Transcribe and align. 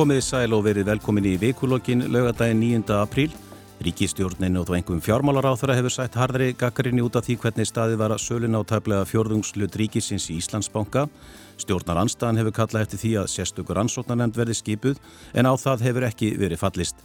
Komiði 0.00 0.22
sæl 0.24 0.54
og 0.56 0.62
verið 0.64 0.86
velkomin 0.88 1.26
í 1.28 1.34
vikulokkin 1.36 2.06
lögadaginn 2.08 2.62
9. 2.62 2.94
apríl. 3.02 3.34
Ríkistjórnin 3.84 4.56
og 4.56 4.70
þó 4.70 4.78
einhverjum 4.78 5.02
fjármálar 5.04 5.50
á 5.52 5.60
þeirra 5.60 5.76
hefur 5.76 5.92
sætt 5.92 6.16
hardri 6.16 6.46
gaggarinni 6.56 7.04
út 7.04 7.18
af 7.20 7.26
því 7.26 7.36
hvernig 7.42 7.68
staði 7.68 7.98
var 8.00 8.14
að 8.14 8.22
sölun 8.24 8.56
átæflega 8.56 9.04
fjörðungslut 9.10 9.76
ríkisins 9.76 10.30
í 10.32 10.38
Íslandsbanka. 10.40 11.04
Stjórnar 11.60 12.00
anstaðan 12.00 12.40
hefur 12.40 12.56
kallað 12.62 12.86
eftir 12.86 13.02
því 13.02 13.12
að 13.20 13.28
sérstökur 13.34 13.82
ansóknarnemnd 13.82 14.40
verði 14.40 14.56
skipuð 14.62 15.04
en 15.36 15.50
á 15.50 15.52
það 15.60 15.84
hefur 15.90 16.08
ekki 16.08 16.32
verið 16.40 16.62
fallist. 16.64 17.04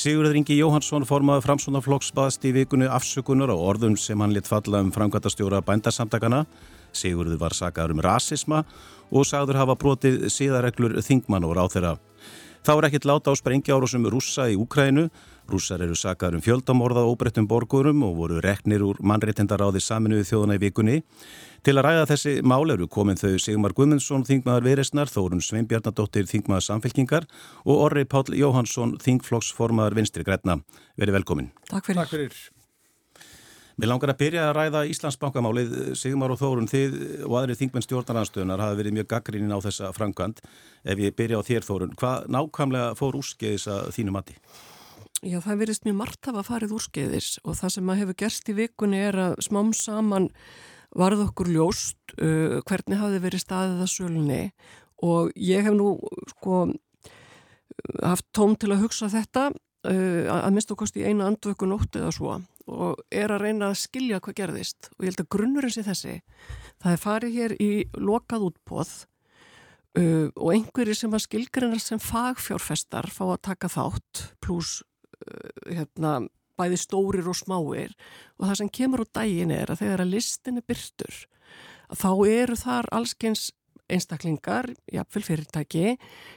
Sigurður 0.00 0.40
Ingi 0.40 0.56
Jóhansson 0.62 1.04
formaði 1.04 1.44
framsónaflokks 1.44 2.14
baðst 2.16 2.48
í 2.48 2.54
vikunni 2.56 2.88
afsökunar 2.88 3.52
á 3.52 3.56
orðum 3.60 4.00
sem 4.00 4.16
hann 4.16 4.32
lit 4.32 4.48
falla 4.48 4.80
um 4.80 4.94
framkvæmtastjóra 4.96 5.60
bændasamtakana. 5.60 6.46
Sigurður 6.92 7.40
var 7.40 7.56
sagaður 7.56 7.96
um 7.96 8.04
rasisma 8.04 8.64
og 9.10 9.26
sagður 9.26 9.60
hafa 9.62 9.78
brotið 9.78 10.28
síðareglur 10.30 11.00
þingmann 11.04 11.46
og 11.48 11.56
ráð 11.58 11.74
þeirra. 11.76 11.96
Þá 12.60 12.72
er 12.74 12.86
ekkit 12.90 13.06
láta 13.08 13.32
á 13.32 13.34
sprengjárósum 13.40 14.04
rússa 14.12 14.44
í 14.52 14.56
Úkrænu. 14.60 15.06
Rússar 15.50 15.80
eru 15.80 15.96
sagaður 15.96 16.36
um 16.36 16.42
fjöldamorða 16.44 17.06
óbreyttum 17.08 17.48
borgurum 17.48 18.04
og 18.04 18.18
voru 18.18 18.42
reknir 18.44 18.84
úr 18.84 19.00
mannréttindaráði 19.00 19.80
saminuði 19.80 20.28
þjóðana 20.28 20.58
í 20.58 20.62
vikunni. 20.66 20.98
Til 21.64 21.74
að 21.78 21.86
ræða 21.88 22.04
þessi 22.12 22.36
mál 22.44 22.68
eru 22.76 22.86
komin 22.92 23.18
þau 23.20 23.40
Sigmar 23.40 23.74
Guðmundsson, 23.76 24.28
þingmaður 24.28 24.68
Viresnar, 24.68 25.10
Þórun 25.10 25.42
Sveinbjarnadóttir, 25.44 26.28
þingmaður 26.28 26.68
Samfélkingar 26.68 27.28
og 27.64 27.84
Orri 27.88 28.04
Páll 28.04 28.36
Jóhansson, 28.36 28.98
þingflokksformaður 29.00 30.00
Vinstri 30.02 30.28
Græna. 30.28 30.60
Veri 31.00 31.16
velkomin. 31.16 31.52
Takk 31.72 31.88
fyrir. 31.88 32.04
Takk 32.04 32.16
fyrir. 32.16 32.59
Mér 33.78 33.92
langar 33.92 34.12
að 34.12 34.20
byrja 34.20 34.46
að 34.48 34.56
ræða 34.56 34.80
Íslandsbankamálið, 34.90 35.76
Sigmar 35.98 36.32
og 36.34 36.40
Þórun, 36.40 36.68
þið 36.70 36.96
og 37.28 37.36
aðri 37.40 37.56
þingmenn 37.60 37.86
stjórnarnarstöðunar 37.86 38.64
hafa 38.64 38.78
verið 38.80 38.96
mjög 38.98 39.08
gaggrínin 39.12 39.54
á 39.54 39.58
þessa 39.62 39.92
framkvæmt. 39.96 40.42
Ef 40.82 41.00
ég 41.00 41.16
byrja 41.16 41.40
á 41.40 41.46
þér 41.46 41.68
Þórun, 41.68 41.94
hvað 42.00 42.26
nákvæmlega 42.34 42.98
fór 42.98 43.20
úrskeiðis 43.20 43.68
að 43.70 43.92
þínu 43.96 44.16
mati? 44.16 44.36
Já, 45.20 45.36
það 45.44 45.62
verist 45.62 45.84
mjög 45.84 45.96
margt 46.00 46.28
að 46.32 46.42
farið 46.48 46.76
úrskeiðis 46.78 47.30
og 47.44 47.56
það 47.60 47.74
sem 47.76 47.90
að 47.92 47.98
hefur 48.02 48.20
gerst 48.24 48.48
í 48.48 48.56
vikunni 48.56 49.00
er 49.04 49.18
að 49.20 49.34
smám 49.44 49.74
saman 49.76 50.30
varð 50.96 51.26
okkur 51.28 51.50
ljóst 51.52 52.14
uh, 52.16 52.60
hvernig 52.66 52.98
hafi 52.98 53.20
verið 53.22 53.44
staðið 53.44 53.82
að 53.84 53.92
sölunni 53.92 54.44
og 55.04 55.28
ég 55.36 55.64
hef 55.64 55.76
nú 55.76 55.92
sko 56.32 56.62
haft 58.02 58.26
tóm 58.36 58.56
til 58.60 58.72
að 58.74 58.86
hugsa 58.86 59.10
þetta 59.12 59.50
að 59.88 60.50
mista 60.54 60.74
okkast 60.74 60.98
í 61.00 61.04
eina 61.06 61.28
andvöku 61.30 61.68
nótt 61.68 61.96
eða 61.96 62.10
svo. 62.14 62.34
Og 62.70 63.00
er 63.10 63.32
að 63.32 63.46
reyna 63.46 63.70
að 63.70 63.80
skilja 63.82 64.20
hvað 64.22 64.36
gerðist. 64.42 64.90
Og 64.96 65.04
ég 65.04 65.12
held 65.12 65.22
að 65.24 65.30
grunnurinn 65.36 65.74
sé 65.74 65.84
þessi. 65.86 66.18
Það 66.82 66.92
er 66.92 67.00
farið 67.04 67.38
hér 67.38 67.54
í 67.60 67.70
lokað 67.96 68.44
útbóð 68.50 68.92
uh, 69.98 70.28
og 70.36 70.52
einhverjir 70.54 71.00
sem 71.00 71.16
að 71.16 71.24
skilgrinnar 71.26 71.82
sem 71.82 72.02
fagfjárfestar 72.02 73.10
fá 73.12 73.24
að 73.30 73.42
taka 73.48 73.72
þátt. 73.72 74.26
Pluss 74.44 74.82
uh, 74.82 75.50
hérna, 75.66 76.20
bæði 76.60 76.80
stórir 76.84 77.32
og 77.32 77.40
smáir. 77.40 77.96
Og 78.38 78.46
það 78.46 78.62
sem 78.62 78.72
kemur 78.80 79.06
úr 79.06 79.12
dægin 79.16 79.56
er 79.56 79.72
að 79.72 79.86
þegar 79.86 80.04
að 80.04 80.16
listin 80.18 80.60
er 80.60 80.68
byrtur 80.68 81.24
þá 81.96 82.10
eru 82.28 82.56
þar 82.58 82.88
allskeins 82.94 83.50
einstaklingar, 83.94 84.68
jafnvel 84.92 85.24
fyrirtæki 85.26 85.84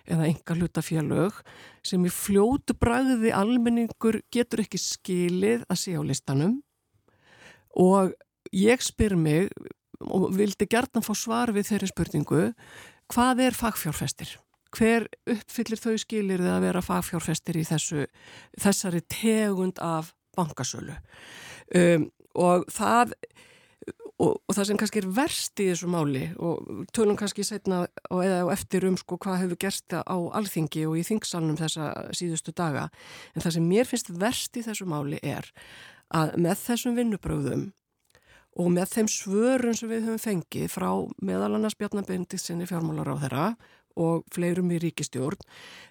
eða 0.10 0.28
enga 0.30 0.58
hlutafélög 0.58 1.40
sem 1.86 2.04
í 2.06 2.12
fljótu 2.14 2.76
bræði 2.80 3.34
almenningur 3.36 4.22
getur 4.34 4.64
ekki 4.64 4.82
skilið 4.82 5.66
að 5.70 5.82
sé 5.84 5.96
á 5.98 6.02
listanum 6.06 6.60
og 7.80 8.14
ég 8.54 8.84
spyr 8.84 9.16
mig 9.18 9.50
og 10.04 10.32
vildi 10.36 10.68
gertan 10.70 11.06
fá 11.06 11.14
svar 11.18 11.54
við 11.56 11.70
þeirri 11.72 11.92
spurningu 11.92 12.42
hvað 13.12 13.46
er 13.48 13.58
fagfjárfestir? 13.58 14.36
Hver 14.74 15.06
uppfyllir 15.30 15.80
þau 15.80 15.96
skilir 16.02 16.42
þið 16.42 16.52
að 16.56 16.64
vera 16.66 16.82
fagfjárfestir 16.82 17.60
í 17.62 17.66
þessu, 17.68 18.08
þessari 18.58 19.04
tegund 19.06 19.82
af 19.84 20.14
bankasölu 20.38 20.96
um, 21.78 22.08
og 22.34 22.66
það 22.74 23.14
Og, 24.24 24.38
og 24.48 24.56
það 24.56 24.68
sem 24.70 24.80
kannski 24.80 25.02
er 25.02 25.08
verst 25.18 25.60
í 25.60 25.68
þessu 25.68 25.90
máli 25.92 26.24
og 26.40 26.86
tölum 26.96 27.18
kannski 27.20 27.44
setna 27.44 27.82
og 28.08 28.22
eða 28.24 28.44
eftir 28.54 28.86
um 28.88 28.96
sko 29.00 29.18
hvað 29.20 29.42
hefur 29.42 29.60
gerst 29.66 29.96
á 29.96 30.16
alþingi 30.16 30.86
og 30.88 30.96
í 31.02 31.06
þingsalunum 31.08 31.60
þessa 31.60 31.90
síðustu 32.16 32.54
daga. 32.56 32.88
En 33.34 33.44
það 33.44 33.58
sem 33.58 33.68
mér 33.68 33.90
finnst 33.90 34.14
verst 34.22 34.56
í 34.56 34.64
þessu 34.64 34.88
máli 34.88 35.20
er 35.20 35.50
að 36.14 36.38
með 36.46 36.62
þessum 36.68 36.96
vinnubröðum 37.00 37.72
og 38.62 38.70
með 38.70 38.92
þeim 38.94 39.10
svörun 39.10 39.78
sem 39.78 39.90
við 39.90 40.08
höfum 40.08 40.22
fengið 40.22 40.68
frá 40.72 40.90
meðal 41.26 41.56
annars 41.58 41.78
Bjarnabendiksinni 41.80 42.68
fjármálar 42.70 43.10
á 43.10 43.16
þeirra 43.26 43.48
og 44.00 44.26
fleirum 44.34 44.72
í 44.74 44.80
ríkistjórn 44.82 45.42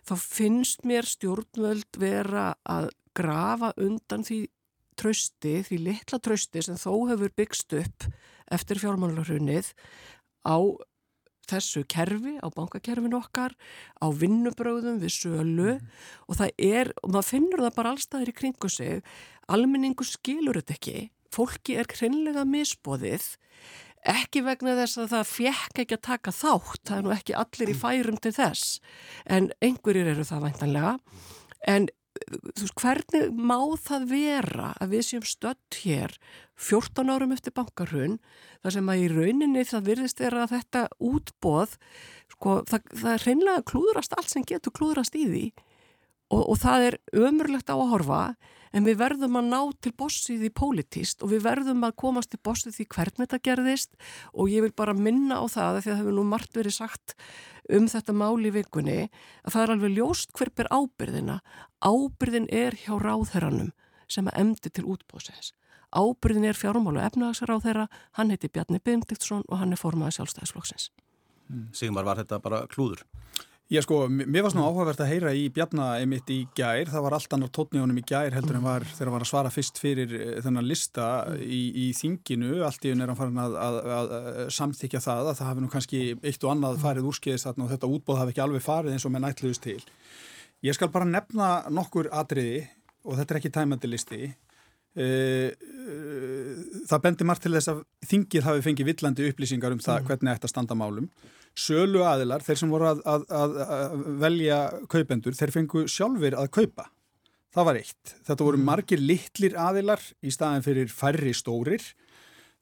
þá 0.06 0.14
finnst 0.18 0.86
mér 0.86 1.06
stjórnvöld 1.06 1.98
vera 1.98 2.52
að 2.62 2.90
grafa 3.16 3.72
undan 3.82 4.24
því 4.26 4.44
trösti, 4.98 5.60
því 5.66 5.78
litla 5.88 6.20
trösti 6.22 6.62
sem 6.64 6.78
þó 6.78 7.08
hefur 7.10 7.32
byggst 7.36 7.74
upp 7.78 8.06
eftir 8.52 8.80
fjármálarhunnið 8.82 9.72
á 10.46 10.56
þessu 11.50 11.82
kerfi, 11.90 12.36
á 12.38 12.46
bankakerfin 12.54 13.16
okkar, 13.18 13.54
á 13.98 14.06
vinnubröðum 14.14 15.00
við 15.02 15.14
sölu 15.16 15.70
mm. 15.74 15.86
og 16.28 16.38
það 16.38 16.52
er, 16.62 16.92
og 17.02 17.14
maður 17.14 17.28
finnur 17.28 17.64
það 17.64 17.78
bara 17.78 17.94
allstaðir 17.94 18.32
í 18.32 18.36
kringu 18.38 18.70
sig, 18.72 19.02
almenningu 19.50 20.06
skilur 20.06 20.60
þetta 20.60 20.76
ekki, 20.78 20.98
fólki 21.32 21.78
er 21.80 21.90
hreinlega 21.90 22.44
misbóðið, 22.48 23.26
ekki 24.12 24.42
vegna 24.46 24.76
þess 24.80 25.02
að 25.02 25.12
það 25.14 25.32
fjekk 25.32 25.82
ekki 25.84 25.98
að 25.98 26.06
taka 26.08 26.34
þátt, 26.34 26.82
það 26.88 26.96
er 26.96 27.06
nú 27.06 27.14
ekki 27.16 27.38
allir 27.42 27.72
í 27.72 27.78
færum 27.78 28.20
til 28.22 28.34
þess, 28.38 28.78
en 29.26 29.50
einhverjir 29.62 30.12
eru 30.14 30.26
það 30.26 30.46
væntanlega, 30.48 30.94
en 31.70 31.90
veist, 32.28 32.74
hvernig 32.80 33.32
má 33.34 33.58
það 33.82 34.06
vera 34.12 34.70
að 34.80 34.94
við 34.96 35.04
séum 35.08 35.26
stött 35.26 35.78
hér 35.82 36.14
14 36.60 37.10
árum 37.12 37.34
eftir 37.34 37.54
bankarhun 37.56 38.18
þar 38.62 38.76
sem 38.76 38.92
að 38.92 39.02
í 39.02 39.10
rauninni 39.12 39.66
það 39.68 39.88
virðist 39.90 40.22
vera 40.22 40.46
þetta 40.50 40.86
útbóð 41.02 41.76
sko, 42.32 42.60
það, 42.68 42.88
það 43.02 43.26
hreinlega 43.26 43.66
klúðrast 43.72 44.16
allt 44.18 44.32
sem 44.32 44.46
getur 44.48 44.74
klúðrast 44.76 45.18
í 45.18 45.26
því 45.28 45.44
og, 46.32 46.42
og 46.42 46.58
það 46.62 46.88
er 46.88 46.98
ömurlegt 47.28 47.70
á 47.70 47.76
að 47.76 47.88
horfa 47.92 48.22
en 48.72 48.86
við 48.86 48.98
verðum 49.02 49.38
að 49.38 49.48
ná 49.52 49.60
til 49.84 49.92
bossið 50.00 50.46
í 50.48 50.50
politist 50.56 51.22
og 51.24 51.32
við 51.34 51.44
verðum 51.44 51.84
að 51.86 51.96
komast 52.02 52.32
til 52.32 52.40
bossið 52.44 52.78
því 52.78 52.86
hvernig 52.94 53.26
þetta 53.26 53.40
gerðist 53.48 53.96
og 54.32 54.52
ég 54.52 54.64
vil 54.64 54.72
bara 54.76 54.96
minna 54.96 55.42
á 55.42 55.44
það 55.44 55.78
því 55.78 55.82
að 55.82 55.88
það 55.90 56.00
hefur 56.00 56.16
nú 56.18 56.26
margt 56.28 56.56
verið 56.56 56.76
sagt 56.78 57.16
um 57.70 57.88
þetta 57.92 58.16
máli 58.16 58.50
í 58.50 58.54
vikunni 58.56 58.98
að 59.04 59.54
það 59.54 59.64
er 59.64 59.74
alveg 59.76 59.96
ljóst 59.98 60.32
hver 60.36 60.52
ber 60.56 60.70
ábyrðina. 60.72 61.40
Ábyrðin 61.84 62.48
er 62.48 62.76
hjá 62.80 62.96
ráðherranum 62.98 63.72
sem 64.10 64.28
að 64.28 64.40
emdi 64.42 64.72
til 64.72 64.88
útbóðsins. 64.88 65.52
Ábyrðin 65.92 66.48
er 66.48 66.56
fjármálu 66.56 67.02
þeirra, 67.04 67.88
hann 68.16 68.32
heiti 68.32 68.48
Bjarni 68.48 68.80
Bindiktsson 68.80 69.44
og 69.48 69.58
hann 69.60 69.72
er 69.72 69.80
formaði 69.80 70.16
sjálfstæðisflokksins. 70.16 70.88
Sigmar, 71.76 72.04
var 72.04 72.22
þetta 72.22 72.40
bara 72.40 72.64
klúður? 72.66 73.04
Já 73.72 73.80
sko, 73.80 74.02
mér 74.10 74.42
var 74.44 74.52
svona 74.52 74.66
áhugavert 74.68 75.00
að 75.00 75.08
heyra 75.14 75.30
í 75.32 75.46
Bjarna 75.48 75.94
einmitt 75.96 76.28
í 76.28 76.42
gær, 76.52 76.90
það 76.92 77.04
var 77.06 77.14
allt 77.16 77.32
annar 77.32 77.48
tótníunum 77.56 78.02
í 78.02 78.04
gær 78.04 78.34
heldur 78.36 78.58
en 78.58 78.66
var 78.66 78.84
þegar 78.84 79.08
hann 79.08 79.14
var 79.14 79.24
að 79.24 79.30
svara 79.30 79.52
fyrst 79.54 79.80
fyrir 79.80 80.12
eh, 80.12 80.34
þennan 80.44 80.68
lista 80.68 81.06
í, 81.40 81.60
í 81.80 81.86
þinginu, 81.96 82.58
allt 82.66 82.84
í 82.84 82.92
unn 82.92 83.00
er 83.00 83.08
hann 83.08 83.16
farin 83.16 83.40
að, 83.40 83.56
að, 83.62 83.78
að, 83.96 84.12
að 84.18 84.52
samþykja 84.58 85.02
það 85.06 85.32
að 85.32 85.40
það 85.40 85.48
hafi 85.48 85.64
nú 85.64 85.72
kannski 85.72 86.02
eitt 86.20 86.44
og 86.44 86.52
annað 86.52 86.78
farið 86.84 87.10
úrskeiðist 87.14 87.48
þarna 87.48 87.64
og 87.64 87.72
þetta 87.72 87.92
útbóð 87.96 88.20
hafi 88.20 88.36
ekki 88.36 88.44
alveg 88.44 88.68
farið 88.68 88.98
eins 88.98 89.08
og 89.08 89.16
með 89.16 89.26
nætluðust 89.30 89.64
til. 89.64 89.80
Ég 90.68 90.76
skal 90.76 90.92
bara 90.92 91.08
nefna 91.08 91.50
nokkur 91.72 92.12
atriði 92.12 92.66
og 93.08 93.16
þetta 93.16 93.32
er 93.32 93.40
ekki 93.40 93.56
tæmandi 93.56 93.88
listi. 93.88 94.34
Eh, 95.00 95.48
eh, 95.48 96.56
það 96.92 97.08
bendir 97.08 97.32
margt 97.32 97.48
til 97.48 97.56
þess 97.56 97.72
að 97.72 97.86
þingið 98.04 98.50
hafi 98.50 98.68
fengið 98.68 98.92
villandi 98.92 99.32
upplýsingar 99.32 99.72
um 99.72 99.80
það 99.80 100.02
mm. 100.02 100.10
hvernig 100.10 100.36
þetta 100.36 100.58
standa 100.58 100.76
málum 100.76 101.08
sölu 101.58 102.02
aðilar, 102.06 102.44
þeir 102.44 102.60
sem 102.62 102.72
voru 102.72 102.88
að, 102.90 103.02
að, 103.08 103.24
að, 103.28 103.56
að 103.66 103.96
velja 104.22 104.58
kaupendur, 104.92 105.36
þeir 105.36 105.54
fengu 105.54 105.84
sjálfur 105.90 106.36
að 106.38 106.50
kaupa. 106.56 106.88
Það 107.52 107.68
var 107.68 107.78
eitt. 107.82 108.14
Þetta 108.24 108.46
voru 108.46 108.60
mm. 108.60 108.64
margir 108.70 109.02
litlir 109.02 109.58
aðilar 109.60 110.00
í 110.24 110.32
staðin 110.32 110.64
fyrir 110.64 110.88
færri 110.92 111.34
stórir. 111.36 111.84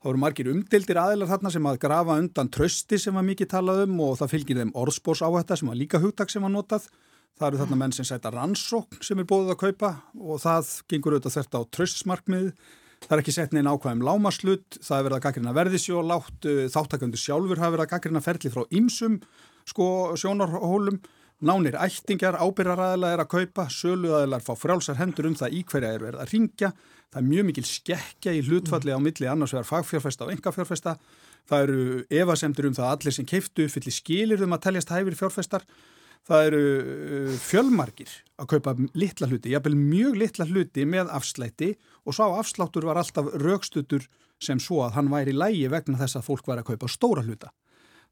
Það 0.00 0.08
voru 0.08 0.22
margir 0.22 0.50
umdeldir 0.50 0.98
aðilar 0.98 1.30
þarna 1.30 1.52
sem 1.54 1.68
að 1.70 1.78
grafa 1.84 2.16
undan 2.18 2.50
trösti 2.50 2.98
sem 2.98 3.14
var 3.14 3.26
mikið 3.26 3.52
talað 3.52 3.84
um 3.84 4.00
og 4.02 4.16
það 4.18 4.32
fylgir 4.34 4.60
þeim 4.62 4.74
orðspós 4.82 5.22
á 5.22 5.28
þetta 5.28 5.58
sem 5.60 5.70
var 5.70 5.78
líka 5.78 6.00
hugtak 6.02 6.32
sem 6.32 6.42
var 6.42 6.54
notað. 6.54 6.88
Það 7.38 7.46
eru 7.46 7.60
þarna 7.60 7.78
menn 7.82 7.94
sem 7.94 8.08
sæta 8.08 8.32
rannsókn 8.34 9.04
sem 9.06 9.20
er 9.20 9.28
bóðið 9.28 9.54
að 9.54 9.60
kaupa 9.60 9.92
og 10.18 10.40
það 10.42 10.72
gengur 10.90 11.16
auðvitað 11.16 11.36
þetta 11.36 11.60
á 11.60 11.62
tröstsmarkmið. 11.76 12.48
Það 13.00 13.14
er 13.16 13.22
ekki 13.22 13.32
sett 13.34 13.54
neina 13.56 13.72
ákvæðum 13.74 14.02
lámaslut, 14.04 14.76
það 14.84 14.98
er 14.98 15.06
verið 15.06 15.16
að 15.16 15.22
gaggrina 15.24 15.54
verðisjólátt, 15.56 16.48
uh, 16.50 16.66
þáttaköndu 16.74 17.20
sjálfur 17.20 17.62
hafa 17.62 17.74
verið 17.74 17.86
að 17.86 17.94
gaggrina 17.94 18.20
ferli 18.24 18.52
frá 18.52 18.62
ýmsum 18.76 19.16
sko, 19.70 19.86
sjónarhólum, 20.20 21.00
nánir 21.40 21.78
ættingar, 21.80 22.36
ábyrraræðilega 22.36 23.16
er 23.16 23.22
að 23.24 23.30
kaupa, 23.32 23.66
söluæðilar 23.72 24.44
fá 24.44 24.52
frálsar 24.58 24.98
hendur 25.00 25.30
um 25.30 25.36
það 25.38 25.56
í 25.56 25.62
hverja 25.70 25.94
er 25.96 26.04
verið 26.04 26.20
að 26.20 26.34
ringja, 26.34 26.70
það 27.10 27.22
er 27.22 27.28
mjög 27.30 27.46
mikil 27.48 27.64
skekkja 27.70 28.34
í 28.36 28.42
hlutfalli 28.44 28.92
á 28.92 29.00
milli 29.00 29.30
annars 29.30 29.54
vegar 29.56 29.70
fagfjárfesta 29.70 30.26
og 30.26 30.34
engafjárfesta, 30.34 30.96
það 31.48 31.64
eru 31.64 31.86
evasemtur 32.20 32.68
um 32.68 32.76
það 32.76 32.90
að 32.90 32.98
allir 32.98 33.16
sem 33.16 33.30
keiftu 33.32 33.68
fyllir 33.72 33.96
skilir 33.96 34.44
um 34.44 34.56
að 34.56 34.66
teljast 34.68 34.92
hæfir 34.92 35.16
fjárfestar, 35.22 35.64
það 36.28 36.46
eru 36.50 36.64
uh, 36.64 37.38
fjölmargir 37.40 38.12
að 38.40 38.50
kaupa 38.54 38.74
litla 38.96 39.28
hluti, 39.30 39.52
jábel 39.54 39.76
mjög 39.76 40.18
litla 40.20 40.46
hluti 40.48 40.86
með 40.88 41.12
afslætti 41.16 41.74
og 42.04 42.16
sá 42.16 42.24
afsláttur 42.28 42.86
var 42.88 43.00
alltaf 43.00 43.32
raukstutur 43.40 44.06
sem 44.40 44.60
svo 44.62 44.84
að 44.86 44.96
hann 44.96 45.10
væri 45.12 45.34
lægi 45.36 45.66
vegna 45.72 46.00
þess 46.00 46.20
að 46.20 46.28
fólk 46.30 46.46
var 46.48 46.62
að 46.62 46.72
kaupa 46.72 46.88
stóra 46.88 47.24
hluta. 47.26 47.50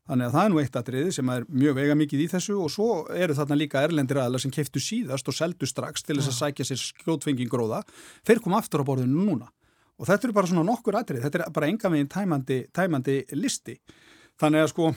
Þannig 0.08 0.28
að 0.28 0.34
það 0.34 0.46
er 0.46 0.52
nú 0.52 0.60
eitt 0.62 0.76
atriði 0.80 1.12
sem 1.12 1.30
er 1.32 1.44
mjög 1.52 1.74
vega 1.76 1.94
mikið 2.00 2.20
í 2.24 2.26
þessu 2.32 2.54
og 2.64 2.70
svo 2.72 2.88
eru 3.12 3.34
þarna 3.36 3.58
líka 3.60 3.82
erlendir 3.84 4.20
aðlar 4.22 4.40
sem 4.40 4.52
keiftu 4.52 4.80
síðast 4.80 5.28
og 5.28 5.36
seldu 5.36 5.68
strax 5.68 6.04
til 6.04 6.16
þess 6.16 6.30
að 6.32 6.38
sækja 6.38 6.68
sér 6.70 6.80
skjótfenging 6.80 7.50
gróða. 7.52 7.82
Þeir 8.24 8.40
kom 8.44 8.56
aftur 8.56 8.84
á 8.84 8.88
borðinu 8.88 9.26
núna 9.26 9.50
og 9.98 10.08
þetta 10.08 10.28
eru 10.28 10.36
bara 10.38 10.48
svona 10.48 10.64
nokkur 10.64 10.96
atrið, 10.96 11.26
þetta 11.26 11.42
er 11.42 11.52
bara 11.52 11.68
enga 11.68 11.90
meginn 11.92 12.08
tæmandi, 12.08 12.58
tæmandi 12.72 13.18
listi. 13.36 13.76
Þannig 14.40 14.64
að 14.64 14.72
sko 14.72 14.90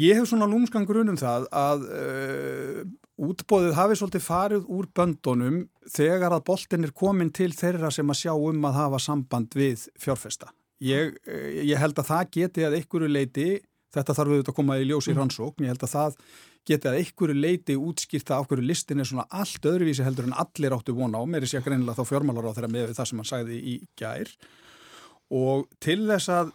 Ég 0.00 0.16
hef 0.16 0.30
svona 0.30 0.48
lúmskangur 0.48 1.02
unum 1.02 1.18
það 1.20 1.44
að 1.52 1.82
uh, 1.92 2.78
útbóðið 3.20 3.74
hafi 3.76 3.96
svolítið 4.00 4.22
farið 4.24 4.70
úr 4.72 4.86
böndunum 4.96 5.58
þegar 5.92 6.32
að 6.32 6.46
boltin 6.48 6.86
er 6.86 6.94
komin 6.96 7.32
til 7.34 7.50
þeirra 7.52 7.90
sem 7.92 8.08
að 8.08 8.22
sjá 8.22 8.32
um 8.32 8.64
að 8.70 8.78
hafa 8.78 9.02
samband 9.04 9.52
við 9.58 9.84
fjárfesta. 10.00 10.48
Ég, 10.80 11.18
uh, 11.28 11.50
ég 11.60 11.76
held 11.76 12.00
að 12.00 12.08
það 12.08 12.32
geti 12.38 12.64
að 12.64 12.78
einhverju 12.78 13.10
leiti, 13.12 13.50
þetta 13.92 14.16
þarf 14.16 14.32
auðvitað 14.32 14.54
að 14.54 14.58
koma 14.62 14.78
í 14.80 14.88
ljós 14.88 15.10
í 15.10 15.12
mm. 15.12 15.20
rannsókn, 15.20 15.66
ég 15.66 15.74
held 15.74 15.84
að 15.84 15.92
það 15.92 16.16
geti 16.72 16.88
að 16.88 16.98
einhverju 17.02 17.36
leiti 17.36 17.76
útskýrta 17.76 18.40
á 18.40 18.46
hverju 18.48 18.64
listin 18.64 19.02
er 19.02 19.10
svona 19.10 19.28
allt 19.28 19.68
öðruvísi 19.68 20.06
heldur 20.06 20.30
en 20.30 20.36
allir 20.40 20.72
áttu 20.72 20.96
vona 20.96 21.20
á, 21.20 21.24
mér 21.28 21.44
er 21.44 21.52
sér 21.52 21.64
greinilega 21.66 21.98
þá 21.98 22.08
fjármálar 22.14 22.48
á 22.48 22.54
þeirra 22.56 22.72
með 22.72 22.92
það 22.96 23.10
sem 23.10 23.20
hann 23.20 23.30
sagði 23.32 23.60
í 23.60 23.76
gær 23.98 24.30
og 25.34 25.66
til 25.82 26.00
þess 26.06 26.30
að 26.32 26.52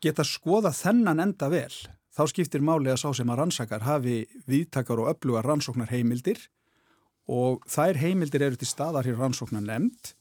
geta 0.00 0.24
skoða 0.24 0.72
þennan 0.72 1.20
enda 1.26 1.50
vel 1.52 1.74
þá 2.20 2.28
skiptir 2.28 2.60
máli 2.64 2.92
að 2.92 3.00
sá 3.00 3.10
sem 3.16 3.30
að 3.32 3.38
rannsakar 3.40 3.84
hafi 3.86 4.22
viðtakar 4.50 5.00
og 5.00 5.08
öflugar 5.14 5.46
rannsóknar 5.48 5.88
heimildir 5.88 6.42
og 7.30 7.64
þær 7.70 7.96
heimildir 8.02 8.44
eru 8.44 8.58
til 8.60 8.68
staðar 8.68 9.08
hér 9.08 9.16
rannsóknar 9.22 9.64
nefnd 9.64 10.12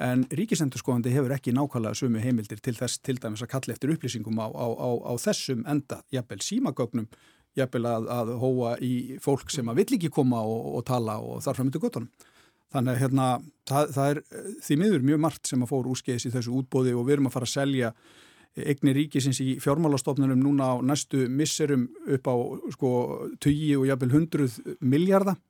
en 0.00 0.24
ríkisendurskóðandi 0.32 1.12
hefur 1.12 1.34
ekki 1.36 1.52
nákvæmlega 1.54 1.98
sumu 2.00 2.22
heimildir 2.22 2.62
til 2.64 2.74
þess 2.78 3.02
til 3.04 3.18
dæmis 3.20 3.44
að 3.44 3.52
kalla 3.52 3.76
eftir 3.76 3.92
upplýsingum 3.92 4.40
á, 4.40 4.48
á, 4.48 4.66
á, 4.72 4.90
á 5.04 5.12
þessum 5.20 5.62
enda, 5.70 6.00
jafnvel 6.14 6.40
símagögnum, 6.42 7.06
jafnvel 7.54 7.90
að, 7.92 8.08
að 8.16 8.32
hóa 8.40 8.74
í 8.82 8.94
fólk 9.22 9.52
sem 9.52 9.68
að 9.68 9.82
vill 9.82 9.98
ekki 9.98 10.10
koma 10.14 10.40
og, 10.42 10.72
og 10.80 10.86
tala 10.88 11.20
og 11.22 11.44
þarf 11.44 11.60
fram 11.60 11.70
til 11.70 11.84
gottunum. 11.84 12.10
Þannig 12.74 12.90
að 12.96 13.00
hérna, 13.04 13.26
það, 13.70 13.94
það 13.94 14.10
er 14.10 14.20
því 14.66 14.80
miður 14.80 15.08
mjög 15.12 15.24
margt 15.28 15.46
sem 15.52 15.62
að 15.62 15.70
fór 15.70 15.92
úrskeiðis 15.92 16.26
í 16.26 16.32
þessu 16.34 16.56
útbóði 16.58 16.96
og 16.96 17.06
við 17.06 17.18
erum 17.18 17.30
að 17.30 17.36
fara 17.36 17.50
að 17.50 17.54
selja 17.54 17.92
eignir 18.54 18.94
ríkisins 18.98 19.40
í 19.42 19.56
fjármálastofnunum 19.62 20.38
núna 20.38 20.70
á 20.70 20.74
næstu 20.86 21.26
misserum 21.28 21.88
upp 22.06 22.28
á 22.30 22.34
sko 22.76 22.90
20 23.42 23.80
og 23.80 23.86
jafnvel 23.88 24.14
100 24.22 24.78
miljardar. 24.80 25.40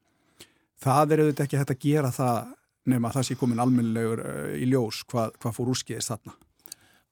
Það 0.81 1.13
er 1.13 1.23
auðvitað 1.25 1.45
ekki 1.47 1.61
hægt 1.61 1.75
að 1.75 1.85
gera 1.85 2.13
það 2.15 2.55
nema 2.91 3.09
að 3.09 3.19
það 3.19 3.27
sé 3.29 3.37
komin 3.41 3.63
almennilegur 3.65 4.25
eh, 4.25 4.57
í 4.61 4.69
ljós 4.69 5.05
hvað, 5.09 5.37
hvað 5.41 5.57
fór 5.57 5.71
úrskeiðis 5.75 6.11
þarna. 6.13 6.35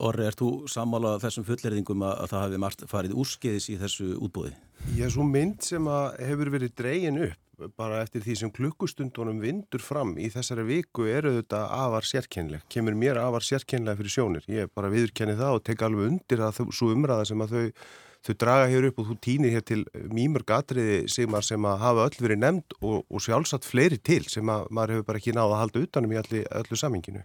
Orri, 0.03 0.27
er 0.27 0.35
þú 0.35 0.51
sammálað 0.71 1.21
þessum 1.23 1.47
fulleriðingum 1.47 2.03
að, 2.03 2.17
að 2.25 2.33
það 2.33 2.45
hefði 2.45 2.61
margt 2.65 2.85
farið 2.91 3.17
úrskeiðis 3.23 3.69
í 3.71 3.79
þessu 3.79 4.09
útbúði? 4.19 4.53
Er 4.99 5.13
svo 5.15 5.27
mynd 5.27 5.63
sem 5.63 5.87
hefur 6.19 6.51
verið 6.57 6.77
dregin 6.81 7.21
upp 7.29 7.39
bara 7.79 8.01
eftir 8.03 8.25
því 8.25 8.37
sem 8.41 8.53
klukkustundunum 8.55 9.41
vindur 9.43 9.83
fram 9.85 10.17
í 10.19 10.29
þessari 10.33 10.65
viku 10.67 11.07
eru 11.07 11.37
þetta 11.37 11.61
afar 11.77 12.07
sérkennleg, 12.09 12.65
kemur 12.73 12.97
mér 12.99 13.21
afar 13.23 13.45
sérkennlega 13.47 14.01
fyrir 14.01 14.15
sjónir, 14.17 14.47
ég 14.51 14.73
bara 14.75 14.91
viðurkenni 14.91 15.37
það 15.39 15.59
og 15.59 15.67
tek 15.69 15.85
alveg 15.87 16.09
undir 16.11 16.43
að 16.43 16.63
svo 16.75 16.91
umræða 16.95 17.29
sem 17.31 17.45
að 17.45 17.55
þau, 17.55 17.85
þau 18.27 18.35
draga 18.45 18.71
hér 18.73 18.89
upp 18.89 19.03
og 19.03 19.11
þú 19.11 19.19
týnir 19.29 19.55
hér 19.55 19.67
til 19.69 19.83
mýmur 20.11 20.47
gatriði 20.49 21.03
sem 21.13 21.37
að, 21.37 21.47
sem 21.53 21.69
að 21.69 21.83
hafa 21.85 22.09
öll 22.09 22.23
verið 22.25 22.43
nefnd 22.43 22.79
og, 22.81 23.05
og 23.07 23.27
sjálfsagt 23.27 23.69
fleiri 23.69 24.01
til 24.03 24.25
sem 24.27 24.51
að 24.51 24.67
maður 24.71 24.97
hefur 24.97 25.11
bara 25.13 25.23
ekki 25.23 25.37
náða 25.37 25.53
að 25.53 25.63
halda 25.63 25.85
utanum 25.87 26.17
í 26.17 26.23
allir, 26.25 26.49
öllu 26.63 26.81
saminginu. 26.81 27.23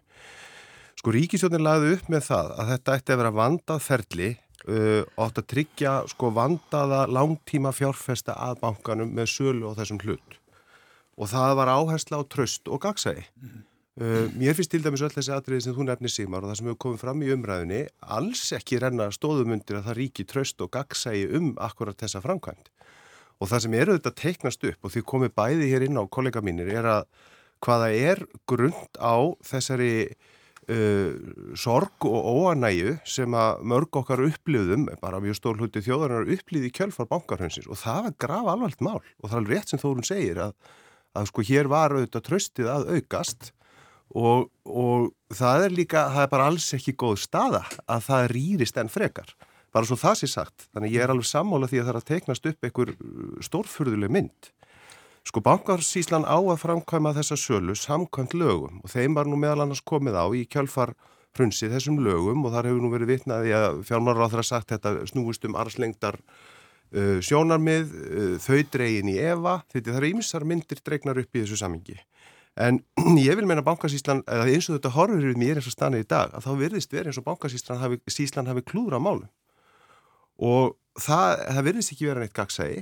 Sko 0.97 1.13
ríkisjónin 1.13 1.61
lagði 1.61 1.93
upp 1.93 2.07
með 2.09 2.23
það 2.31 2.51
að 2.57 2.69
þetta 2.73 2.97
ætti 2.97 3.13
að 3.13 3.19
vera 3.21 3.37
vandað 3.37 3.83
ferli 3.85 4.29
uh, 4.33 5.03
átt 5.21 5.39
að 5.41 5.47
tryggja 5.53 5.93
sko 6.09 6.31
vandaða 6.33 7.05
langtíma 7.11 7.71
fjárfesta 7.75 8.33
að 8.33 8.61
bankanum 8.63 9.11
með 9.13 9.29
sölu 9.35 9.69
og 9.69 9.77
þessum 9.77 10.01
hlut 10.01 10.37
og 11.17 11.29
það 11.31 11.55
var 11.57 11.71
áhersla 11.73 12.19
á 12.21 12.23
tröst 12.29 12.69
og 12.69 12.81
gagsæði. 12.81 13.23
-hmm. 13.25 13.61
uh, 14.01 14.25
mér 14.37 14.53
finnst 14.57 14.71
til 14.73 14.83
dæmis 14.83 15.01
öll 15.01 15.13
þessi 15.13 15.33
atriði 15.33 15.61
sem 15.65 15.75
þú 15.77 15.87
nefnir 15.87 16.13
Sigmar 16.13 16.43
og 16.43 16.49
það 16.49 16.57
sem 16.57 16.67
hefur 16.67 16.83
komið 16.85 17.01
fram 17.01 17.21
í 17.21 17.31
umræðinni 17.33 17.81
alls 18.01 18.51
ekki 18.53 18.79
renna 18.81 19.09
stóðumundir 19.11 19.77
að 19.77 19.87
það 19.87 19.97
ríki 20.01 20.25
tröst 20.25 20.61
og 20.61 20.71
gagsæði 20.71 21.29
um 21.37 21.55
akkurat 21.57 21.97
þessa 21.97 22.21
framkvæmt. 22.21 22.69
Og 23.37 23.49
það 23.49 23.61
sem 23.63 23.73
eru 23.73 23.97
þetta 23.97 24.13
teiknast 24.17 24.63
upp 24.63 24.85
og 24.85 24.91
því 24.93 25.01
komið 25.01 25.33
bæði 25.37 25.69
hér 25.73 25.85
inn 25.85 25.97
á 26.01 26.03
kollega 26.09 26.41
mínir 26.41 26.69
er 26.73 26.85
að 26.85 27.03
hvaða 27.61 27.89
er 27.93 28.25
grund 28.45 28.97
á 28.97 29.17
þessari 29.45 30.17
uh, 30.71 31.55
sorg 31.57 32.07
og 32.07 32.27
óanæju 32.27 32.97
sem 33.07 33.35
að 33.37 33.63
mörg 33.71 33.99
okkar 34.01 34.23
upplifðum, 34.27 34.87
bara 35.01 35.21
mjög 35.23 35.39
stór 35.39 35.61
hluti 35.61 35.83
þjóðarinnar 35.85 36.31
upplifði 36.37 36.71
í 36.71 36.75
kjölfar 36.75 37.09
bankarhaunsins 37.11 37.69
og 37.69 37.79
það 37.81 38.07
var 38.07 38.17
graf 38.25 38.49
alveg 38.53 38.81
mál. 38.85 39.01
Og 39.21 39.31
það 39.31 39.39
er 39.39 39.53
rétt 39.53 39.73
sem 39.73 39.81
Þórun 39.81 40.07
segir 40.07 40.41
að, 40.47 40.55
að 41.17 41.29
sko 41.31 41.47
hér 41.49 41.71
var 41.71 41.95
auðvitað 41.95 42.27
tröstið 42.29 42.71
að 42.73 42.89
aukast. 42.97 43.51
Og, 44.17 44.47
og 44.63 45.09
það 45.35 45.65
er 45.65 45.73
líka, 45.75 46.07
það 46.13 46.23
er 46.23 46.31
bara 46.31 46.49
alls 46.51 46.67
ekki 46.77 46.95
góð 46.95 47.17
staða 47.25 47.65
að 47.85 48.05
það 48.07 48.29
rýrist 48.31 48.77
en 48.79 48.91
frekar. 48.91 49.33
Bara 49.75 49.87
svo 49.89 49.97
það 49.99 50.21
sé 50.21 50.29
sagt, 50.31 50.69
þannig 50.71 50.93
ég 50.95 51.03
er 51.03 51.11
alveg 51.11 51.27
sammála 51.27 51.67
því 51.67 51.81
að 51.81 51.89
það 51.89 51.91
er 51.91 51.99
að 51.99 52.07
teiknast 52.07 52.47
upp 52.49 52.67
einhver 52.67 52.93
stórfurðuleg 53.43 54.13
mynd 54.15 54.51
Sko 55.27 55.41
bankarsíslan 55.43 56.23
á 56.23 56.39
að 56.39 56.61
framkvæma 56.61 57.11
þessa 57.17 57.35
sölu 57.35 57.73
samkvæmt 57.75 58.35
lögum 58.37 58.77
og 58.79 58.91
þeim 58.93 59.17
var 59.17 59.27
nú 59.27 59.35
meðal 59.39 59.65
annars 59.65 59.83
komið 59.83 60.15
á 60.15 60.25
í 60.31 60.45
kjálfar 60.47 60.93
hrunsi 61.35 61.67
þessum 61.67 61.97
lögum 61.99 62.45
og 62.47 62.53
þar 62.53 62.69
hefur 62.69 62.85
nú 62.85 62.91
verið 62.93 63.11
vitnaði 63.11 63.51
að 63.57 63.81
þeirra 63.89 64.45
sagt 64.45 64.71
þetta 64.71 64.93
snúist 65.09 65.43
um 65.43 65.57
arslengdar 65.59 66.15
uh, 66.21 67.17
sjónarmið, 67.19 67.91
uh, 67.91 68.37
þau 68.39 68.61
dregin 68.71 69.11
í 69.11 69.17
Eva, 69.19 69.57
þetta 69.73 69.97
þar 69.97 70.07
ymsar 70.13 70.45
myndir 70.47 70.79
dregnar 70.85 71.19
upp 71.19 71.35
í 71.35 71.43
þessu 71.43 71.59
samingi. 71.59 71.97
En 72.55 72.79
ég 73.27 73.35
vil 73.37 73.49
meina 73.49 73.65
bankarsíslan, 73.65 74.23
eða 74.23 74.47
eins 74.47 74.69
og 74.69 74.77
þetta 74.77 74.93
horfur 74.95 75.27
við 75.27 75.41
mér 75.43 75.59
eins 75.59 75.67
og 75.67 75.75
stanir 75.75 76.05
í 76.05 76.07
dag, 76.07 76.31
að 76.31 76.47
þá 76.47 76.51
verðist 76.63 76.95
verið 76.95 77.11
eins 77.11 77.19
og 77.19 77.27
bankarsíslan 77.27 77.83
hafi, 77.83 77.99
hafi 78.07 78.65
klúra 78.65 79.01
málu 79.03 79.27
og 80.37 80.75
það, 81.01 81.43
það 81.49 81.63
verðist 81.65 81.93
ekki 81.95 82.07
vera 82.07 82.21
neitt 82.21 82.35
gagsægi, 82.37 82.81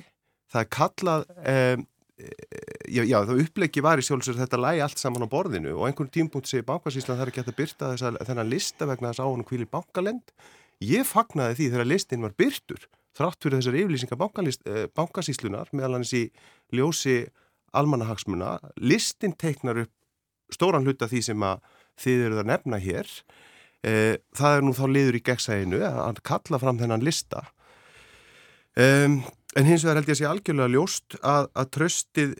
það 0.52 0.62
er 0.62 0.72
kallað 0.76 1.30
um, 1.40 1.86
já, 2.16 3.18
það 3.28 3.42
upplegi 3.44 3.84
var 3.84 4.00
í 4.00 4.06
sjálfsögur 4.06 4.40
þetta 4.40 4.60
lægi 4.62 4.84
allt 4.86 5.02
saman 5.02 5.26
á 5.28 5.34
borðinu 5.34 5.74
og 5.76 5.88
einhvern 5.90 6.12
tímpunkt 6.14 6.48
segir 6.48 6.68
bankasíslan 6.68 7.18
það 7.18 7.26
er 7.26 7.32
ekki 7.32 7.42
hægt 7.42 7.52
að 7.52 7.58
byrta 7.60 7.90
þessa, 7.92 8.12
þennan 8.30 8.52
lista 8.52 8.88
vegna 8.88 9.12
þess 9.12 9.24
að 9.24 9.34
hann 9.34 9.48
kvíli 9.50 9.68
bankalend. 9.72 10.36
Ég 10.84 11.08
fagnaði 11.08 11.58
því 11.60 11.68
þegar 11.74 11.90
listin 11.92 12.24
var 12.24 12.38
byrtur 12.40 12.88
þrátt 13.16 13.44
fyrir 13.44 13.60
þessar 13.60 13.80
yfirlýsingar 13.82 14.20
eh, 14.68 14.86
bankasíslunar 14.96 15.72
meðal 15.76 15.98
hans 16.00 16.14
í 16.16 16.24
ljósi 16.76 17.26
almanahagsmuna 17.76 18.58
listin 18.80 19.36
teiknar 19.36 19.84
upp 19.86 20.56
stóran 20.56 20.86
hluta 20.88 21.10
því 21.12 21.22
sem 21.30 21.44
að 21.44 21.64
þið 22.00 22.26
eruð 22.28 22.44
að 22.44 22.50
nefna 22.52 22.80
hér. 22.80 23.12
E, 23.86 23.92
það 24.36 24.58
er 24.58 24.66
nú 24.66 24.74
þá 24.76 24.86
liður 24.92 25.18
í 25.20 25.24
gegnsæginu 25.26 25.82
að 25.88 26.22
kalla 26.28 26.60
fram 26.62 26.80
þennan 26.80 27.04
lista. 27.06 27.44
Um 28.76 29.24
En 29.56 29.64
hins 29.64 29.86
vegar 29.86 30.02
held 30.02 30.10
ég 30.10 30.18
að 30.18 30.20
sé 30.20 30.26
algjörlega 30.28 30.72
ljóst 30.74 31.16
að, 31.24 31.46
að 31.56 31.68
tröstið 31.78 32.32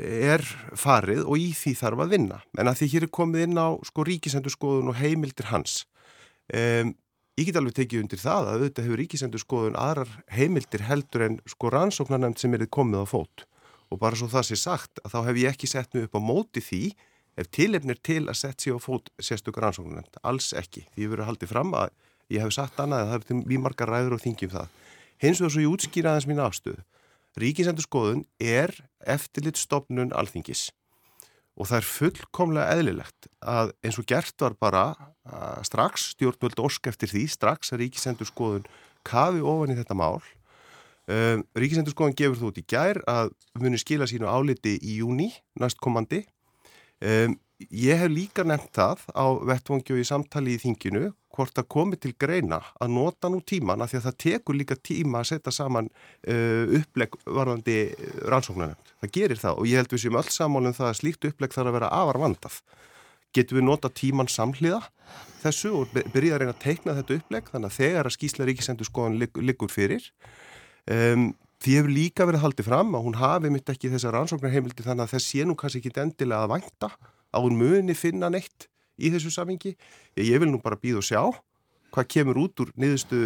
er 0.00 0.44
farið 0.80 1.26
og 1.26 1.42
í 1.42 1.50
því 1.52 1.72
þarf 1.76 2.00
að 2.04 2.14
vinna. 2.14 2.38
En 2.56 2.70
að 2.70 2.78
því 2.80 2.88
hér 2.94 3.04
er 3.04 3.12
komið 3.18 3.44
inn 3.44 3.60
á 3.60 3.68
sko 3.84 4.06
ríkisendurskoðun 4.08 4.88
og 4.88 4.96
heimildir 4.96 5.50
hans. 5.50 5.82
Um, 6.48 6.94
ég 7.36 7.50
get 7.50 7.60
alveg 7.60 7.76
tekið 7.76 8.06
undir 8.06 8.22
það 8.22 8.48
að 8.48 8.56
auðvitað 8.62 8.88
hefur 8.88 9.00
ríkisendurskoðun 9.02 9.76
aðrar 9.76 10.16
heimildir 10.38 10.86
heldur 10.88 11.26
en 11.28 11.38
sko 11.52 11.74
rannsóknarnefnd 11.76 12.40
sem 12.40 12.56
er 12.56 12.64
komið 12.78 13.04
á 13.04 13.06
fót. 13.12 13.44
Og 13.92 14.00
bara 14.00 14.16
svo 14.16 14.32
það 14.32 14.48
sé 14.48 14.60
sagt 14.64 15.04
að 15.04 15.18
þá 15.18 15.20
hef 15.28 15.44
ég 15.44 15.52
ekki 15.52 15.68
sett 15.68 15.92
mig 15.92 16.08
upp 16.08 16.16
á 16.16 16.20
móti 16.32 16.64
því 16.64 16.82
ef 17.36 17.52
tilefnir 17.52 18.00
til 18.00 18.22
að 18.24 18.40
setja 18.40 18.70
sér 18.70 18.80
á 18.80 18.86
fót 18.88 19.12
sérstökur 19.20 19.68
rannsóknarnefnd. 19.68 20.16
Alls 20.24 20.54
ekki. 20.56 20.88
Því 20.96 21.04
ég 21.04 21.12
verið 21.12 21.28
haldið 21.28 21.52
fram 21.52 21.76
að 21.76 21.92
ég 22.32 22.40
hef 22.40 22.56
sagt 22.56 22.80
annað 22.80 23.04
að 23.04 23.10
það 23.12 23.18
hefur 23.20 23.44
mjög 23.44 23.66
margar 23.68 23.92
ræður 23.92 24.16
og 24.16 24.24
þingjum 24.24 24.56
það. 24.56 24.76
Hins 25.22 25.40
vegar 25.42 25.54
svo 25.54 25.64
ég 25.64 25.72
útskýra 25.72 26.14
aðeins 26.14 26.28
mín 26.30 26.42
afstöð. 26.42 26.82
Ríkisendur 27.38 27.86
skoðun 27.86 28.24
er 28.42 28.72
eftirlit 29.06 29.58
stopnun 29.58 30.14
alþingis 30.16 30.68
og 31.58 31.66
það 31.66 31.80
er 31.80 31.86
fullkomlega 31.90 32.74
eðlilegt 32.76 33.28
að 33.42 33.72
eins 33.82 33.98
og 33.98 34.06
gert 34.06 34.42
var 34.42 34.54
bara 34.62 34.82
strax 35.66 36.12
stjórnvöld 36.14 36.60
orsk 36.62 36.86
eftir 36.90 37.10
því 37.10 37.24
strax 37.34 37.72
að 37.74 37.82
ríkisendur 37.82 38.30
skoðun 38.30 38.68
kafi 39.06 39.42
ofan 39.42 39.74
í 39.74 39.78
þetta 39.78 39.96
mál. 39.98 40.22
Um, 41.08 41.42
ríkisendur 41.56 41.94
skoðun 41.94 42.16
gefur 42.18 42.38
þú 42.38 42.50
út 42.52 42.60
í 42.60 42.66
gær 42.68 43.00
að 43.08 43.32
muni 43.58 43.80
skila 43.80 44.06
sínu 44.06 44.28
áliti 44.28 44.76
í 44.78 44.98
júni 45.00 45.30
næstkommandi. 45.58 46.22
Um, 47.00 47.38
ég 47.58 47.98
hef 47.98 48.10
líka 48.12 48.44
nefnt 48.46 48.70
það 48.76 49.06
á 49.18 49.26
vettvangi 49.50 49.94
og 49.94 50.02
í 50.02 50.06
samtali 50.06 50.54
í 50.54 50.60
þinginu 50.62 51.08
hvort 51.34 51.54
það 51.54 51.68
komi 51.70 51.98
til 52.00 52.12
greina 52.18 52.58
að 52.82 52.92
nota 52.94 53.30
nú 53.30 53.40
tíman 53.46 53.82
af 53.82 53.92
því 53.92 53.98
að 53.98 54.06
það 54.08 54.18
tekur 54.24 54.58
líka 54.58 54.76
tíma 54.88 55.22
að 55.22 55.30
setja 55.32 55.54
saman 55.54 55.90
uh, 55.90 56.64
upplegg 56.78 57.18
varðandi 57.26 57.78
rannsóknarnefnd. 58.26 58.92
Það 59.02 59.14
gerir 59.18 59.42
það 59.42 59.62
og 59.62 59.70
ég 59.70 59.82
held 59.82 59.94
við 59.94 60.04
sem 60.04 60.20
öll 60.20 60.30
samálum 60.34 60.76
það 60.76 60.90
að 60.90 61.00
slíkt 61.00 61.28
upplegg 61.30 61.56
þarf 61.56 61.72
að 61.72 61.78
vera 61.78 61.90
afar 61.94 62.20
vandað. 62.24 62.60
Getur 63.36 63.58
við 63.58 63.68
nota 63.68 63.90
tíman 63.92 64.30
samhliða 64.32 64.80
þessu 65.42 65.74
og 65.78 65.92
byrja 66.14 66.38
að 66.38 66.42
reyna 66.42 66.54
að 66.54 66.62
teikna 66.64 66.96
þetta 66.98 67.18
upplegg 67.20 67.52
þannig 67.52 67.70
að 67.70 67.76
þegar 67.82 68.08
að 68.08 68.16
skýsla 68.16 68.48
ríkisendur 68.48 68.88
skoðan 68.88 69.20
liggur 69.20 69.70
fyrir 69.72 70.08
um, 70.90 71.30
Því 71.58 71.72
hefur 71.74 71.90
líka 71.90 72.22
verið 72.28 72.42
haldið 72.44 72.68
fram 72.68 72.92
að 72.94 73.02
hún 73.02 73.16
hafi 73.18 73.50
mitt 73.50 73.70
ekki 73.72 73.88
þessar 73.90 74.14
rannsóknarheimildi 74.14 74.84
þannig 74.86 75.08
að 75.08 75.14
þess 75.16 75.30
sé 75.32 75.46
nú 75.46 75.56
kannski 75.58 75.80
ekki 75.80 75.90
endilega 76.04 76.46
að 76.46 76.52
vangta 76.52 76.90
að 77.38 77.46
hún 77.46 77.60
muni 77.62 77.96
finna 77.96 78.30
neitt 78.32 78.68
í 78.98 79.12
þessu 79.14 79.32
samingi. 79.32 79.76
Ég, 80.18 80.32
ég 80.34 80.42
vil 80.42 80.50
nú 80.50 80.60
bara 80.62 80.78
býða 80.80 81.02
og 81.02 81.06
sjá 81.06 81.22
hvað 81.94 82.10
kemur 82.12 82.42
út 82.42 82.64
úr 82.64 82.72
niðurstu 82.76 83.22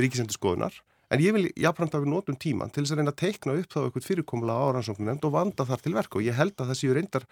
ríkisendurskoðunar 0.00 0.78
en 1.12 1.22
ég 1.22 1.34
vil 1.36 1.50
jáfnframt 1.52 1.94
að 1.98 2.06
við 2.06 2.12
notum 2.14 2.38
tíman 2.40 2.72
til 2.72 2.82
þess 2.82 2.94
að 2.94 3.02
reyna 3.02 3.12
að 3.12 3.20
teikna 3.20 3.58
upp 3.60 3.74
þá 3.74 3.80
eitthvað 3.82 4.06
fyrirkomla 4.06 4.56
á 4.56 4.64
rannsóknarnefnd 4.74 5.26
og 5.28 5.34
vanda 5.34 5.66
þar 5.68 5.82
til 5.84 5.92
verku 5.94 6.22
og 6.22 6.24
ég 6.26 6.38
held 6.38 6.56
að 6.56 6.72
það 6.72 6.80
séu 6.80 6.96
reyndar 6.96 7.28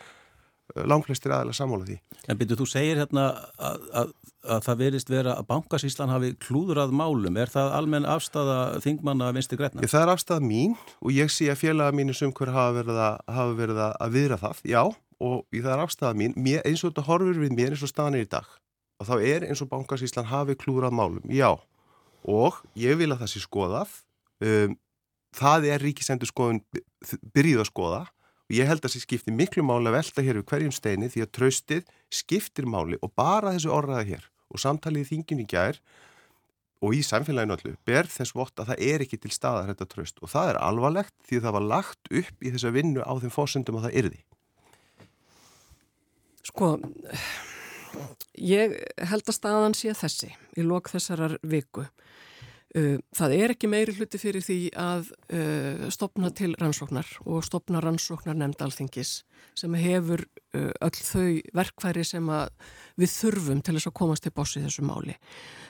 Eh, 0.73 0.85
langflestir 0.89 1.33
aðeins 1.35 1.59
sammála 1.61 1.85
því. 1.85 1.99
En 2.33 2.39
byrju, 2.41 2.57
þú 2.57 2.67
segir 2.71 2.97
hérna 3.03 3.25
að, 3.61 3.83
að, 4.01 4.13
að 4.55 4.63
það 4.65 4.79
verist 4.81 5.11
vera 5.13 5.35
að 5.37 5.49
bankasíslan 5.51 6.13
hafi 6.13 6.31
klúðrað 6.41 6.95
málum. 6.97 7.37
Er 7.37 7.53
það 7.53 7.75
almenn 7.77 8.09
afstafa 8.09 8.81
þingmanna 8.85 9.29
vinsti 9.37 9.59
græna? 9.61 9.85
Það 9.85 10.07
er 10.07 10.13
afstafa 10.15 10.45
mín 10.45 10.73
og 11.05 11.13
ég 11.13 11.33
sé 11.33 11.51
að 11.53 11.61
félaga 11.67 11.93
mínu 11.99 12.17
hver 12.17 12.55
hafa 12.55 12.79
verið 12.79 13.03
að, 13.05 13.21
hafa 13.37 13.59
verið 13.59 13.83
að 13.85 14.17
viðra 14.17 14.41
það, 14.41 14.63
já, 14.73 14.81
og 15.25 15.57
það 15.57 15.73
er 15.73 15.83
afstafa 15.85 16.19
mín. 16.19 16.37
Mér, 16.37 16.63
eins 16.69 16.85
og 16.85 16.93
þetta 16.93 17.07
horfur 17.09 17.41
við 17.41 17.57
mér 17.57 17.75
eins 17.75 17.85
og 17.87 17.93
staðanir 17.93 18.27
í 18.27 18.31
dag. 18.37 18.49
Og 19.01 19.09
þá 19.09 19.15
er 19.19 19.47
eins 19.49 19.63
og 19.65 19.71
bankasíslan 19.73 20.29
hafi 20.31 20.57
klúðrað 20.61 20.97
málum, 20.97 21.25
já. 21.33 21.51
Og 22.25 22.61
ég 22.79 22.99
vil 23.01 23.11
að 23.13 23.25
það 23.25 23.33
sé 23.33 23.43
skoðað. 23.45 23.97
Um, 24.45 24.77
það 25.35 25.69
er 25.73 25.83
ríkisendur 25.83 26.31
skoðun 26.31 26.63
byrjuð 27.35 27.65
að 27.65 27.71
skoða 27.71 28.03
og 28.45 28.55
ég 28.55 28.69
held 28.69 28.85
að 28.85 28.95
það 28.95 29.05
skiptir 29.07 29.37
miklu 29.37 29.65
máli 29.67 29.91
að 29.91 29.97
velta 29.99 30.25
hér 30.25 30.39
við 30.41 30.49
hverjum 30.51 30.75
steini 30.75 31.11
því 31.11 31.25
að 31.25 31.33
tröstið 31.39 31.93
skiptir 32.13 32.69
máli 32.71 32.99
og 33.03 33.13
bara 33.17 33.55
þessu 33.55 33.73
orðaða 33.75 34.05
hér 34.11 34.27
og 34.53 34.63
samtalið 34.63 35.07
í 35.07 35.09
þingin 35.11 35.43
í 35.43 35.49
gær 35.51 35.81
og 36.85 36.95
í 36.95 37.01
samfélaginu 37.07 37.57
allu 37.57 37.75
ber 37.89 38.09
þess 38.11 38.35
vott 38.37 38.61
að 38.61 38.73
það 38.73 38.85
er 38.91 39.05
ekki 39.07 39.21
til 39.23 39.33
staðar 39.33 39.71
þetta 39.73 39.89
tröst 39.95 40.21
og 40.21 40.31
það 40.35 40.53
er 40.53 40.61
alvarlegt 40.69 41.15
því 41.25 41.41
að 41.41 41.47
það 41.47 41.57
var 41.57 41.69
lagt 41.73 42.13
upp 42.21 42.45
í 42.45 42.55
þessa 42.55 42.75
vinnu 42.75 43.05
á 43.05 43.13
þeim 43.23 43.35
fósundum 43.35 43.81
að 43.81 43.89
það 43.89 43.99
yrði. 44.03 44.21
Sko, 46.45 46.75
ég 48.37 48.75
held 49.09 49.29
að 49.31 49.37
staðan 49.39 49.77
sé 49.79 49.95
þessi 49.97 50.33
í 50.59 50.65
lok 50.67 50.91
þessarar 50.93 51.39
viku 51.41 51.87
það 52.75 53.35
er 53.37 53.53
ekki 53.55 53.69
meiri 53.71 53.93
hluti 53.95 54.19
fyrir 54.19 54.43
því 54.43 54.59
að 54.75 55.13
uh, 55.31 55.85
stopna 55.95 56.33
til 56.35 56.57
rannsóknar 56.59 57.07
og 57.23 57.45
stopna 57.47 57.79
rannsóknar 57.85 58.35
nefnd 58.35 58.65
alþingis 58.67 59.13
sem 59.55 59.77
hefur 59.79 60.25
uh, 60.57 60.73
öll 60.83 60.99
þau 60.99 61.29
verkværi 61.55 62.03
sem 62.09 62.33
við 62.99 63.15
þurfum 63.15 63.63
til 63.63 63.77
þess 63.77 63.93
að 63.93 63.97
komast 64.01 64.27
til 64.27 64.35
bossi 64.35 64.65
þessu 64.65 64.83
máli. 64.87 65.15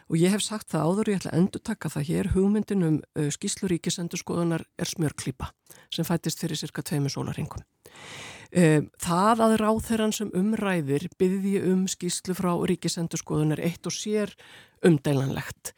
Og 0.08 0.16
ég 0.20 0.32
hef 0.32 0.46
sagt 0.46 0.72
það 0.72 0.88
áður, 0.88 1.12
ég 1.12 1.20
ætla 1.20 1.34
að 1.34 1.42
endur 1.42 1.64
taka 1.68 1.92
það 1.92 2.08
hér, 2.08 2.32
hugmyndin 2.32 2.88
um 2.88 2.98
skýsluríkisendurskoðunar 3.36 4.64
er 4.80 4.88
smjörklýpa 4.88 5.52
sem 5.92 6.08
fættist 6.08 6.40
fyrir 6.40 6.60
cirka 6.60 6.84
tveimu 6.84 7.12
sólaringum. 7.12 7.64
Það 8.54 9.40
að 9.42 9.56
ráþeran 9.58 10.12
sem 10.14 10.28
umræðir 10.36 11.08
byggði 11.18 11.56
um 11.72 11.88
skýslu 11.90 12.36
frá 12.38 12.52
ríkisendurskoðunar 12.70 13.62
eitt 13.64 13.88
og 13.88 13.96
sér 13.96 14.30
umdælanlegt. 14.84 15.72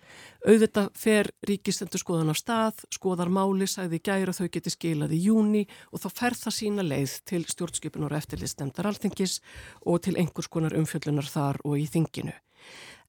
Auðvitað 0.46 0.92
fer 0.94 1.26
ríkistendur 1.48 1.98
skoðan 1.98 2.30
á 2.30 2.34
stað, 2.38 2.84
skoðar 2.94 3.32
máli, 3.34 3.66
sagði 3.66 3.98
gæra 3.98 4.30
þau 4.30 4.46
geti 4.54 4.70
skilað 4.70 5.16
í 5.16 5.24
júni 5.24 5.64
og 5.90 6.04
þá 6.04 6.06
fer 6.20 6.36
það 6.38 6.54
sína 6.54 6.84
leið 6.86 7.14
til 7.26 7.40
stjórnskipunar 7.50 8.14
og 8.14 8.20
eftirlitstemdar 8.20 8.86
alþingis 8.92 9.40
og 9.82 10.04
til 10.06 10.14
einhvers 10.14 10.46
konar 10.46 10.76
umfjöllunar 10.78 11.26
þar 11.26 11.58
og 11.66 11.80
í 11.82 11.88
þinginu. 11.90 12.36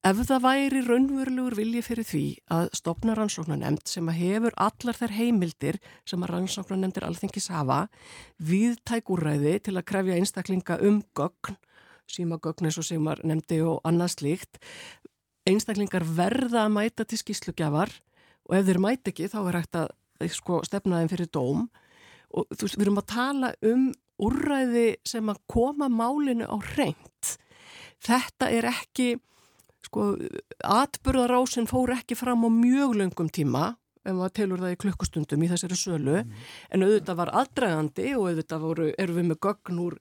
Ef 0.07 0.23
það 0.29 0.41
væri 0.47 0.81
raunverulegur 0.87 1.57
vilji 1.59 1.83
fyrir 1.85 2.09
því 2.09 2.23
að 2.57 2.71
stopna 2.79 3.13
rannsóknanemnd 3.17 3.85
sem 3.89 4.09
að 4.09 4.19
hefur 4.23 4.57
allar 4.65 4.97
þær 4.97 5.13
heimildir 5.19 5.77
sem 6.09 6.25
að 6.25 6.33
rannsóknanemndir 6.33 7.05
alþingis 7.05 7.51
hafa 7.53 7.83
við 8.41 8.79
tækúræði 8.81 9.59
til 9.67 9.75
að 9.75 9.87
krefja 9.93 10.17
einstaklinga 10.17 10.79
um 10.89 11.03
gögn 11.17 11.57
símagögn 12.07 12.69
eins 12.69 12.79
og 12.79 12.87
sem 12.87 13.09
að 13.09 13.25
nefndi 13.27 13.61
og 13.67 13.81
annað 13.85 14.13
slíkt 14.15 14.61
einstaklingar 15.47 16.05
verða 16.17 16.65
að 16.65 16.73
mæta 16.75 17.05
til 17.07 17.19
skýslugjafar 17.21 17.93
og 18.47 18.57
ef 18.57 18.67
þeir 18.67 18.81
mæta 18.83 19.11
ekki 19.11 19.29
þá 19.31 19.39
er 19.41 19.59
hægt 19.61 19.79
að 19.79 20.31
sko, 20.33 20.61
stefna 20.67 21.01
þeim 21.01 21.11
fyrir 21.13 21.31
dóm 21.33 21.65
og 22.35 22.47
þú 22.51 22.67
veist, 22.67 22.77
við 22.77 22.85
erum 22.87 23.01
að 23.01 23.09
tala 23.13 23.53
um 23.65 23.87
úrræði 24.27 24.87
sem 25.07 25.29
að 25.29 25.41
koma 25.51 25.87
málinu 25.93 26.47
á 26.49 26.57
reynd. 26.75 27.33
Þetta 28.03 28.49
er 28.53 28.67
ekki, 28.69 29.09
sko, 29.85 30.15
atbyrðarásin 30.65 31.69
fór 31.69 31.93
ekki 31.95 32.17
fram 32.17 32.45
á 32.45 32.49
mjög 32.51 32.97
löngum 32.97 33.29
tíma 33.33 33.75
ef 34.07 34.15
maður 34.15 34.35
telur 34.39 34.63
það 34.63 34.73
í 34.73 34.79
klukkustundum 34.83 35.43
í 35.43 35.49
þessari 35.51 35.77
sölu 35.77 36.15
mm. 36.21 36.33
en 36.73 36.85
auðvitað 36.85 37.19
var 37.19 37.31
aðdragandi 37.41 38.09
og 38.15 38.29
auðvitað 38.29 38.63
voru, 38.63 38.89
erum 38.95 39.19
við 39.19 39.29
með 39.31 39.39
gögn 39.47 39.81
úr 39.83 39.97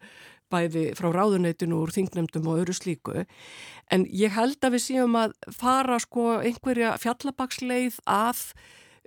bæði 0.53 0.87
frá 0.99 1.11
ráðuneytinu 1.15 1.83
úr 1.83 1.93
þingnemdum 1.95 2.49
og 2.51 2.65
öru 2.65 2.77
slíku. 2.77 3.27
En 3.93 4.07
ég 4.11 4.35
held 4.37 4.59
að 4.65 4.77
við 4.77 4.85
séum 4.87 5.19
að 5.19 5.37
fara 5.55 5.99
sko 6.03 6.39
einhverja 6.41 6.97
fjallabaksleið 7.03 8.01
að 8.07 8.43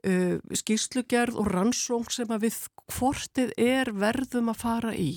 uh, 0.08 0.38
skýrslugerð 0.62 1.40
og 1.40 1.50
rannsóng 1.54 2.08
sem 2.14 2.30
að 2.32 2.48
við 2.48 2.60
hvortið 2.90 3.52
er 3.62 3.92
verðum 3.94 4.52
að 4.54 4.62
fara 4.64 4.94
í. 4.96 5.10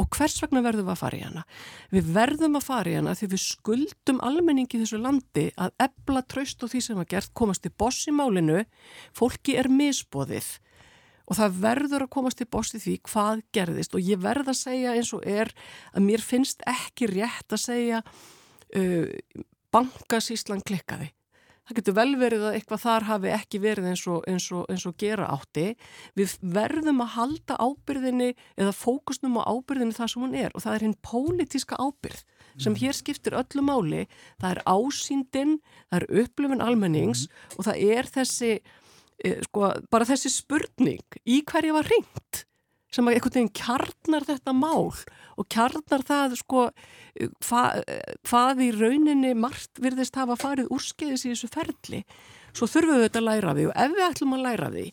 Og 0.00 0.08
hvers 0.16 0.38
vegna 0.42 0.64
verðum 0.64 0.90
að 0.92 1.02
fara 1.02 1.20
í 1.20 1.24
hana? 1.26 1.44
Við 1.94 2.10
verðum 2.16 2.58
að 2.58 2.66
fara 2.66 2.92
í 2.92 2.96
hana 2.98 3.14
því 3.18 3.30
við 3.34 3.44
skuldum 3.44 4.24
almenningi 4.26 4.80
þessu 4.80 5.00
landi 5.02 5.50
að 5.60 5.76
ebla 5.86 6.24
traust 6.26 6.64
og 6.64 6.72
því 6.72 6.82
sem 6.86 7.02
að 7.02 7.12
gert 7.14 7.34
komast 7.36 7.68
í 7.68 7.74
boss 7.74 8.08
í 8.10 8.16
málinu. 8.16 8.64
Fólki 9.16 9.56
er 9.60 9.70
misbóðið 9.72 10.58
og 11.30 11.38
það 11.38 11.60
verður 11.62 12.04
að 12.06 12.12
komast 12.16 12.42
í 12.42 12.48
bósti 12.50 12.80
því 12.82 12.96
hvað 13.06 13.44
gerðist 13.54 13.94
og 13.94 14.02
ég 14.02 14.20
verð 14.22 14.50
að 14.50 14.60
segja 14.64 14.96
eins 14.98 15.12
og 15.14 15.24
er 15.28 15.52
að 15.94 16.04
mér 16.08 16.24
finnst 16.26 16.66
ekki 16.68 17.08
rétt 17.12 17.54
að 17.54 17.64
segja 17.68 18.02
uh, 18.02 19.06
bankasíslan 19.70 20.64
klikkaði. 20.66 21.12
Það 21.70 21.76
getur 21.78 21.94
vel 21.94 22.12
verið 22.18 22.44
að 22.48 22.54
eitthvað 22.58 22.80
þar 22.82 23.04
hafi 23.06 23.28
ekki 23.30 23.58
verið 23.62 23.84
eins 23.92 24.00
og, 24.10 24.24
eins 24.26 24.48
og, 24.50 24.64
eins 24.72 24.86
og 24.90 24.96
gera 24.98 25.28
átti. 25.30 25.68
Við 26.18 26.32
verðum 26.56 27.04
að 27.04 27.12
halda 27.14 27.58
ábyrðinni 27.62 28.32
eða 28.58 28.72
fókusnum 28.74 29.38
á 29.38 29.46
ábyrðinni 29.46 29.94
það 29.94 30.10
sem 30.10 30.24
hún 30.24 30.34
er 30.34 30.50
og 30.50 30.64
það 30.64 30.74
er 30.74 30.84
hinn 30.88 30.96
pólitíska 31.06 31.78
ábyrð 31.78 32.24
sem 32.58 32.74
hér 32.74 32.98
skiptir 32.98 33.38
öllu 33.38 33.62
máli. 33.62 34.02
Það 34.42 34.56
er 34.56 34.62
ásýndin, 34.66 35.54
það 35.92 36.00
er 36.00 36.24
upplifin 36.24 36.66
almennings 36.66 37.28
mm. 37.28 37.54
og 37.54 37.68
það 37.68 37.84
er 37.94 38.10
þessi 38.18 38.52
sko, 39.46 39.72
bara 39.92 40.08
þessi 40.08 40.32
spurning 40.32 41.20
í 41.28 41.40
hverju 41.46 41.76
var 41.76 41.88
ringt 41.90 42.44
sem 42.90 43.06
að 43.06 43.16
einhvern 43.16 43.36
veginn 43.36 43.52
kjarnar 43.54 44.26
þetta 44.26 44.54
mál 44.56 44.90
og 44.90 45.48
kjarnar 45.52 46.02
það 46.06 46.36
sko 46.40 46.64
eh, 46.70 47.28
hva, 47.46 47.64
eh, 47.84 48.16
hvað 48.26 48.64
í 48.66 48.70
rauninni 48.74 49.34
margt 49.38 49.78
virðist 49.82 50.18
hafa 50.18 50.36
farið 50.40 50.72
úrskeiðis 50.74 51.26
í 51.26 51.32
þessu 51.32 51.50
ferli. 51.52 52.02
Svo 52.50 52.66
þurfum 52.66 52.98
við 52.98 53.06
þetta 53.06 53.22
að 53.22 53.28
læra 53.28 53.54
því 53.54 53.68
og 53.70 53.78
ef 53.84 53.94
við 53.94 54.06
ætlum 54.08 54.34
að 54.34 54.44
læra 54.48 54.72
því 54.74 54.86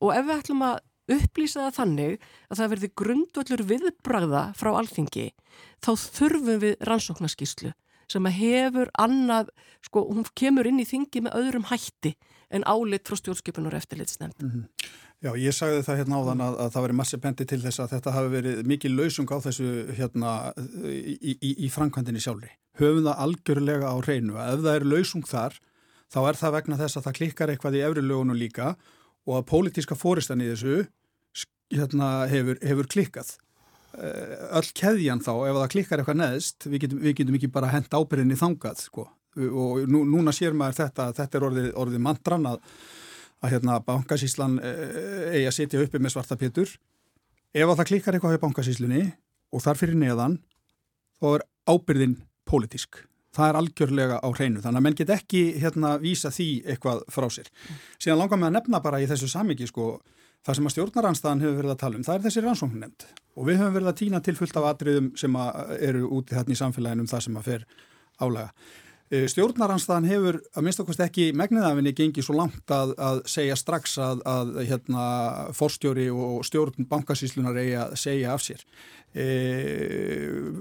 og 0.00 0.14
ef 0.14 0.28
við 0.28 0.36
ætlum 0.36 0.64
að 0.68 0.78
upplýsa 1.10 1.66
það 1.66 1.76
þannig 1.80 2.16
að 2.22 2.60
það 2.60 2.72
verði 2.72 2.90
grundvöldur 3.02 3.64
viðbragða 3.66 4.42
frá 4.58 4.70
alþingi 4.78 5.28
þá 5.82 5.90
þurfum 5.98 6.60
við 6.62 6.76
rannsóknarskíslu 6.86 7.72
sem 8.10 8.26
að 8.26 8.38
hefur 8.40 8.90
annað, 8.98 9.50
sko, 9.86 10.02
hún 10.10 10.26
kemur 10.38 10.66
inn 10.66 10.80
í 10.82 10.86
þingi 10.86 11.22
með 11.26 11.36
öðrum 11.38 11.68
hætti 11.70 12.16
en 12.50 12.66
álit 12.66 13.06
frá 13.06 13.16
stjórnskipunar 13.18 13.76
eftirlitsnefnd. 13.78 14.42
Mm 14.42 14.50
-hmm. 14.50 14.90
Já, 15.20 15.34
ég 15.36 15.52
sagði 15.52 15.82
það 15.84 15.98
hérna 16.00 16.18
áðan 16.20 16.40
að, 16.40 16.54
að 16.64 16.70
það 16.74 16.82
veri 16.82 16.96
massi 16.96 17.16
bendi 17.16 17.44
til 17.44 17.60
þess 17.60 17.80
að 17.80 17.90
þetta 17.94 18.12
hafi 18.14 18.28
verið 18.34 18.62
mikið 18.70 18.94
lausung 18.96 19.28
á 19.28 19.38
þessu 19.46 19.66
hérna 19.98 20.30
í, 20.88 21.36
í, 21.36 21.50
í 21.66 21.68
framkvæmdini 21.68 22.22
sjálfri. 22.24 22.50
Höfum 22.80 23.04
það 23.04 23.20
algjörlega 23.26 23.92
á 23.92 23.96
hreinu 24.00 24.38
að 24.40 24.54
ef 24.54 24.64
það 24.64 24.78
er 24.78 24.88
lausung 24.92 25.26
þar, 25.28 25.60
þá 26.08 26.20
er 26.28 26.40
það 26.40 26.54
vegna 26.56 26.80
þess 26.80 26.96
að 26.96 27.04
það 27.04 27.18
klikkar 27.20 27.52
eitthvað 27.52 27.76
í 27.76 27.84
efri 27.84 28.02
lögunum 28.02 28.40
líka 28.40 28.76
og 29.26 29.36
að 29.36 29.46
pólitíska 29.52 29.94
fóristan 29.94 30.40
í 30.40 30.48
þessu 30.48 30.88
hérna, 31.70 32.26
hefur, 32.26 32.58
hefur 32.64 32.88
klikkað. 32.88 33.36
Eh, 34.00 34.36
öll 34.56 34.72
keðjan 34.72 35.20
þá, 35.20 35.32
ef 35.50 35.56
það 35.60 35.72
klikkar 35.74 36.00
eitthvað 36.00 36.20
neðst, 36.22 36.66
við 36.66 36.80
getum, 36.86 36.98
við 37.04 37.16
getum 37.20 37.34
ekki 37.34 37.52
bara 37.52 37.70
hent 37.74 37.92
ábyrðinni 37.92 38.38
þangað, 38.40 38.86
sko 38.88 39.10
og 39.36 39.84
nú, 39.90 40.04
núna 40.08 40.34
sér 40.34 40.56
maður 40.56 40.80
þetta 40.84 41.10
þetta 41.18 41.38
er 41.38 41.48
orðið, 41.48 41.68
orðið 41.78 42.04
mantran 42.06 42.48
að, 42.50 42.62
að 43.40 43.54
hérna 43.54 43.80
bankasíslan 43.86 44.58
eh, 44.58 45.36
eigi 45.36 45.50
að 45.50 45.56
setja 45.58 45.82
uppi 45.84 46.00
með 46.02 46.16
svarta 46.16 46.38
pétur 46.40 46.72
ef 47.54 47.66
að 47.66 47.76
það 47.76 47.90
klikkar 47.92 48.16
eitthvað 48.16 48.40
á 48.40 48.44
bankasíslunni 48.46 49.04
og 49.50 49.62
þar 49.64 49.78
fyrir 49.80 49.98
neðan 49.98 50.40
þá 51.20 51.30
er 51.34 51.46
ábyrðin 51.70 52.18
pólitísk. 52.48 53.04
Það 53.30 53.48
er 53.48 53.58
algjörlega 53.60 54.16
á 54.18 54.28
hreinu, 54.34 54.62
þannig 54.62 54.80
að 54.80 54.84
menn 54.86 54.96
get 54.98 55.12
ekki 55.14 55.42
hérna 55.62 55.92
vísa 56.02 56.32
því 56.34 56.48
eitthvað 56.72 57.04
frá 57.14 57.28
sér. 57.30 57.50
Síðan 58.00 58.18
langar 58.18 58.40
með 58.40 58.48
að 58.48 58.56
nefna 58.56 58.80
bara 58.82 58.98
í 58.98 59.06
þessu 59.06 59.28
samiki 59.30 59.68
sko, 59.70 60.00
það 60.42 60.58
sem 60.58 60.66
að 60.66 60.74
stjórnaranstæðan 60.74 61.44
hefur 61.44 61.58
verið 61.60 61.74
að 61.76 61.80
tala 61.84 62.00
um, 62.00 62.06
það 62.08 62.16
er 62.16 62.24
þessi 62.26 62.42
rannsókn 62.46 62.82
nefnd 62.82 63.06
og 63.36 63.46
við 63.46 63.60
höfum 63.60 63.76
verið 63.76 63.90
að 63.92 63.98
týna 64.00 64.20
til 64.24 64.34
fullt 64.38 64.58
af 64.58 64.66
atriðum 64.72 65.10
sem 65.20 65.36
eru 65.78 66.08
úti 66.16 66.34
þarna 66.34 66.56
í 66.56 66.58
samfélaginu 66.58 67.04
um 67.04 67.10
það 67.10 67.24
sem 67.26 67.38
að 67.38 67.46
fer 67.46 67.66
álega. 68.20 68.48
Eh, 69.10 69.24
stjórnaranstæðan 69.26 70.04
hefur 70.06 70.36
að 70.54 70.62
minnst 70.62 70.80
okkvæmst 70.84 71.00
ekki 71.02 71.24
megniðafinni 71.34 71.90
gengið 71.98 72.28
svo 72.28 72.36
langt 72.38 72.70
að, 72.70 72.92
að 72.94 73.16
segja 73.26 73.56
strax 73.58 73.96
að, 73.98 74.20
að 74.22 74.50
hérna, 74.68 75.06
forstjóri 75.58 76.04
og 76.14 76.44
stjórn 76.46 76.86
bankasíslunar 76.86 77.56
eigi 77.58 77.72
að 77.74 77.96
segja 77.98 78.36
af 78.36 78.44
sér. 78.44 78.60
E, 79.10 79.24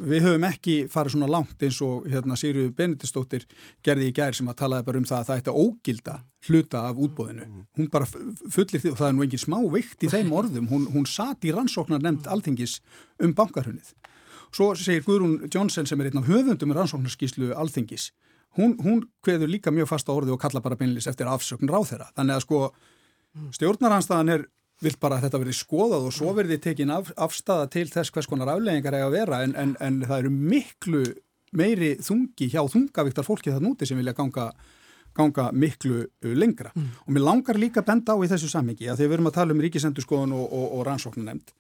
við 0.09 0.25
höfum 0.25 0.47
ekki 0.47 0.77
farið 0.89 1.13
svona 1.13 1.27
langt 1.29 1.61
eins 1.61 1.77
og 1.85 2.07
hérna, 2.09 2.33
Sýriður 2.41 2.71
Benedistóttir 2.79 3.45
gerði 3.85 4.07
í 4.09 4.15
gær 4.17 4.33
sem 4.33 4.49
að 4.49 4.57
talaði 4.63 4.87
bara 4.87 5.01
um 5.03 5.05
það 5.11 5.19
að 5.19 5.27
það 5.27 5.41
ætti 5.43 5.53
að 5.53 5.59
ógilda 5.61 6.15
hluta 6.47 6.81
af 6.89 7.03
útbóðinu. 7.05 7.45
Hún 7.77 7.91
bara 7.93 8.07
fullir 8.09 8.81
því 8.81 8.95
og 8.95 8.97
það 9.03 9.11
er 9.11 9.13
nú 9.19 9.27
engin 9.27 9.43
smá 9.43 9.59
vikt 9.75 10.07
í 10.07 10.09
þeim 10.09 10.33
orðum. 10.39 10.71
Hún, 10.71 10.87
hún 10.95 11.05
sat 11.05 11.45
í 11.45 11.53
rannsóknar 11.53 12.01
nefnd 12.01 12.31
alþingis 12.33 12.79
um 13.21 13.37
bankarhunnið. 13.37 13.93
Svo 14.49 14.71
segir 14.73 15.05
Guðrún 15.05 15.37
Jónsson 15.53 15.85
sem 15.85 16.01
er 16.01 16.09
einn 16.09 16.23
af 16.23 16.31
höfundum 16.31 16.73
rannsóknarskíslu 16.73 17.51
alþingis 17.53 18.09
hún, 18.57 18.77
hún 18.83 19.03
kveður 19.25 19.51
líka 19.51 19.73
mjög 19.73 19.91
fast 19.91 20.09
á 20.09 20.13
orði 20.15 20.33
og 20.33 20.41
kalla 20.41 20.63
bara 20.63 20.77
beinlis 20.79 21.09
eftir 21.09 21.29
afsökn 21.29 21.69
ráð 21.69 21.91
þeirra. 21.91 22.09
Þannig 22.17 22.39
að 22.39 22.45
sko 22.45 22.61
stjórnaranstæðan 23.57 24.33
er 24.33 24.47
vilt 24.83 24.99
bara 25.01 25.19
að 25.19 25.27
þetta 25.27 25.41
verði 25.43 25.55
skoðað 25.59 26.07
og 26.07 26.15
svo 26.15 26.33
verði 26.37 26.57
tekin 26.63 26.93
af, 26.95 27.11
afstæða 27.19 27.67
til 27.73 27.87
þess 27.91 28.13
hvers 28.15 28.29
konar 28.31 28.53
afleggingar 28.53 28.95
eiga 28.95 29.09
að 29.09 29.17
vera 29.17 29.41
en, 29.43 29.55
en, 29.59 29.73
en 29.83 29.99
það 30.05 30.23
eru 30.23 30.31
miklu 30.33 31.03
meiri 31.59 31.95
þungi 32.05 32.49
hjá 32.53 32.61
þungavíktar 32.71 33.27
fólki 33.27 33.51
það 33.51 33.65
núti 33.65 33.87
sem 33.89 33.99
vilja 33.99 34.15
ganga, 34.15 34.47
ganga 35.17 35.49
miklu 35.51 36.05
lengra. 36.23 36.71
Mm. 36.75 36.89
Og 37.05 37.15
mér 37.15 37.25
langar 37.25 37.59
líka 37.59 37.83
að 37.83 37.89
benda 37.91 38.15
á 38.15 38.21
í 38.23 38.31
þessu 38.31 38.51
samhengi 38.51 38.87
að 38.87 39.01
þegar 39.01 39.11
við 39.11 39.17
erum 39.17 39.31
að 39.31 39.37
tala 39.39 39.55
um 39.55 39.63
ríkisendurskoðun 39.65 40.35
og, 40.37 40.45
og, 40.47 40.67
og 40.77 40.85
rannsóknunemnd. 40.87 41.55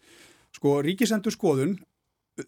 Sko 0.55 0.79
ríkisendurskoðun 0.85 1.75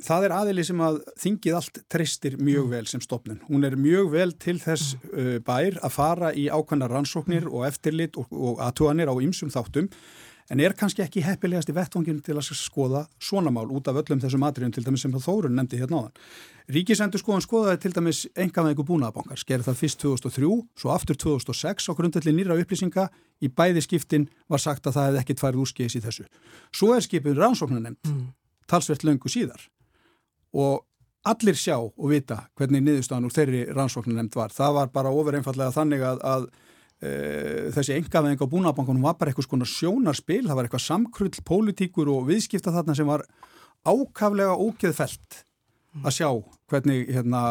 það 0.06 0.26
er 0.28 0.36
aðili 0.38 0.66
sem 0.68 0.82
að 0.84 1.00
þingið 1.22 1.58
allt 1.60 1.80
treystir 1.92 2.40
mjög 2.40 2.66
mm. 2.66 2.74
vel 2.76 2.90
sem 2.92 3.04
stopnun. 3.04 3.44
Hún 3.50 3.68
er 3.68 3.78
mjög 3.80 4.12
vel 4.16 4.32
til 4.42 4.58
þess 4.62 4.96
mm. 4.98 5.14
uh, 5.14 5.38
bær 5.46 5.80
að 5.82 5.96
fara 5.96 6.34
í 6.34 6.48
ákvæmna 6.52 6.90
rannsóknir 6.92 7.48
og 7.52 7.68
eftirlit 7.70 8.20
og, 8.20 8.32
og 8.32 8.62
aðtúanir 8.64 9.12
á 9.12 9.16
ymsum 9.22 9.54
þáttum 9.54 9.92
en 10.52 10.60
er 10.60 10.74
kannski 10.76 11.04
ekki 11.04 11.24
heppilegast 11.24 11.70
í 11.72 11.76
vettvangin 11.76 12.20
til 12.26 12.36
að 12.36 12.50
skoða 12.60 13.06
svona 13.24 13.54
mál 13.54 13.70
út 13.72 13.88
af 13.88 14.02
öllum 14.02 14.20
þessum 14.20 14.44
atriðum 14.44 14.74
til 14.76 14.84
dæmis 14.84 15.06
sem 15.06 15.14
Þórun 15.16 15.56
nefndi 15.56 15.80
hérna 15.80 16.02
áðan. 16.02 16.16
Ríkisendur 16.76 17.22
skoðan 17.22 17.46
skoðaði 17.46 17.82
til 17.84 17.94
dæmis 17.96 18.22
engaðingu 18.36 18.86
búnaðabankar, 18.88 19.40
skerði 19.40 19.70
það 19.70 19.80
fyrst 19.80 20.02
2003, 20.04 20.52
svo 20.84 20.92
aftur 20.92 21.20
2006 21.24 21.90
og 21.92 22.00
grundalli 22.00 22.36
nýra 22.36 22.60
upplýsinga 22.60 23.08
í 23.42 23.52
bæði 23.52 23.86
skiptin 23.88 24.28
var 24.52 24.64
sagt 24.64 24.88
að 24.88 24.98
það 24.98 25.10
hefði 25.10 25.24
ekkit 25.24 25.44
farið 25.44 25.64
úrskis 25.66 25.96
í 25.96 26.04
þessu. 26.04 26.28
Svo 26.76 26.96
er 26.96 27.06
skipin 27.08 27.38
rannsóknar 27.40 27.86
nefnd, 27.86 28.12
mm. 28.12 28.26
talsvert 28.68 29.08
löngu 29.08 29.32
síðar 29.32 29.70
og 30.58 30.82
allir 31.28 31.58
sjá 31.58 31.78
og 31.78 32.08
vita 32.10 32.40
hvernig 32.58 32.82
niðurstaðan 32.84 33.28
úr 33.28 33.36
þeirri 33.36 33.62
rannsóknu 33.70 34.16
nefnd 34.16 34.38
var. 34.40 34.54
Það 34.56 34.76
var 34.80 34.92
bara 34.96 35.14
ofur 35.14 35.38
einfallega 35.38 35.76
þannig 35.76 36.06
að, 36.08 36.24
að 36.26 36.48
e, 36.98 37.12
þessi 37.76 37.98
engaveðing 38.00 38.42
á 38.42 38.52
búnabankunum 38.54 39.06
var 39.06 39.20
bara 39.20 39.32
eitthvað 39.32 39.50
svona 39.50 39.70
sjónarspil, 39.70 40.44
það 40.48 40.58
var 40.58 40.70
eitthvað 40.70 40.88
samkrull, 40.88 41.32
pólitíkur 41.46 42.10
og 42.12 42.26
viðskipta 42.32 42.74
þarna 42.74 42.98
sem 42.98 43.10
var 43.10 43.26
ákaflega 43.86 44.58
ógeðfelt 44.58 45.44
að 46.02 46.16
sjá 46.16 46.30
hvernig 46.72 47.10
hérna, 47.12 47.42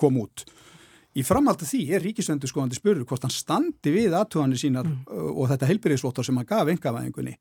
kom 0.00 0.22
út. 0.22 0.46
Í 1.16 1.22
framhaldi 1.24 1.68
því 1.68 1.80
er 1.96 2.02
ríkisvendur 2.04 2.50
skoðandi 2.50 2.76
spurður 2.76 3.06
hvort 3.08 3.24
hann 3.24 3.32
standi 3.32 3.92
við 3.92 4.16
aðtöðanir 4.16 4.60
sínar 4.60 4.88
mm. 4.88 5.04
og 5.32 5.46
þetta 5.52 5.68
heilbyrðisvottar 5.70 6.26
sem 6.26 6.36
hann 6.36 6.48
gaf 6.48 6.68
engaveðingunni. 6.72 7.36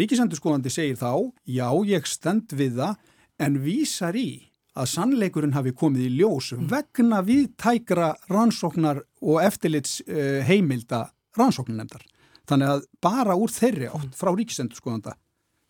Ríkisvendur 0.00 0.36
skoðandi 0.36 0.72
segir 0.72 0.98
þá, 1.00 1.32
já 1.48 1.68
ég 1.88 2.08
stend 2.08 2.52
við 2.52 2.80
það 2.82 2.98
en 3.42 3.60
vísar 3.64 4.16
í 4.18 4.28
að 4.74 4.90
sannleikurinn 4.90 5.54
hafi 5.54 5.74
komið 5.76 6.08
í 6.08 6.14
ljós 6.18 6.52
mm. 6.56 6.68
vegna 6.70 7.20
við 7.26 7.52
tækra 7.60 8.12
rannsóknar 8.30 9.04
og 9.22 9.42
eftirlits 9.44 10.00
heimilda 10.48 11.06
rannsóknarnemdar. 11.38 12.02
Þannig 12.48 12.72
að 12.72 12.86
bara 13.02 13.36
úr 13.38 13.52
þeirri 13.52 13.88
átt 13.88 14.10
mm. 14.10 14.16
frá 14.18 14.32
ríkisendurskoðanda 14.34 15.14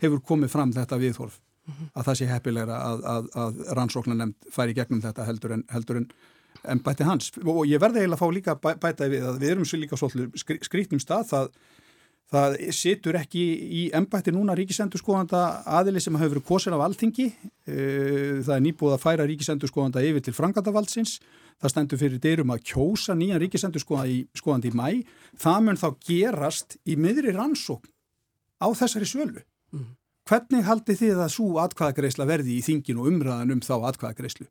hefur 0.03 0.23
komið 0.27 0.53
fram 0.53 0.73
þetta 0.75 0.99
viðhorf 1.01 1.37
mm-hmm. 1.39 1.91
að 1.95 2.09
það 2.09 2.19
sé 2.21 2.31
heppilegra 2.31 2.79
að, 2.89 3.05
að, 3.13 3.29
að 3.45 3.61
rannsóknarnemd 3.79 4.49
færi 4.55 4.77
gegnum 4.77 5.03
þetta 5.05 5.29
heldur 5.29 5.57
en, 5.57 5.65
heldur 5.73 6.01
en, 6.01 6.09
en 6.73 6.83
bæti 6.85 7.07
hans. 7.09 7.31
Og 7.45 7.65
ég 7.71 7.83
verði 7.83 8.03
eiginlega 8.03 8.19
að 8.19 8.25
fá 8.25 8.39
líka 8.39 8.57
bæ, 8.59 8.71
bætaði 8.83 9.17
við 9.17 9.29
að 9.31 9.41
við 9.43 9.55
erum 9.55 9.69
svo 9.69 9.81
líka 9.81 10.01
svolítið 10.01 10.67
skrítnum 10.67 11.03
stað 11.03 11.31
það 11.31 11.51
Það 12.35 12.55
situr 12.75 13.17
ekki 13.19 13.43
í 13.63 13.83
ennbætti 13.95 14.33
núna 14.35 14.57
ríkisendurskóðanda 14.59 15.43
aðili 15.79 16.01
sem 16.03 16.17
hafa 16.19 16.33
verið 16.33 16.47
kosin 16.49 16.75
af 16.75 16.83
alþingi. 16.89 17.29
Eh, 17.69 18.43
það 18.43 18.55
er 18.57 18.65
nýbúið 18.65 18.95
að 18.97 19.03
færa 19.05 19.27
ríkisendurskóðanda 19.31 20.03
yfir 20.03 20.25
til 20.25 20.35
frangandavaldsins. 20.35 21.21
Það 21.63 21.71
stendur 21.71 22.01
fyrir 22.01 22.23
dyrum 22.25 22.51
að 22.51 22.65
kjósa 22.73 23.15
nýjan 23.15 23.39
ríkisendurskóðandi 23.45 24.73
í 24.73 24.75
mæ. 24.75 24.89
Það 25.39 25.61
mun 25.69 25.79
þá 25.79 25.89
gerast 26.09 26.79
í 26.83 26.99
miðri 26.99 27.37
rannsókn 27.37 27.93
á 28.59 28.67
þessari 28.75 29.07
svölu. 29.07 29.47
Mm. 29.71 29.95
Hvernig 30.27 30.67
haldi 30.67 30.99
þið 30.99 31.23
að 31.23 31.35
svo 31.37 31.51
atkvæðagreisla 31.63 32.27
verði 32.27 32.59
í 32.59 32.65
þingin 32.65 32.99
og 32.99 33.11
umræðan 33.13 33.55
um 33.55 33.63
þá 33.63 33.75
atkvæðagreislu? 33.93 34.49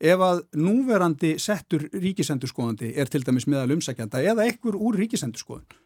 Ef 0.00 0.22
að 0.22 0.44
núverandi 0.56 1.36
settur 1.40 1.88
ríkisendurskóðandi 1.92 2.94
er 2.96 3.10
til 3.12 3.24
dæmis 3.26 3.48
meðal 3.48 3.74
umsækjanda 3.76 4.22
eða 4.24 4.46
ekkur 4.48 4.76
úr 4.78 4.96
ríkisendurskóðun 5.02 5.66
Eh, 5.66 5.85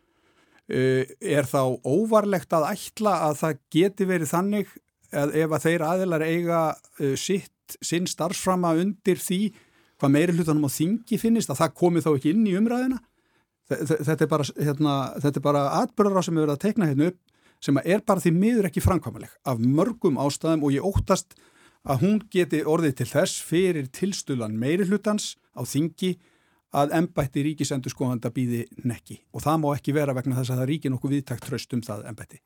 er 0.70 1.48
þá 1.50 1.62
óvarlegt 1.82 2.52
að 2.54 2.68
ætla 2.70 3.16
að 3.28 3.40
það 3.40 3.58
geti 3.74 4.06
verið 4.08 4.30
þannig 4.30 4.74
að 5.10 5.34
ef 5.42 5.56
að 5.56 5.64
þeir 5.66 5.84
aðilar 5.86 6.24
eiga 6.26 6.60
uh, 6.74 7.14
sitt, 7.18 7.76
sinn 7.82 8.06
starfsframa 8.10 8.76
undir 8.78 9.18
því 9.18 9.40
hvað 10.00 10.14
meiri 10.14 10.36
hlutanum 10.36 10.66
á 10.66 10.70
þingi 10.72 11.18
finnist 11.20 11.50
að 11.52 11.62
það 11.64 11.74
komi 11.82 12.02
þá 12.04 12.12
ekki 12.14 12.34
inn 12.34 12.46
í 12.48 12.56
umræðina 12.58 13.00
þetta 13.70 14.24
er 14.24 14.30
bara, 14.30 14.46
hérna, 14.58 14.94
bara 15.44 15.66
atbyrðar 15.82 16.22
á 16.22 16.26
sem 16.26 16.34
við 16.34 16.42
verðum 16.42 16.56
að 16.56 16.64
teikna 16.64 16.88
hérna 16.90 17.10
upp 17.12 17.20
sem 17.60 17.78
er 17.84 18.02
bara 18.06 18.22
því 18.24 18.32
miður 18.34 18.68
ekki 18.70 18.82
framkvæmuleg 18.82 19.34
af 19.46 19.60
mörgum 19.60 20.18
ástæðum 20.22 20.64
og 20.66 20.74
ég 20.74 20.86
óttast 20.86 21.36
að 21.84 22.02
hún 22.04 22.18
geti 22.32 22.62
orðið 22.68 22.96
til 23.00 23.08
þess 23.12 23.44
fyrir 23.44 23.88
tilstulan 23.94 24.56
meiri 24.58 24.88
hlutans 24.88 25.34
á 25.56 25.62
þingi 25.64 26.16
að 26.76 26.94
ennbætti 27.00 27.44
ríkisendur 27.48 27.92
skoðanda 27.92 28.30
býði 28.34 28.64
nekki 28.86 29.20
og 29.34 29.44
það 29.44 29.60
má 29.62 29.68
ekki 29.74 29.94
vera 29.96 30.14
vegna 30.16 30.38
þess 30.38 30.54
að 30.54 30.62
það 30.62 30.70
ríki 30.70 30.92
nokkuð 30.92 31.14
viðtækt 31.16 31.46
tröst 31.48 31.76
um 31.76 31.84
það 31.86 32.08
ennbætti. 32.10 32.40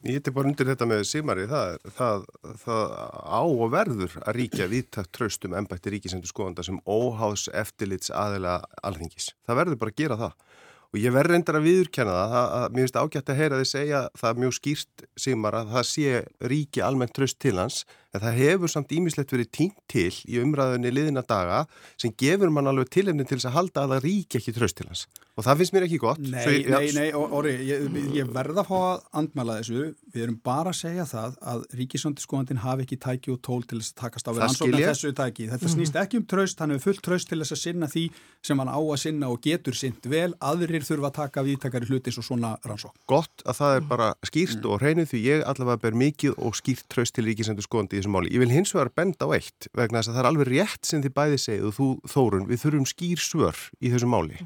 Ég 0.00 0.16
geti 0.16 0.32
bara 0.32 0.48
undir 0.48 0.64
þetta 0.70 0.86
með 0.88 1.02
Sigmari, 1.04 1.42
það, 1.44 1.74
það, 1.92 2.22
það 2.62 2.92
á 3.20 3.42
og 3.44 3.66
verður 3.74 4.14
að 4.22 4.36
ríkja 4.38 4.68
viðtækt 4.70 5.12
tröst 5.12 5.44
um 5.44 5.56
ennbætti 5.60 5.92
ríkisendur 5.92 6.30
skoðanda 6.30 6.64
sem 6.64 6.80
óhás 6.88 7.50
eftirlits 7.52 8.08
aðila 8.08 8.62
alþingis. 8.80 9.34
Það 9.44 9.60
verður 9.60 9.80
bara 9.82 9.92
að 9.92 10.00
gera 10.00 10.18
það 10.22 10.56
og 10.90 10.98
ég 10.98 11.14
verður 11.14 11.36
reyndar 11.36 11.58
að 11.60 11.66
viðurkenna 11.68 12.14
það 12.16 12.36
að, 12.38 12.54
að 12.56 12.72
mér 12.72 12.86
finnst 12.86 12.98
ágætt 12.98 13.30
að 13.30 13.40
heyra 13.42 13.60
þið 13.60 13.68
segja 13.70 14.00
það 14.22 14.40
mjög 14.42 14.56
skýrt 14.56 15.04
Sigmar 15.20 15.58
að 15.60 15.74
það 15.76 15.86
sé 15.90 16.22
ríki 16.50 16.82
almennt 16.82 17.14
tröst 17.14 17.38
til 17.42 17.56
hans 17.60 17.84
en 18.14 18.24
það 18.24 18.38
hefur 18.40 18.72
samt 18.72 18.92
ímislegt 18.94 19.32
verið 19.34 19.50
tínt 19.54 19.80
til 19.90 20.12
í 20.26 20.40
umræðunni 20.42 20.92
liðina 20.92 21.22
daga 21.26 21.64
sem 22.00 22.14
gefur 22.18 22.52
mann 22.52 22.70
alveg 22.70 22.90
tilhefni 22.90 23.26
til 23.26 23.38
þess 23.38 23.50
að 23.50 23.58
halda 23.58 23.84
að 23.84 23.94
það 23.94 24.06
ríki 24.08 24.40
ekki 24.40 24.54
tröst 24.56 24.80
til 24.80 24.88
hans 24.90 25.06
og 25.38 25.46
það 25.46 25.60
finnst 25.60 25.74
mér 25.74 25.86
ekki 25.86 26.00
gott 26.02 26.20
Nei, 26.20 26.40
ég, 26.42 26.68
nei, 26.68 26.90
nei, 26.96 27.06
orri, 27.16 27.54
ég, 27.64 27.86
ég 28.16 28.32
verða 28.34 28.64
að 28.64 28.68
fá 28.68 28.76
að 28.78 29.04
andmæla 29.20 29.58
þessu, 29.60 29.84
við 30.12 30.24
erum 30.26 30.38
bara 30.44 30.72
að 30.72 30.78
segja 30.80 31.06
það 31.08 31.38
að 31.52 31.62
ríkisöndiskoðandin 31.78 32.62
hafi 32.64 32.86
ekki 32.86 32.98
tæki 33.00 33.34
og 33.34 33.40
tól 33.46 33.62
til 33.64 33.80
þess 33.80 33.94
að 33.94 34.02
takast 34.02 34.28
á 34.28 34.30
við 34.34 34.44
ansóknar 34.48 34.84
þessu 34.90 35.12
tæki, 35.16 35.48
þetta 35.52 35.68
mm. 35.68 35.74
snýst 35.76 36.00
ekki 36.02 36.20
um 36.20 36.26
tröst 36.34 36.60
hann 36.60 36.74
hefur 36.74 36.90
fullt 36.90 37.04
tröst 37.06 37.30
til 37.30 37.40
þess 37.40 37.56
að 37.56 37.62
sinna 37.62 37.88
því 37.90 38.04
sem 38.44 38.60
hann 38.60 38.72
á 38.72 38.80
að 38.80 39.00
sinna 39.04 39.30
og 39.32 39.40
getur 39.44 39.76
sint 39.76 40.10
vel 40.10 40.32
aðrir 40.44 40.84
þurfa 40.84 41.10
að 41.10 41.16
taka 41.20 41.44
viðtakari 41.46 41.88
hluti 41.88 42.14
svo 42.14 42.24
svona 42.24 42.54
rannsók. 42.66 42.94
Gott 43.10 43.44
að 43.44 43.60
það 43.60 43.76
er 43.78 43.88
bara 43.90 44.10
skýrt 44.26 44.60
mm. 44.60 44.68
og 44.70 44.84
hreinu 44.84 45.06
því 45.08 45.22
ég 45.26 45.44
allavega 45.48 45.84
ber 45.84 45.98
mikið 46.00 46.38
og 46.40 46.56
skýrt 46.58 46.88
tröst 46.92 47.16
til 47.16 47.26
ríkisöndiskoðandi 47.28 47.99
í 48.00 48.02
þessu 48.02 48.12
máli. 48.14 48.32
Ég 48.32 48.42
vil 48.42 48.54
hins 48.54 48.72
vegar 48.74 48.90
benda 48.96 49.28
á 49.28 49.36
eitt 49.36 49.68
vegna 49.76 50.00
þess 50.00 50.10
að 50.10 50.16
það 50.16 50.22
er 50.22 50.28
alveg 50.30 50.50
rétt 50.50 50.88
sem 50.88 51.04
þið 51.04 51.14
bæði 51.18 51.38
segið 51.44 51.68
og 51.68 51.76
þú 51.76 51.88
Þórun, 52.10 52.46
við 52.48 52.62
þurfum 52.64 52.88
skýr 52.88 53.22
svör 53.22 53.62
í 53.80 53.92
þessu 53.92 54.08
máli. 54.10 54.40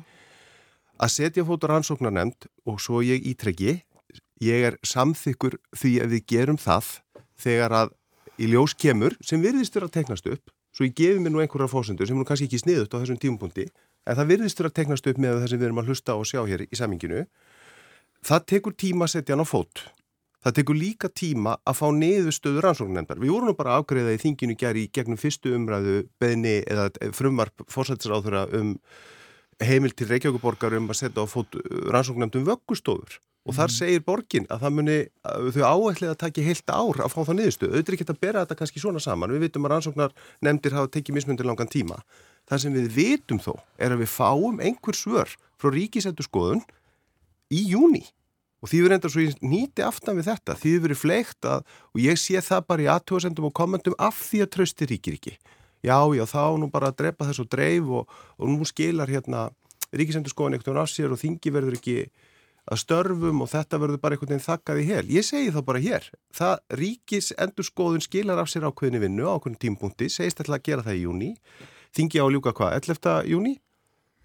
Að 0.98 1.14
setja 1.14 1.46
fótur 1.46 1.72
rannsóknar 1.72 2.14
nefnd 2.14 2.48
og 2.70 2.82
svo 2.82 3.00
ég 3.06 3.24
ítrekki, 3.30 3.80
ég 4.42 4.68
er 4.68 4.78
samþykkur 4.86 5.58
því 5.74 5.94
að 6.04 6.14
við 6.14 6.26
gerum 6.34 6.60
það 6.60 6.90
þegar 7.40 7.78
að 7.80 7.96
í 8.38 8.50
ljós 8.50 8.74
kemur 8.74 9.16
sem 9.22 9.42
virðistur 9.42 9.86
að 9.86 9.94
teknast 9.98 10.28
upp, 10.30 10.52
svo 10.74 10.86
ég 10.86 10.94
gefi 10.98 11.22
mér 11.22 11.34
nú 11.34 11.42
einhverjar 11.42 11.70
fósendur 11.70 12.08
sem 12.10 12.18
nú 12.18 12.26
kannski 12.26 12.48
ekki 12.48 12.62
sniðut 12.62 12.94
á 12.94 12.98
þessum 12.98 13.20
tímupunkti, 13.22 13.68
en 14.06 14.18
það 14.18 14.30
virðistur 14.32 14.68
að 14.68 14.76
teknast 14.80 15.06
upp 15.06 15.20
með 15.22 15.40
það 15.40 15.50
sem 15.52 15.60
við 15.60 15.68
erum 15.68 15.82
að 15.82 15.90
hlusta 15.90 16.16
og 16.18 16.26
sjá 16.28 16.40
hér 16.48 16.66
í 16.66 16.78
saminginu. 16.78 17.26
Það 18.24 18.48
tekur 18.50 18.74
tíma 18.78 19.06
að 19.06 19.14
setja 19.14 19.36
hann 19.36 19.46
á 19.46 19.48
fót 19.48 19.84
Það 20.44 20.56
tekur 20.58 20.76
líka 20.76 21.08
tíma 21.08 21.54
að 21.64 21.78
fá 21.78 21.86
niðurstöðu 21.96 22.60
rannsóknarnefndar. 22.60 23.20
Við 23.22 23.32
vorum 23.32 23.56
bara 23.56 23.78
afgreðað 23.78 24.18
í 24.18 24.22
þinginu 24.26 24.56
gæri 24.60 24.82
gegnum 24.92 25.20
fyrstu 25.20 25.54
umræðu 25.56 26.02
beðni 26.20 26.58
eða 26.68 26.90
frumvarp 27.16 27.64
fórsættisráþura 27.72 28.42
um 28.58 28.74
heimil 29.64 29.94
til 29.96 30.10
Reykjavíkuborgar 30.10 30.74
um 30.76 30.90
að 30.92 30.98
setja 31.00 31.24
á 31.24 31.26
fót 31.30 31.56
rannsóknarnefndum 31.88 32.44
vöggustofur. 32.50 33.16
Og 33.44 33.56
þar 33.56 33.70
mhm. 33.70 33.76
segir 33.76 34.04
borgin 34.04 34.48
að 34.52 34.66
það 34.66 34.74
muni 34.76 34.96
þau 35.54 35.64
áætlið 35.64 36.12
að 36.12 36.20
taki 36.20 36.44
heilt 36.44 36.72
ár 36.72 37.00
að 37.04 37.12
fá 37.12 37.18
það 37.22 37.38
niðurstu 37.38 37.70
auðvitað 37.70 37.96
ekki 37.96 38.06
að 38.08 38.20
bera 38.20 38.42
þetta 38.44 38.58
kannski 38.60 38.82
svona 38.82 39.00
saman. 39.04 39.32
Við 39.32 39.46
vitum 39.46 39.64
að 39.64 39.72
rannsóknar 39.74 40.14
nefndir 40.44 40.76
hafa 40.76 40.92
tekið 40.92 41.18
mismundir 41.18 41.48
langan 41.48 41.72
tíma. 41.72 42.02
Það 42.48 42.62
sem 42.64 42.76
við 42.76 42.90
vitum 42.98 43.40
þó 43.40 43.54
er 43.80 43.96
að 43.96 44.04
við 44.04 44.12
fáum 44.12 44.60
einhver 44.60 44.96
svör 44.96 45.32
frá 45.60 45.72
ríkisættu 45.72 46.24
skoðun 46.24 46.64
í 47.52 47.64
júni 47.68 48.04
og 48.64 48.70
því 48.70 48.80
við 48.80 48.92
reyndar 48.92 49.12
svo 49.12 49.24
ég 49.24 49.42
nýti 49.44 49.84
aftan 49.84 50.16
við 50.16 50.30
þetta 50.30 50.56
því 50.60 50.74
verið 50.86 51.02
fleikt 51.02 51.48
að 51.50 51.66
og 51.92 52.00
ég 52.00 52.20
sé 52.20 52.40
það 52.40 52.68
bara 52.70 52.86
í 52.86 52.90
aðtjóðsendum 52.94 53.50
og 53.50 53.56
kommentum 53.56 53.98
af 54.00 54.16
því 54.30 54.44
að 54.46 54.52
trösti 54.56 54.88
ríkir 54.88 55.18
ekki 55.18 55.34
já 55.84 55.98
já 56.16 56.24
þá 56.24 56.56
nú 56.62 56.70
bara 56.72 56.88
að 56.88 57.02
drepa 57.02 57.28
þessu 57.28 57.44
dreif 57.52 57.90
og, 57.92 58.08
og 58.40 58.48
nú 58.48 58.64
skilar 58.68 59.12
hérna 59.12 59.50
ríkisættu 59.94 60.32
skoðun 60.32 60.56
eitthvað 60.56 60.80
af 60.82 60.92
sér 60.92 61.12
og 61.14 61.20
þingi 61.20 61.52
verður 61.54 61.76
ekki 61.78 61.98
að 62.64 62.80
störfum 62.80 63.42
og 63.44 63.50
þetta 63.52 63.80
verður 63.80 64.00
bara 64.00 64.16
einhvern 64.16 64.32
veginn 64.32 64.44
þakkað 64.44 64.80
í 64.80 64.86
hel. 64.88 65.04
Ég 65.12 65.26
segi 65.26 65.52
það 65.52 65.66
bara 65.68 65.82
hér. 65.84 66.06
Það 66.34 66.54
ríkis 66.80 67.30
endur 67.36 67.66
skoðun 67.68 68.04
skilar 68.04 68.40
af 68.40 68.48
sér 68.52 68.68
ákveðinu 68.70 69.02
vinnu 69.02 69.28
á 69.28 69.36
ákveðinu 69.36 69.60
tímpunkti, 69.60 70.08
segist 70.08 70.40
alltaf 70.40 70.56
að 70.56 70.64
gera 70.70 70.86
það 70.86 70.96
í 70.96 71.02
júni. 71.04 71.30
Þingi 71.94 72.24
á 72.24 72.26
ljúka 72.32 72.54
hvað, 72.56 72.78
11. 72.80 73.12
júni? 73.30 73.54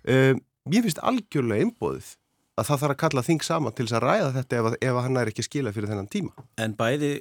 Um, 0.08 0.40
ég 0.72 0.86
finnst 0.86 1.04
algjörlega 1.04 1.68
einbóðið 1.68 2.14
að 2.60 2.70
það 2.70 2.82
þarf 2.84 2.96
að 2.96 3.02
kalla 3.04 3.26
þing 3.26 3.46
saman 3.48 3.76
til 3.76 3.88
þess 3.88 3.98
að 4.00 4.06
ræða 4.06 4.32
þetta 4.38 4.60
ef, 4.60 4.78
ef 4.90 5.02
hann 5.06 5.20
er 5.22 5.32
ekki 5.32 5.46
skila 5.48 5.74
fyrir 5.76 5.92
þennan 5.92 6.12
tíma. 6.12 6.48
En 6.60 6.76
bæði, 6.80 7.14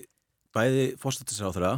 bæði 0.57 0.87
fórstættisráþurra 1.03 1.75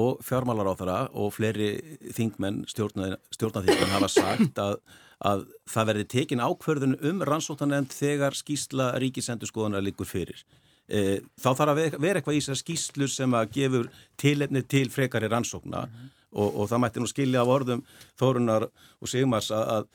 og 0.00 0.20
fjármálaráþurra 0.22 0.98
og 1.18 1.32
fleiri 1.34 1.70
þingmenn, 2.14 2.64
stjórnaþingmenn 2.70 3.96
hafa 3.96 4.10
sagt 4.12 4.60
að 4.62 4.76
að 5.20 5.44
það 5.68 5.88
verði 5.90 6.06
tekin 6.14 6.42
ákverðun 6.42 6.96
um 7.10 7.20
rannsóttanemnd 7.28 7.92
þegar 7.92 8.36
skýsla 8.36 8.94
ríkisendurskoðunar 9.02 9.84
likur 9.84 10.08
fyrir. 10.08 10.40
E, 10.88 11.20
þá 11.38 11.50
þarf 11.58 11.72
að 11.74 11.98
vera 12.02 12.20
eitthvað 12.20 12.38
í 12.38 12.40
þessar 12.40 12.60
skýslur 12.62 13.12
sem 13.12 13.36
að 13.36 13.52
gefur 13.58 13.90
tilefni 14.20 14.64
til 14.64 14.88
frekari 14.90 15.28
rannsókna 15.30 15.84
mm 15.84 15.92
-hmm. 15.92 16.16
Og, 16.32 16.48
og 16.48 16.68
það 16.70 16.82
mætti 16.84 17.02
nú 17.02 17.10
skilja 17.10 17.44
af 17.44 17.52
orðum 17.54 17.84
Þórunar 18.20 18.68
og 18.70 19.10
Sigmars 19.10 19.50
að, 19.54 19.88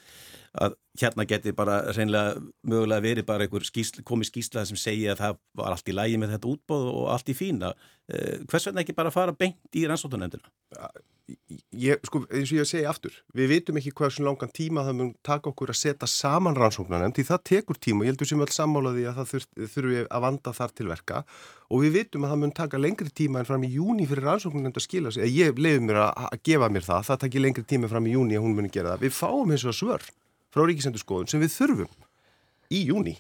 að, 0.59 0.77
hérna 0.99 1.25
geti 1.27 1.53
bara 1.55 1.81
reynilega 1.91 2.43
mögulega 2.67 3.05
verið 3.05 3.27
bara 3.27 3.47
einhver 3.47 3.65
skýsla, 3.67 4.05
komið 4.07 4.31
skýsla 4.31 4.65
sem 4.67 4.79
segja 4.79 5.15
að 5.15 5.23
það 5.23 5.41
var 5.61 5.75
allt 5.75 5.91
í 5.91 5.97
lægi 5.97 6.21
með 6.21 6.35
þetta 6.35 6.53
útbóð 6.53 6.87
og 6.93 7.09
allt 7.15 7.31
í 7.31 7.37
fína. 7.37 7.73
E, 8.07 8.21
hvers 8.45 8.69
vegna 8.69 8.85
ekki 8.85 8.95
bara 8.97 9.13
fara 9.13 9.35
beint 9.35 9.75
í 9.75 9.83
rannsóttanemndina? 9.89 10.53
Ég, 11.25 12.01
sko, 12.05 12.21
eins 12.29 12.51
og 12.53 12.59
ég 12.59 12.67
segi 12.69 12.85
aftur, 12.89 13.15
við 13.35 13.49
vitum 13.53 13.79
ekki 13.79 13.93
hvað 13.97 14.11
svona 14.13 14.29
langan 14.29 14.51
tíma 14.53 14.83
það 14.85 14.97
mun 14.99 15.11
taka 15.25 15.49
okkur 15.51 15.71
að 15.73 15.79
setja 15.79 16.09
saman 16.09 16.57
rannsóknarnefn, 16.57 17.15
því 17.17 17.25
það 17.29 17.43
tekur 17.49 17.79
tíma 17.81 18.03
og 18.03 18.07
ég 18.07 18.13
heldur 18.13 18.29
sem 18.29 18.43
öll 18.45 18.53
sammálaði 18.53 19.07
að 19.09 19.21
það 19.21 19.47
þurfi 19.73 20.03
að 20.05 20.25
vanda 20.27 20.53
þar 20.59 20.75
til 20.77 20.89
verka. 20.91 21.23
Og 21.73 21.81
við 21.81 21.95
vitum 21.99 22.25
að 22.25 22.33
það 22.33 22.41
mun 22.43 22.55
taka 22.61 22.81
lengri 22.81 23.13
tíma 23.21 23.41
en 23.41 23.49
fram 23.49 23.65
í 23.65 23.71
júni 23.73 24.05
fyrir 24.09 24.29
rannsóknarnefnd 24.29 24.81
að 24.81 24.85
skila 24.85 25.13
sig, 25.15 25.33
ég 25.33 25.57
leiði 25.57 25.85
mér 25.87 26.03
að, 26.03 26.27
að 26.29 26.43
gefa 26.51 26.71
mér 26.71 26.85
það, 26.85 27.07
það 27.09 27.21
takir 27.25 27.45
lengri 27.45 27.65
tíma 27.65 27.89
fram 27.89 28.05
í 28.05 28.13
júni 28.13 28.37
að 28.37 28.45
hún 28.45 28.57
muni 28.59 28.73
gera 28.73 28.93
það, 28.93 29.07
við 29.07 29.17
fáum 29.17 29.55
eins 29.55 29.65
og 29.65 29.77
svör 29.77 30.05
frá 30.53 30.67
Ríkisendurskoðun 30.69 31.31
sem 31.31 31.41
við 31.41 31.55
þurfum 31.57 31.95
í 32.69 32.85
júni 32.85 33.17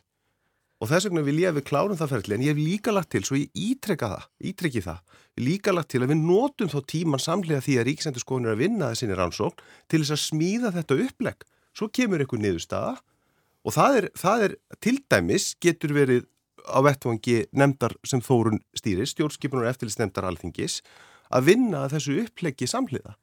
og 0.81 0.89
þess 0.91 1.07
vegna 1.07 1.23
vil 1.25 1.37
ég 1.39 1.51
að 1.51 1.59
við 1.59 1.67
klárum 1.69 1.99
það 1.99 2.11
ferðli 2.11 2.35
en 2.35 2.45
ég 2.45 2.53
hef 2.53 2.61
líka 2.61 2.93
lagt 2.93 3.11
til, 3.13 3.23
svo 3.23 3.39
ég 3.39 3.51
ítrekka 3.55 4.09
það, 4.11 4.27
ítrekki 4.51 4.83
það, 4.83 5.17
líka 5.39 5.73
lagt 5.75 5.91
til 5.93 6.03
að 6.03 6.11
við 6.11 6.21
notum 6.25 6.71
þá 6.71 6.77
tíman 6.91 7.23
samlega 7.23 7.63
því 7.63 7.77
að 7.79 7.87
ríksendurskóðin 7.89 8.49
er 8.49 8.55
að 8.55 8.63
vinna 8.63 8.91
þessinni 8.91 9.19
rannsókn 9.19 9.65
til 9.91 10.01
þess 10.01 10.15
að 10.15 10.23
smíða 10.25 10.71
þetta 10.75 10.99
upplegg. 11.05 11.45
Svo 11.75 11.89
kemur 11.91 12.23
einhver 12.23 12.41
niðurstaða 12.43 12.93
og 13.65 13.75
það 13.75 13.99
er, 13.99 14.09
það 14.19 14.45
er 14.47 14.55
til 14.83 14.97
dæmis 15.11 15.49
getur 15.63 15.95
verið 15.95 16.27
á 16.65 16.79
vettvangi 16.85 17.45
nefndar 17.53 17.95
sem 18.07 18.23
þórun 18.25 18.61
stýris, 18.77 19.13
stjórnskipunar 19.13 19.69
eftirlitsnefndar 19.69 20.27
alþingis, 20.29 20.81
að 21.29 21.51
vinna 21.51 21.85
þessu 21.91 22.19
uppleggi 22.23 22.67
samhliða. 22.69 23.15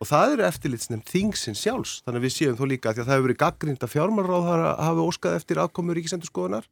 Og 0.00 0.08
það 0.10 0.34
eru 0.34 0.46
eftirlitsnefnd 0.48 1.10
þingsinn 1.10 1.58
sjálfs, 1.58 1.98
þannig 2.04 2.20
að 2.20 2.26
við 2.26 2.36
séum 2.36 2.58
þó 2.58 2.64
líka 2.70 2.90
að, 2.90 3.00
að 3.02 3.08
það 3.08 3.14
hefur 3.14 3.26
verið 3.28 3.42
gaggrind 3.44 3.84
að 3.86 3.92
fjármálráð 3.94 4.48
hafa 4.50 5.08
óskað 5.08 5.36
eftir 5.38 5.60
aðkomu 5.62 5.96
ríkisendurskoðunar 5.98 6.70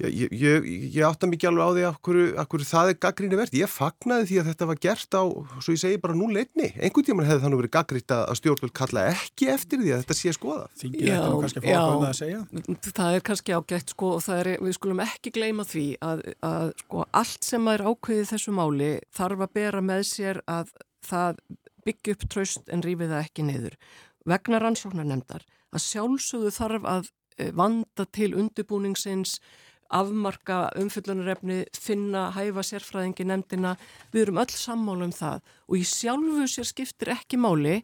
Ég, 0.00 0.30
ég, 0.32 0.66
ég 0.94 1.04
átta 1.04 1.28
mikið 1.28 1.50
alveg 1.50 1.66
á 1.66 1.70
því 1.76 1.82
að 1.84 1.96
hverju, 2.06 2.26
að 2.40 2.46
hverju 2.52 2.66
það 2.70 2.90
er 2.90 2.96
gaggríni 3.04 3.36
verðt. 3.36 3.56
Ég 3.58 3.70
fagnaði 3.70 4.28
því 4.30 4.38
að 4.40 4.48
þetta 4.48 4.68
var 4.70 4.80
gert 4.86 5.16
á, 5.20 5.22
svo 5.60 5.74
ég 5.74 5.82
segi 5.82 6.00
bara 6.00 6.16
nú 6.16 6.28
leitni. 6.32 6.70
Einhvern 6.80 7.06
tíman 7.06 7.28
hefði 7.28 7.44
þannig 7.44 7.60
verið 7.60 7.72
gaggrínt 7.76 8.14
að 8.16 8.32
stjórnvöld 8.40 8.74
kalla 8.80 9.04
ekki 9.10 9.50
eftir 9.52 9.82
því 9.82 9.92
að 9.92 10.04
þetta 10.04 10.16
sé 10.16 10.34
skoða. 10.36 10.66
Þingið 10.80 11.06
þetta 11.10 11.28
nú 11.28 11.40
kannski 11.44 11.60
að 11.60 11.68
fá 11.68 12.08
að 12.08 12.18
segja? 12.20 12.42
Það 12.88 13.16
er 13.18 13.26
kannski 13.28 13.56
ágætt 13.58 13.94
sko 13.94 14.12
og 14.16 14.30
er, 14.38 14.52
við 14.64 14.76
skulum 14.78 15.04
ekki 15.04 15.34
gleyma 15.36 15.66
því 15.68 15.86
að, 16.06 16.24
að 16.48 16.72
sko 16.84 17.08
allt 17.20 17.50
sem 17.50 17.72
er 17.74 17.84
ákveðið 17.84 18.30
þessu 18.32 18.56
máli 18.56 18.92
þarf 19.16 19.44
að 19.44 19.58
bera 19.60 19.84
með 19.84 20.06
sér 20.14 20.40
að 20.48 20.72
það 21.04 21.44
byggja 21.90 22.16
upp 22.16 22.28
tröst 22.32 22.70
en 22.70 22.84
rífi 22.86 23.10
það 23.10 23.24
ekki 23.24 23.48
niður. 23.48 23.80
Vegna 24.28 24.60
rannsóknar 24.62 25.08
nefndar 25.08 25.46
að 25.74 25.84
sjálfsögðu 25.86 26.54
þarf 26.54 26.86
að 26.88 27.10
eh, 27.38 27.50
vanda 27.56 28.06
til 28.14 28.32
undirbúningsins 28.38 29.38
afmarka 29.90 30.68
umfyllunarefni, 30.78 31.64
finna, 31.74 32.28
hæfa 32.36 32.62
sérfræðingi 32.66 33.26
nefndina, 33.26 33.74
við 34.14 34.26
erum 34.26 34.40
öll 34.42 34.54
sammálu 34.54 35.08
um 35.08 35.14
það 35.14 35.42
og 35.66 35.76
í 35.80 35.82
sjálfu 35.86 36.46
sér 36.50 36.68
skiptir 36.68 37.12
ekki 37.16 37.40
máli 37.40 37.80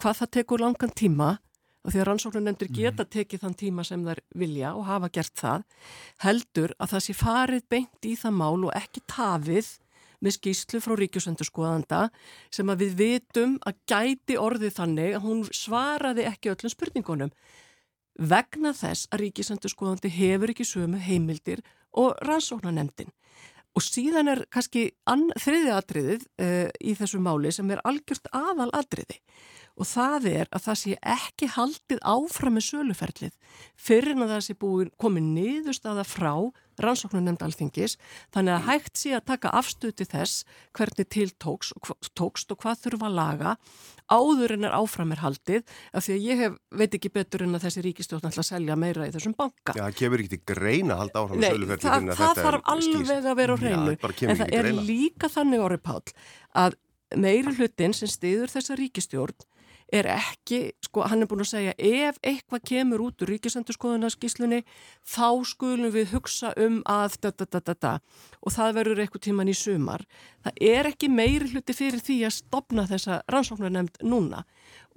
hvað 0.00 0.22
það 0.22 0.32
tekur 0.38 0.64
langan 0.64 0.94
tíma 0.96 1.34
og 1.80 1.92
því 1.92 2.00
að 2.00 2.08
rannsóknarnefndir 2.08 2.70
mhm. 2.70 2.78
geta 2.80 3.06
tekið 3.08 3.44
þann 3.44 3.58
tíma 3.60 3.84
sem 3.88 4.02
þær 4.04 4.22
vilja 4.40 4.72
og 4.76 4.88
hafa 4.88 5.12
gert 5.12 5.36
það, 5.40 5.68
heldur 6.24 6.74
að 6.78 6.94
það 6.94 7.06
sé 7.06 7.16
farið 7.20 7.68
beint 7.72 8.08
í 8.08 8.16
það 8.20 8.36
mál 8.40 8.58
og 8.68 8.74
ekki 8.76 9.04
tafið 9.08 9.70
með 10.20 10.36
skýslu 10.36 10.80
frá 10.84 10.96
ríkjusendurskoðanda 11.00 12.02
sem 12.52 12.72
að 12.72 12.84
við 12.84 12.96
vitum 13.00 13.56
að 13.66 13.78
gæti 13.90 14.38
orðið 14.40 14.76
þannig 14.76 15.16
að 15.16 15.26
hún 15.26 15.44
svaraði 15.48 16.26
ekki 16.30 16.52
öllum 16.54 16.74
spurningunum 16.74 17.32
vegna 18.20 18.74
þess 18.76 19.08
að 19.10 19.24
ríkisendurskoðandi 19.26 20.12
hefur 20.12 20.52
ekki 20.52 20.66
sömu 20.68 21.00
heimildir 21.00 21.64
og 21.96 22.18
rannsóknanemndin. 22.26 23.10
Og 23.78 23.84
síðan 23.86 24.28
er 24.32 24.42
kannski 24.50 24.90
þriði 25.38 25.72
atriðið 25.72 26.26
uh, 26.42 26.68
í 26.82 26.94
þessu 26.98 27.20
máli 27.22 27.52
sem 27.54 27.70
er 27.70 27.82
algjört 27.86 28.26
aðal 28.34 28.68
atriði 28.74 29.20
og 29.80 29.88
það 29.88 30.26
er 30.28 30.48
að 30.50 30.64
það 30.66 30.78
sé 30.80 30.96
ekki 31.14 31.48
haldið 31.54 32.00
áfram 32.04 32.56
með 32.58 32.66
söluferlið 32.66 33.36
fyrir 33.78 34.12
en 34.12 34.24
að 34.26 34.34
það 34.34 34.42
sé 34.46 34.56
búin 34.60 34.90
komið 35.00 35.28
niðurstaða 35.36 36.04
frá 36.04 36.32
rannsóknunemnd 36.84 37.44
alþingis 37.44 37.96
þannig 38.34 38.56
að 38.56 38.66
hægt 38.68 39.00
sé 39.00 39.14
að 39.16 39.26
taka 39.32 39.52
afstöti 39.60 40.06
þess 40.08 40.44
hvernig 40.76 41.08
til 41.12 41.28
tóks, 41.42 41.72
tókst 42.18 42.52
og 42.54 42.60
hvað 42.62 42.84
þurfa 42.84 43.10
að 43.10 43.18
laga 43.18 43.54
áður 44.10 44.56
en 44.56 44.66
er 44.66 44.74
áfram 44.74 45.14
er 45.14 45.22
haldið 45.22 45.62
af 45.94 46.04
því 46.06 46.16
að 46.16 46.26
ég 46.26 46.42
hef, 46.44 46.58
veit 46.82 46.96
ekki 46.98 47.12
betur 47.14 47.44
en 47.46 47.56
að 47.58 47.66
þessi 47.68 47.84
ríkistjórn 47.86 48.26
ætla 48.30 48.42
að 48.42 48.48
selja 48.50 48.76
meira 48.80 49.06
í 49.06 49.14
þessum 49.14 49.36
banka. 49.38 49.76
Já, 49.76 49.84
það 49.84 49.98
kemur 50.00 50.24
ekki 50.24 50.32
til 50.34 50.42
greina 50.50 50.96
að 50.96 51.02
halda 51.04 51.22
áfram. 51.22 51.44
Nei, 51.44 51.78
það, 51.84 52.10
það 52.18 52.40
þarf 52.40 52.70
alveg 52.74 53.30
að 53.30 53.40
vera 53.40 53.54
á 53.54 53.60
hreinu 53.60 53.94
en 53.94 54.40
það 54.42 54.56
er 54.58 54.70
líka 54.80 55.30
þannig 55.30 55.66
orðið 55.68 55.84
pál 55.86 56.02
að 56.64 56.78
meiri 57.16 57.54
hlutin 57.58 57.94
sem 57.96 58.10
stiður 58.10 58.52
þessa 58.52 58.76
ríkistjórn 58.78 59.46
er 59.92 60.06
ekki, 60.14 60.60
sko 60.84 61.04
hann 61.08 61.24
er 61.24 61.28
búin 61.30 61.42
að 61.44 61.50
segja 61.50 61.74
ef 61.76 62.18
eitthvað 62.26 62.64
kemur 62.70 63.02
út 63.06 63.22
úr 63.24 63.32
ríkisendurskoðunarskíslunni 63.34 64.60
þá 65.06 65.28
skulum 65.50 65.92
við 65.94 66.14
hugsa 66.14 66.52
um 66.60 66.80
að 66.88 67.16
da, 67.26 67.32
da, 67.44 67.74
da, 67.74 67.92
og 68.40 68.54
það 68.54 68.76
verður 68.78 69.02
eitthvað 69.04 69.24
tíman 69.26 69.50
í 69.50 69.56
sumar. 69.56 70.06
Það 70.44 70.64
er 70.70 70.90
ekki 70.92 71.10
meiri 71.12 71.50
hluti 71.52 71.76
fyrir 71.76 72.02
því 72.04 72.18
að 72.28 72.36
stopna 72.38 72.86
þessa 72.90 73.20
rannsóknarnemnd 73.30 74.02
núna 74.06 74.44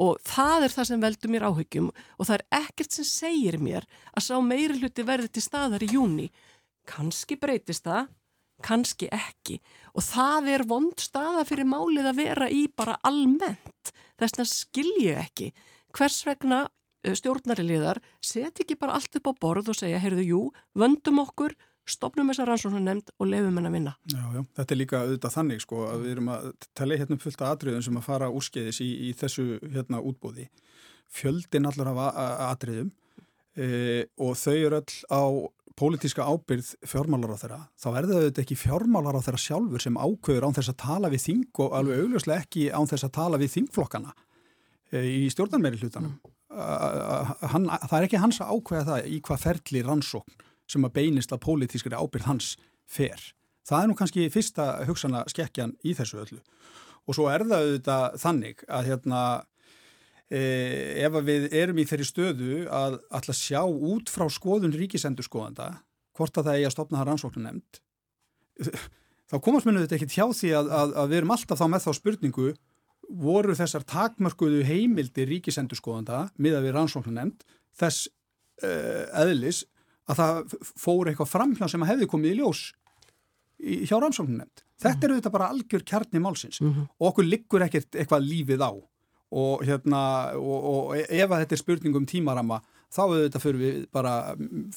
og 0.01 0.17
það 0.25 0.67
er 0.67 0.75
það 0.77 0.89
sem 0.89 1.03
veldur 1.03 1.33
mér 1.33 1.47
áhyggjum 1.49 1.91
og 1.93 2.25
það 2.25 2.35
er 2.37 2.45
ekkert 2.63 2.97
sem 2.97 3.07
segir 3.07 3.59
mér 3.61 3.87
að 4.13 4.27
sá 4.29 4.35
meiri 4.41 4.79
hluti 4.79 5.05
verði 5.05 5.29
til 5.33 5.45
staðar 5.45 5.85
í 5.85 5.93
júni. 5.93 6.29
Kanski 6.89 7.37
breytist 7.39 7.85
það, 7.87 8.09
kannski 8.63 9.09
ekki 9.13 9.59
og 9.93 10.05
það 10.05 10.49
er 10.55 10.65
vond 10.69 10.95
staða 11.01 11.43
fyrir 11.47 11.69
málið 11.69 12.09
að 12.11 12.21
vera 12.21 12.49
í 12.49 12.65
bara 12.71 12.97
almennt 13.05 13.93
þess 14.21 14.39
að 14.39 14.49
skilji 14.51 15.11
ekki 15.19 15.51
hvers 15.93 16.23
vegna 16.27 16.65
stjórnariliðar 17.03 17.99
set 18.23 18.63
ekki 18.63 18.77
bara 18.79 18.95
allt 18.97 19.19
upp 19.19 19.29
á 19.29 19.33
borð 19.35 19.73
og 19.73 19.77
segja, 19.77 19.99
heyrðu, 19.99 20.23
jú, 20.23 20.41
vöndum 20.77 21.19
okkur 21.25 21.55
stopnum 21.89 22.29
þessar 22.31 22.47
rannsóknar 22.47 22.83
nefnd 22.83 23.11
og 23.19 23.27
lefum 23.27 23.57
henn 23.59 23.67
að 23.67 23.75
vinna. 23.75 23.93
Já, 24.07 24.21
já, 24.37 24.41
þetta 24.59 24.73
er 24.73 24.79
líka 24.79 25.01
auðvitað 25.03 25.35
þannig 25.35 25.63
sko 25.63 25.81
að 25.89 26.05
við 26.05 26.13
erum 26.13 26.29
að 26.31 26.45
tala 26.79 26.99
hérna 27.01 27.17
um 27.17 27.23
fullta 27.23 27.49
atriðum 27.51 27.83
sem 27.83 27.99
að 27.99 28.05
fara 28.07 28.29
úrskeiðis 28.31 28.79
í, 28.85 28.89
í 29.09 29.11
þessu 29.19 29.47
hérna 29.73 29.99
útbóði. 29.99 30.47
Fjöldin 31.11 31.67
allar 31.67 31.91
af 31.91 32.21
atriðum 32.53 32.93
e, 33.59 33.67
og 34.15 34.37
þau 34.39 34.55
eru 34.55 34.79
öll 34.79 34.95
á 35.11 35.23
pólitíska 35.79 36.25
ábyrð 36.25 36.73
fjármálar 36.85 37.33
á 37.33 37.37
þeirra, 37.41 37.59
þá 37.79 37.87
er 37.89 38.07
það 38.07 38.19
auðvitað 38.19 38.43
ekki 38.43 38.57
fjármálar 38.61 39.17
á 39.17 39.25
þeirra 39.25 39.41
sjálfur 39.41 39.83
sem 39.83 39.97
ákveður 39.97 40.47
án 40.47 40.55
þess 40.57 40.71
að 40.73 40.79
tala 40.83 41.11
við 41.13 41.23
þing 41.25 41.61
og 41.65 41.77
alveg 41.79 42.03
augljóslega 42.03 42.45
ekki 42.45 42.65
án 42.69 42.89
þess 42.91 43.07
að 43.07 43.13
tala 43.17 43.39
við 43.41 43.53
þingflokkana 43.55 44.13
e, 44.93 45.01
í 45.01 45.29
stjórnarmeri 45.33 45.81
hlutanum. 45.81 46.17
Hann, 46.53 47.65
það 47.65 47.95
er 47.97 48.07
ekki 48.07 48.21
hans 48.21 48.41
að 48.43 48.51
ákveða 48.53 48.87
það 48.91 49.07
í 49.09 49.21
hvað 49.25 49.45
ferli 49.47 49.85
rannsókn 49.87 50.43
sem 50.69 50.85
að 50.85 50.95
beinist 50.99 51.33
að 51.33 51.41
pólitískri 51.47 51.97
ábyrð 51.97 52.29
hans 52.29 52.51
fer. 52.85 53.31
Það 53.65 53.79
er 53.79 53.89
nú 53.89 53.95
kannski 53.97 54.27
fyrsta 54.29 54.67
hugsana 54.85 55.23
skekkjan 55.31 55.73
í 55.81 55.95
þessu 55.97 56.21
öllu 56.21 56.43
og 57.03 57.17
svo 57.17 57.25
er 57.31 57.43
það 57.43 57.65
auðvitað 57.65 58.21
þannig 58.21 58.61
að 58.69 58.91
hérna 58.91 59.23
Eh, 59.33 59.52
ef 60.33 61.15
við 61.27 61.47
erum 61.53 61.79
í 61.81 61.85
þeirri 61.85 62.05
stöðu 62.07 62.59
að 62.73 62.97
alltaf 63.13 63.37
sjá 63.37 63.61
út 63.63 64.09
frá 64.09 64.25
skoðun 64.31 64.75
ríkisendur 64.75 65.25
skoðanda, 65.27 65.69
hvort 66.17 66.37
að 66.37 66.49
það 66.49 66.59
eigi 66.59 66.67
að 66.69 66.75
stopna 66.75 66.99
það 66.99 67.09
rannsóknu 67.09 67.43
nefnd, 67.43 67.81
þá 69.29 69.35
komast 69.45 69.67
minnuð 69.67 69.85
þetta 69.85 69.97
ekki 69.99 70.13
tjá 70.13 70.25
því 70.29 70.53
að, 70.59 70.71
að, 70.79 70.95
að 71.01 71.11
við 71.11 71.19
erum 71.21 71.35
alltaf 71.35 71.61
þá 71.61 71.65
með 71.69 71.85
þá 71.85 71.91
spurningu, 71.99 72.53
voru 73.23 73.55
þessar 73.59 73.85
takmörkuðu 73.89 74.63
heimildi 74.65 75.27
ríkisendur 75.29 75.77
skoðanda, 75.77 76.27
miða 76.41 76.63
við 76.63 76.77
rannsóknu 76.77 77.13
nefnd, 77.13 77.43
þess 77.77 78.07
uh, 78.63 79.03
eðlis 79.23 79.65
að 80.09 80.19
það 80.19 80.55
fór 80.79 81.11
eitthvað 81.11 81.31
framhjá 81.31 81.67
sem 81.71 81.83
að 81.83 81.93
hefði 81.93 82.09
komið 82.11 82.33
í 82.33 82.39
ljós 82.39 82.63
í, 83.59 83.83
hjá 83.87 83.97
rannsóknu 83.99 84.39
nefnd. 84.39 84.63
Þetta 84.83 84.97
mm. 84.97 85.05
eru 85.07 85.19
þetta 85.19 85.33
bara 85.35 85.51
algjör 85.53 85.85
kjarni 85.87 86.21
málsins 86.23 86.59
mm 86.61 86.71
-hmm. 86.71 86.89
og 86.99 87.11
okkur 87.11 87.27
liggur 87.27 87.63
ekkert 87.63 87.95
eitthvað 87.95 88.25
lífið 88.27 88.65
á 88.65 88.71
og, 89.33 89.65
hérna, 89.65 90.03
og, 90.37 90.69
og 90.69 90.95
ef 91.01 91.25
að 91.27 91.43
þetta 91.43 91.57
er 91.57 91.61
spurning 91.61 91.99
um 91.99 92.07
tímarama 92.09 92.61
þá 92.93 93.01
auðvitað 93.07 93.43
fyrir 93.43 93.61
við 93.61 93.77
bara 93.95 94.15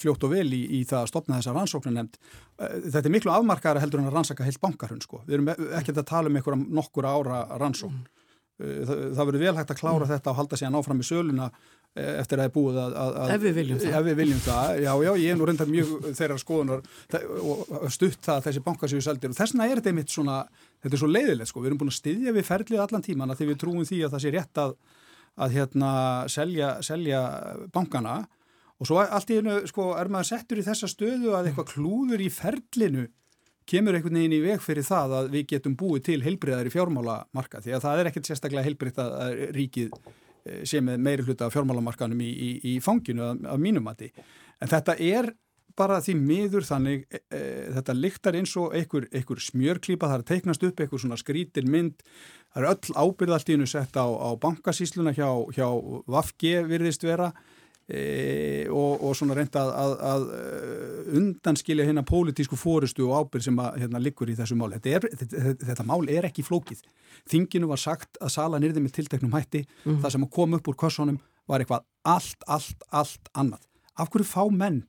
fljótt 0.01 0.25
og 0.25 0.33
vel 0.33 0.49
í, 0.49 0.63
í 0.79 0.83
það 0.89 1.03
að 1.03 1.11
stopna 1.13 1.39
þessa 1.39 1.57
rannsóknar 1.57 1.97
nefnd. 1.99 2.21
Eh, 2.57 2.77
þetta 2.89 3.05
er 3.05 3.15
miklu 3.19 3.33
afmarkara 3.35 3.83
heldur 3.83 4.01
en 4.03 4.11
að 4.11 4.17
rannsaka 4.17 4.47
heilt 4.47 4.63
bankarhund 4.63 5.05
sko. 5.05 5.21
Við 5.27 5.39
erum 5.39 5.51
ekkert 5.53 6.01
að 6.01 6.11
tala 6.13 6.33
um 6.33 6.39
einhverja 6.39 6.77
nokkur 6.81 7.09
ára 7.09 7.43
rannsókn. 7.61 7.99
Mm. 8.01 8.13
Það, 8.57 9.01
það 9.19 9.27
verður 9.29 9.43
vel 9.45 9.57
hægt 9.59 9.73
að 9.75 9.81
klára 9.83 10.05
mm. 10.07 10.11
þetta 10.15 10.33
og 10.33 10.39
halda 10.39 10.59
síðan 10.61 10.79
áfram 10.79 11.03
í 11.03 11.07
söluna 11.07 11.51
Eh, 11.97 12.19
eftir 12.21 12.37
að 12.37 12.43
það 12.43 12.49
er 12.51 12.53
búið 12.53 12.79
að, 12.83 12.95
að 13.01 13.31
ef 13.33 13.41
við 13.41 13.55
viljum 13.57 13.79
það, 13.81 14.03
við 14.05 14.19
viljum 14.19 14.41
það. 14.45 14.73
Já, 14.85 14.91
já, 15.01 15.11
ég 15.17 15.31
er 15.33 15.39
nú 15.39 15.47
reyndar 15.49 15.69
mjög 15.71 15.93
þeirra 16.19 16.37
skoðunar 16.43 16.83
og 17.41 17.87
stutt 17.95 18.19
það 18.27 18.35
að 18.35 18.49
þessi 18.51 18.63
bankasíu 18.67 19.05
seldir 19.07 19.33
og 19.33 19.39
þess 19.39 19.55
vegna 19.55 19.69
er 19.71 19.81
þetta 19.81 19.93
einmitt 19.95 20.13
svona 20.13 20.35
þetta 20.87 20.99
er 20.99 21.03
svo 21.03 21.11
leiðilegt 21.11 21.51
sko, 21.51 21.63
við 21.63 21.71
erum 21.71 21.83
búin 21.83 21.93
að 21.93 21.99
styðja 21.99 22.35
við 22.37 22.49
ferlið 22.49 22.83
allan 22.85 23.05
tíman 23.05 23.35
að 23.35 23.43
því 23.43 23.51
við 23.51 23.61
trúum 23.63 23.85
því 23.89 24.01
að 24.07 24.17
það 24.17 24.25
sé 24.25 24.33
rétt 24.35 24.63
að, 24.63 24.75
að 25.37 25.57
hérna 25.59 25.93
selja, 26.33 26.73
selja 26.87 27.21
bankana. 27.75 28.17
Og 28.77 28.89
svo 28.89 29.01
allt 29.03 29.33
í 29.33 29.39
hennu 29.41 29.61
sko 29.69 29.93
er 29.97 30.11
maður 30.13 30.31
settur 30.33 30.61
í 30.61 30.67
þessa 30.67 30.91
stöðu 30.93 31.33
að 31.37 31.51
eitthvað 31.51 31.73
klúður 31.75 32.23
í 32.23 32.33
ferlinu 32.33 33.09
kemur 33.67 33.97
einhvern 33.99 34.21
veginn 34.21 34.37
í 34.37 34.45
veg 34.45 34.61
fyrir 34.63 34.87
það 34.87 35.15
að 35.21 35.33
við 35.33 35.49
getum 35.57 35.75
búið 35.81 36.05
til 36.07 36.21
heilbriðar 36.23 36.69
í 36.69 36.73
fjármálamarka 36.75 37.65
því 37.65 37.73
að 37.75 37.83
það 37.83 38.03
er 38.03 38.11
ekkert 38.11 38.29
sérstaklega 38.31 38.67
heilbrið 38.69 39.01
að 39.03 39.41
ríkið 39.57 39.97
Eh, 40.47 40.63
sé 40.69 40.81
með 40.85 41.01
meiri 41.03 41.27
hluta 41.27 41.49
af 41.49 41.55
fjármálamarkanum 41.57 42.21
í, 42.23 42.29
í, 42.31 42.51
í 42.71 42.77
fanginu 42.85 43.25
af, 43.27 43.43
af 43.55 43.61
mínumati. 43.63 44.13
En 44.63 44.71
þetta 44.71 44.95
er 45.03 45.33
bara 45.77 45.99
því 46.05 46.15
miður 46.21 46.65
þannig, 46.67 47.05
e, 47.11 47.21
e, 47.31 47.41
þetta 47.77 47.97
lyktar 47.97 48.39
eins 48.39 48.55
og 48.61 48.75
einhver, 48.77 49.09
einhver 49.13 49.43
smjörklýpa, 49.43 50.09
það 50.09 50.23
er 50.23 50.27
teiknast 50.31 50.65
upp 50.69 50.81
einhver 50.81 51.03
svona 51.03 51.21
skrítir 51.21 51.69
mynd, 51.69 52.01
það 52.55 52.63
er 52.63 52.71
öll 52.73 52.97
ábyrðaltíðinu 53.05 53.69
sett 53.71 53.99
á, 54.01 54.07
á 54.07 54.29
bankasísluna 54.41 55.15
hjá, 55.17 55.29
hjá 55.57 55.69
Vafge 56.09 56.65
virðist 56.71 57.07
vera 57.07 57.33
E, 57.87 58.67
og, 58.67 58.99
og 58.99 59.13
svona 59.15 59.37
reynda 59.39 59.61
að, 59.63 59.69
að, 59.79 59.93
að 60.11 60.25
e, 60.35 61.03
undanskilja 61.21 61.85
hérna 61.87 62.03
pólitísku 62.03 62.57
fórustu 62.59 63.05
og 63.07 63.21
ábyrg 63.21 63.45
sem 63.47 63.61
að 63.63 63.77
hérna 63.85 64.01
liggur 64.03 64.33
í 64.33 64.35
þessu 64.35 64.57
mál. 64.59 64.73
Þetta, 64.75 64.95
er, 64.97 65.07
þetta, 65.21 65.53
þetta 65.69 65.87
mál 65.87 66.01
er 66.11 66.27
ekki 66.27 66.43
flókið. 66.43 66.81
Þinginu 67.31 67.71
var 67.71 67.79
sagt 67.79 68.19
að 68.19 68.33
sala 68.35 68.59
nýrði 68.59 68.83
með 68.83 68.97
tilteknum 68.99 69.39
hætti, 69.39 69.63
mm 69.85 70.03
það 70.03 70.17
sem 70.17 70.27
kom 70.35 70.59
upp 70.59 70.73
úr 70.73 70.79
korsónum 70.83 71.21
var 71.47 71.63
eitthvað 71.63 71.87
allt, 72.11 72.43
allt, 72.51 72.83
allt 72.91 73.31
annað. 73.39 73.63
Af 74.03 74.11
hverju 74.11 74.27
fá 74.35 74.43
menn 74.51 74.83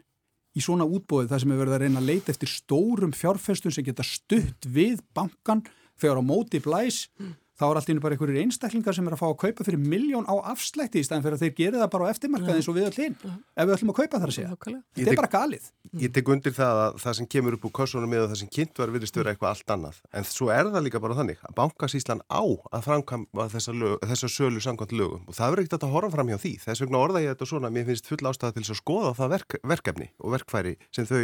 í 0.57 0.63
svona 0.63 0.87
útbóðið 0.89 1.33
það 1.33 1.43
sem 1.43 1.53
er 1.53 1.59
verið 1.61 1.75
að 1.77 1.83
reyna 1.85 2.01
að 2.01 2.09
leita 2.11 2.33
eftir 2.33 2.51
stórum 2.51 3.13
fjárfestum 3.13 3.73
sem 3.73 3.85
geta 3.85 4.05
stutt 4.05 4.69
við 4.73 5.03
bankan 5.13 5.61
fyrir 5.97 6.21
á 6.21 6.23
móti 6.25 6.61
blæs. 6.63 7.05
mm 7.19 7.35
þá 7.57 7.63
er 7.67 7.79
allt 7.79 7.89
ínum 7.91 8.03
bara 8.03 8.15
einhverjir 8.15 8.43
einstaklingar 8.43 8.95
sem 8.95 9.07
er 9.09 9.15
að 9.15 9.21
fá 9.21 9.27
að 9.27 9.37
kaupa 9.41 9.65
fyrir 9.65 9.81
miljón 9.81 10.27
á 10.29 10.35
afslætti 10.53 11.01
í 11.01 11.05
staðin 11.07 11.25
fyrir 11.25 11.37
að 11.37 11.43
þeir 11.45 11.55
gera 11.57 11.81
það 11.81 11.91
bara 11.95 12.05
á 12.05 12.11
eftirmarkaði 12.13 12.61
eins 12.61 12.69
og 12.69 12.77
við 12.77 12.87
öll 12.87 12.99
hinn 13.01 13.15
ef 13.17 13.65
við 13.65 13.73
ætlum 13.77 13.91
að 13.93 13.97
kaupa 13.97 14.19
það 14.21 14.27
að 14.27 14.35
segja. 14.37 14.57
Þetta 14.97 15.13
er 15.13 15.19
bara 15.19 15.31
galið. 15.33 15.69
Ég 15.97 16.13
tek 16.13 16.31
undir 16.35 16.55
það 16.57 16.81
að 16.83 16.99
það 17.01 17.17
sem 17.17 17.29
kemur 17.33 17.57
upp 17.57 17.67
úr 17.67 17.73
kursunum 17.79 18.13
með 18.13 18.25
það 18.27 18.41
sem 18.43 18.51
kynnt 18.57 18.81
var 18.81 18.93
virðist 18.93 19.17
vera 19.17 19.33
eitthvað 19.33 19.53
allt 19.55 19.73
annað 19.77 20.01
en 20.13 20.27
svo 20.29 20.49
er 20.53 20.69
það 20.69 20.85
líka 20.85 21.01
bara 21.01 21.17
þannig 21.17 21.41
að 21.47 21.55
bankasíslan 21.57 22.23
á 22.29 22.43
að 22.45 22.85
framkama 22.85 23.47
þessa 23.55 24.29
sölu 24.29 24.61
samkvæmt 24.61 24.93
lögum 24.93 25.25
og 25.25 25.37
það 25.37 25.55
verður 25.55 25.65
ekkert 25.65 25.87
að 25.87 25.95
horfa 25.95 26.13
fram 26.13 26.33
hjá 26.33 26.37
því. 26.43 26.53
Þess 26.67 26.83
vegna 26.85 27.01
orða 27.01 27.23
ég 27.23 27.33
þetta 27.33 27.49
svona, 27.49 27.73
mér 27.73 27.87
finnst 27.89 28.11
full 28.11 28.21
ástæða 28.27 28.57
til 28.57 28.65
að 28.67 28.81
skoða 28.81 29.15
það 29.17 29.33
verk, 29.33 29.57
verkefni 29.73 30.11
og 30.21 30.35
verkfæri 30.35 30.75
sem 30.93 31.07
þau 31.09 31.23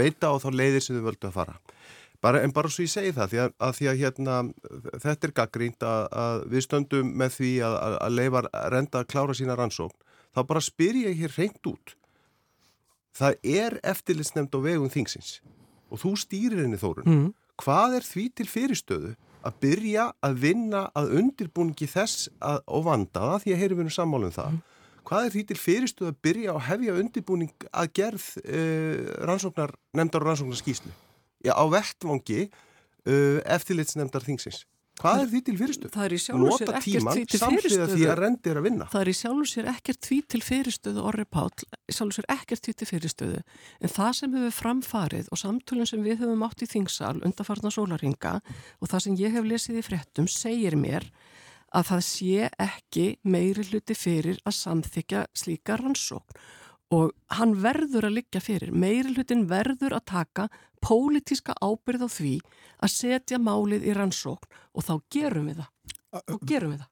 beita 0.00 0.32
á 0.32 0.34
þá 0.40 0.48
leiðir 0.54 0.84
sem 0.84 0.98
þau 0.98 1.06
völdu 1.10 1.28
að 1.28 1.36
fara. 1.36 1.58
Bara, 2.20 2.42
en 2.44 2.52
bara 2.52 2.68
svo 2.68 2.84
ég 2.84 2.92
segi 2.92 3.14
það, 3.16 3.30
því 3.32 3.38
að, 3.40 3.52
að, 3.64 3.70
því 3.78 3.86
að 3.88 4.00
hérna, 4.02 4.34
þetta 5.00 5.26
er 5.26 5.32
gaggrínt 5.38 5.86
að, 5.88 6.02
að 6.22 6.42
við 6.52 6.66
stöndum 6.66 7.14
með 7.16 7.36
því 7.38 7.52
að 7.64 8.12
leifar 8.12 8.50
renda 8.74 9.00
að 9.00 9.08
klára 9.14 9.36
sína 9.38 9.56
rannsókn, 9.56 9.96
þá 10.36 10.40
bara 10.50 10.64
spyr 10.64 11.00
ég 11.06 11.16
hér 11.22 11.34
reynd 11.38 11.70
út. 11.70 11.94
Það 13.16 13.40
er 13.56 13.78
eftirlitsnefnd 13.88 14.52
á 14.52 14.60
vegum 14.68 14.92
þingsins 14.92 15.40
og 15.90 16.04
þú 16.04 16.14
stýrir 16.20 16.62
henni 16.62 16.78
þórun. 16.78 17.08
Mm. 17.08 17.26
Hvað 17.60 17.98
er 17.98 18.06
því 18.06 18.28
til 18.36 18.48
fyrirstöðu 18.48 19.16
að 19.48 19.56
byrja 19.64 20.10
að 20.20 20.40
vinna 20.44 20.86
að 20.96 21.14
undirbúningi 21.20 21.88
þess 21.88 22.28
og 22.40 22.84
vanda 22.84 23.32
það, 23.32 23.38
því 23.44 23.54
að 23.54 23.62
heyri 23.64 23.78
við 23.78 23.88
nú 23.88 23.94
sammálum 23.96 24.34
það, 24.34 24.52
mm. 24.52 24.88
hvað 25.08 25.26
er 25.26 25.34
því 25.34 25.44
til 25.48 25.60
fyrirstöðu 25.64 26.12
að 26.12 26.20
byrja 26.28 26.54
að 26.54 26.66
hefja 26.68 26.96
undirbúning 27.00 27.70
að 27.72 27.94
gerð 27.96 28.26
eh, 28.44 29.14
rannsóknar, 29.24 29.72
nefndar 29.96 30.26
og 30.26 30.30
rannsóknar 30.30 30.60
skýslu? 30.60 30.92
Já, 31.44 31.54
á 31.56 31.64
vettvangi 31.72 32.42
uh, 32.48 33.40
eftirlitsnefndar 33.44 34.26
þingsins. 34.26 34.64
Hvað 35.00 35.22
er 35.22 35.28
því 35.30 35.40
til 35.46 35.54
fyrirstöð? 35.56 35.92
Það 35.94 36.04
er 36.04 36.12
í 36.12 36.18
sjálfur 36.20 36.56
sér 36.58 36.70
ekkert 36.76 37.06
því 37.14 37.22
til 37.30 37.40
fyrirstöðu. 37.40 37.94
Því 37.94 38.06
að 38.10 38.18
rendir 38.20 38.58
að 38.60 38.66
vinna. 38.66 38.88
Það 38.92 39.00
er 39.00 39.10
í 39.10 39.14
sjálfur 39.16 39.48
sér 39.48 39.68
ekkert 39.70 40.08
því 40.08 40.18
til 40.34 40.40
fyrirstöðu, 40.44 41.04
Orri 41.08 41.24
Pál, 41.24 41.46
sjálfur 41.88 42.16
sér 42.18 42.28
ekkert 42.34 42.66
því 42.66 42.74
til 42.76 42.88
fyrirstöðu. 42.90 43.40
En 43.80 43.94
það 43.94 44.12
sem 44.18 44.36
hefur 44.36 44.56
framfarið 44.58 45.32
og 45.32 45.40
samtölun 45.40 45.88
sem 45.88 46.04
við 46.04 46.20
höfum 46.20 46.44
átt 46.44 46.64
í 46.66 46.68
þingsal 46.68 47.16
undarfarnar 47.24 47.76
sólaringa 47.76 48.34
og 48.44 48.92
það 48.92 49.04
sem 49.06 49.18
ég 49.22 49.36
hef 49.38 49.48
lesið 49.48 49.80
í 49.80 49.86
frettum 49.88 50.28
segir 50.28 50.76
mér 50.76 51.08
að 51.70 51.92
það 51.94 52.06
sé 52.10 52.48
ekki 52.60 53.06
meiri 53.24 53.64
hluti 53.70 53.96
fyrir 53.96 54.40
að 54.44 54.58
samþykja 54.58 55.28
slíka 55.38 55.78
rannsókn 55.80 56.40
og 56.94 57.12
hann 57.38 57.54
verður 57.62 58.08
að 58.08 58.16
liggja 58.18 58.40
fyrir. 58.42 58.72
Meiri 58.74 59.14
hlutin 59.14 59.46
verður 59.50 59.96
að 59.98 60.08
taka 60.10 60.48
pólitíska 60.82 61.54
ábyrð 61.60 62.06
á 62.06 62.08
því 62.10 62.34
að 62.80 62.94
setja 62.94 63.38
málið 63.42 63.86
í 63.86 63.94
rannsókn 63.96 64.48
og 64.74 64.86
þá 64.86 64.94
gerum 65.12 65.50
við 65.50 65.60
það. 65.60 65.70
Og 66.34 66.40
gerum 66.50 66.72
við 66.74 66.80
það. 66.82 66.88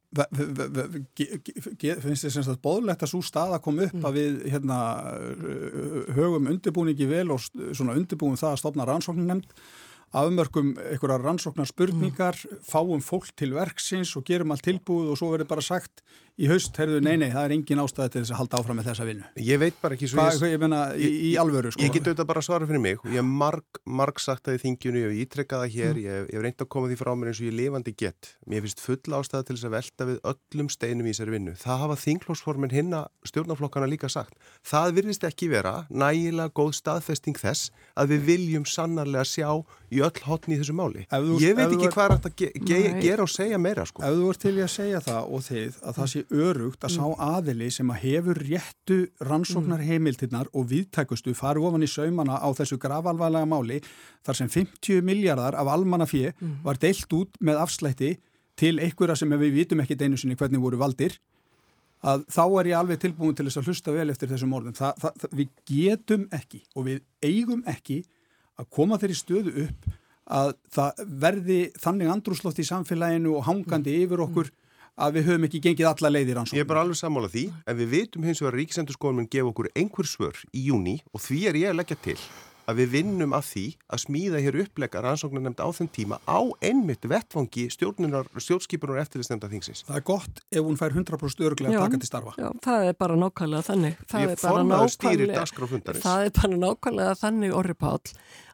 Finnst 2.04 2.24
þið 2.24 2.34
semst 2.36 2.52
að 2.52 2.62
bóðlegt 2.62 3.02
að 3.02 3.10
svo 3.10 3.22
staða 3.26 3.58
kom 3.64 3.80
upp 3.82 3.96
mm. 3.96 4.06
að 4.06 4.12
við 4.20 4.32
hérna, 4.54 4.78
högum 6.14 6.50
undirbúningi 6.52 7.06
vel 7.10 7.28
og 7.34 7.40
undirbúum 7.82 8.38
það 8.38 8.54
að 8.54 8.62
stopna 8.62 8.86
rannsóknin 8.88 9.30
nefnd 9.32 9.50
afmörkum 10.16 10.70
einhverja 10.80 11.18
rannsóknar 11.20 11.68
spurningar, 11.68 12.38
mm. 12.38 12.62
fáum 12.64 13.02
fólk 13.04 13.28
til 13.36 13.52
verksins 13.56 14.14
og 14.16 14.24
gerum 14.28 14.54
allt 14.54 14.64
tilbúið 14.64 15.12
og 15.12 15.20
svo 15.20 15.32
verður 15.34 15.50
bara 15.50 15.64
sagt 15.64 16.02
í 16.38 16.48
haust, 16.50 16.76
heyrðu, 16.78 17.00
nei, 17.02 17.16
nei, 17.18 17.28
það 17.32 17.48
er 17.48 17.54
engin 17.56 17.82
ástæði 17.82 18.12
til 18.14 18.20
þess 18.22 18.32
að 18.34 18.38
halda 18.38 18.58
áfram 18.60 18.78
með 18.78 18.88
þessa 18.92 19.06
vinnu. 19.08 19.30
Ég 19.42 19.60
veit 19.62 19.78
bara 19.82 19.96
ekki 19.96 20.08
svo... 20.10 20.18
Hvað, 20.20 20.44
ég, 20.46 20.52
ég 20.54 20.62
menna, 20.62 20.80
í, 20.94 21.08
í 21.28 21.32
alvöru, 21.42 21.72
sko. 21.74 21.82
Ég 21.82 21.94
get 21.96 22.06
auðvitað 22.06 22.28
bara 22.30 22.42
að 22.42 22.46
svara 22.46 22.68
fyrir 22.68 22.82
mig 22.84 23.00
og 23.02 23.08
ég 23.10 23.18
hef 23.18 23.32
marg, 23.42 23.80
marg 24.00 24.22
sagt 24.22 24.46
það 24.46 24.58
í 24.58 24.62
þingjunu, 24.62 25.02
ég 25.02 25.10
hef 25.10 25.24
ítrekkað 25.24 25.64
það 25.64 25.74
hér, 25.74 25.90
mm. 25.90 26.04
ég 26.04 26.30
hef 26.38 26.44
reynd 26.46 26.64
að 26.64 26.70
koma 26.74 26.90
því 26.92 26.98
frá 27.02 27.10
mér 27.18 27.32
eins 27.32 27.42
og 27.42 27.48
ég 27.48 27.56
lifandi 27.58 27.94
gett. 27.98 28.30
Mér 28.46 28.64
finnst 28.66 28.84
full 28.84 29.18
ástæði 29.18 29.48
til 29.48 29.58
þess 29.58 29.68
að 29.68 29.74
velta 29.74 30.08
við 30.08 30.20
öllum 30.32 30.70
steinum 30.70 31.08
í 31.08 31.14
þessari 31.14 31.34
vinnu. 31.34 31.56
Það 31.58 31.82
hafa 31.82 31.98
þinglósformin 32.04 32.74
hinna 32.74 33.02
stjórnaflokkana 33.26 33.90
líka 33.90 34.12
sagt. 34.12 34.38
Það 34.66 34.94
virðist 35.00 35.26
ekki 35.26 35.50
vera 35.50 35.74
nægilega 35.90 36.54
góð 36.54 36.74
staðfesting 36.78 37.38
þess 37.38 37.72
að 37.98 38.14
við 38.14 38.24
viljum 38.28 38.66
sannarlega 38.68 39.26
sjá 39.26 39.50
í 39.90 40.02
öll 40.04 40.22
hotni 40.26 40.56
í 40.56 40.60
þessu 40.60 40.76
máli. 40.76 41.04
Þú, 41.08 41.38
ég 41.42 41.56
veit 41.56 41.72
ekki 41.72 41.90
hvað 41.94 42.04
er 42.04 42.14
að 42.16 42.34
ge 42.38 42.50
ge 42.68 42.80
gera 43.00 43.24
og 43.24 43.32
segja 43.32 43.60
meira 43.60 43.86
sko. 43.88 44.04
Ef 44.04 44.16
þú 44.18 44.30
ert 44.32 44.42
til 44.44 44.54
að 44.60 44.70
segja 44.72 45.00
það 45.04 45.30
og 45.32 45.44
þið 45.46 45.78
að 45.80 45.98
það 45.98 46.10
sé 46.12 46.24
örugt 46.34 46.84
að 46.84 46.94
sá 46.96 47.04
mm. 47.04 47.20
aðili 47.24 47.68
sem 47.72 47.90
að 47.92 48.00
hefur 48.04 48.40
réttu 48.42 48.98
rannsóknar 49.24 49.80
mm. 49.80 49.88
heimiltinnar 49.88 50.50
og 50.52 50.68
viðtækustu 50.72 51.34
farið 51.38 51.68
ofan 51.68 51.86
í 51.86 51.90
saumana 51.90 52.38
á 52.40 52.48
þessu 52.58 52.78
gravalvælega 52.82 53.48
máli 53.48 53.80
þar 54.26 54.40
sem 54.40 54.52
50 54.52 55.04
miljardar 55.06 55.58
af 55.58 55.70
almannafið 55.72 56.30
mm. 56.34 56.58
var 56.66 56.80
deilt 56.82 57.16
út 57.16 57.40
með 57.40 57.62
afslætti 57.64 58.12
til 58.58 58.76
einhverja 58.82 59.18
sem 59.20 59.34
við 59.38 59.56
vitum 59.60 59.82
ekki 59.84 59.98
einu 60.02 60.18
sinni 60.18 60.38
hvernig 60.38 60.62
voru 60.62 60.80
valdir 60.80 61.18
að 62.06 62.24
þá 62.30 62.42
er 62.60 62.70
ég 62.70 62.78
alveg 62.78 63.00
tilbúin 63.02 63.34
til 63.34 63.48
þess 63.48 63.60
að 63.60 63.70
hlusta 63.70 63.94
vel 63.94 64.10
eftir 64.12 64.30
þessum 64.30 64.52
orðum. 64.54 64.74
Þa, 64.76 64.92
það, 65.02 65.16
það, 65.22 65.32
við 65.40 65.48
getum 65.66 66.26
ekki 66.34 66.60
og 66.74 66.86
við 66.86 67.00
eigum 67.26 67.64
ekki 67.66 68.02
að 68.58 68.68
koma 68.74 68.98
þeirri 69.00 69.18
stöðu 69.18 69.54
upp 69.64 69.88
að 70.38 70.52
það 70.74 71.02
verði 71.24 71.58
þannig 71.80 72.12
andrúslótt 72.12 72.60
í 72.60 72.66
samfélaginu 72.68 73.34
og 73.38 73.46
hangandi 73.48 73.94
mm. 73.94 74.04
yfir 74.04 74.22
okkur 74.26 74.50
að 74.98 75.18
við 75.18 75.30
höfum 75.30 75.48
ekki 75.48 75.62
gengið 75.68 75.90
alla 75.92 76.12
leiðir 76.12 76.42
ansóknum. 76.42 76.58
Ég 76.58 76.66
er 76.66 76.70
bara 76.72 76.84
alveg 76.84 76.98
sammála 76.98 77.30
því, 77.32 77.46
en 77.70 77.78
við 77.78 77.94
veitum 77.94 78.26
hins 78.26 78.42
vegar 78.42 78.56
að 78.56 78.60
Ríkisendurskóðum 78.64 79.22
mun 79.22 79.30
gefa 79.30 79.52
okkur 79.52 79.72
einhver 79.78 80.10
svör 80.10 80.44
í 80.50 80.68
júni 80.68 80.98
og 81.14 81.22
því 81.24 81.40
er 81.50 81.62
ég 81.62 81.72
að 81.72 81.82
leggja 81.82 81.98
til 82.04 82.18
að 82.68 82.82
við 82.82 82.90
vinnum 82.92 83.32
að 83.32 83.46
því 83.48 83.62
að 83.88 84.00
smíða 84.02 84.40
hér 84.44 84.58
uppleika 84.64 85.00
rannsóknar 85.00 85.44
nefnd 85.46 85.62
á 85.64 85.68
þeim 85.72 85.88
tíma 85.94 86.18
á 86.28 86.38
einmitt 86.60 87.06
vettfangi 87.08 87.64
stjórnskipunar 87.72 89.00
eftirlisnefnda 89.00 89.48
þingsins. 89.48 89.84
Það 89.88 90.00
er 90.00 90.04
gott 90.10 90.42
ef 90.52 90.66
hún 90.66 90.76
fær 90.76 90.92
100% 90.92 91.46
örglega 91.48 91.78
að 91.78 91.86
taka 91.86 92.02
til 92.02 92.10
starfa. 92.10 92.36
Já, 92.36 92.50
það 92.68 92.90
er 92.90 92.98
bara 93.00 93.18
nákvæmlega 93.24 93.68
þannig. 93.70 94.00
Það 94.12 94.26
Ég 94.26 94.42
formaður 94.44 94.94
stýrir 94.98 95.32
dasgráfundarins. 95.32 96.04
Það 96.04 96.26
er 96.26 96.34
bara 96.42 96.62
nákvæmlega 96.66 97.18
þannig, 97.22 97.56
Orri 97.56 97.78
Pál, 97.78 98.00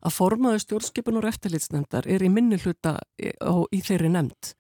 að 0.05 0.19
formaður 0.21 0.67
stjórnskipunar 0.69 1.33
eftirlisnefndar 1.33 2.07
er 2.07 2.23
í 2.23 2.31
minni 2.31 2.61
hluta 2.63 3.01
í, 3.19 3.35
í 3.35 3.83
þeirri 3.83 4.15
nefnd 4.15 4.55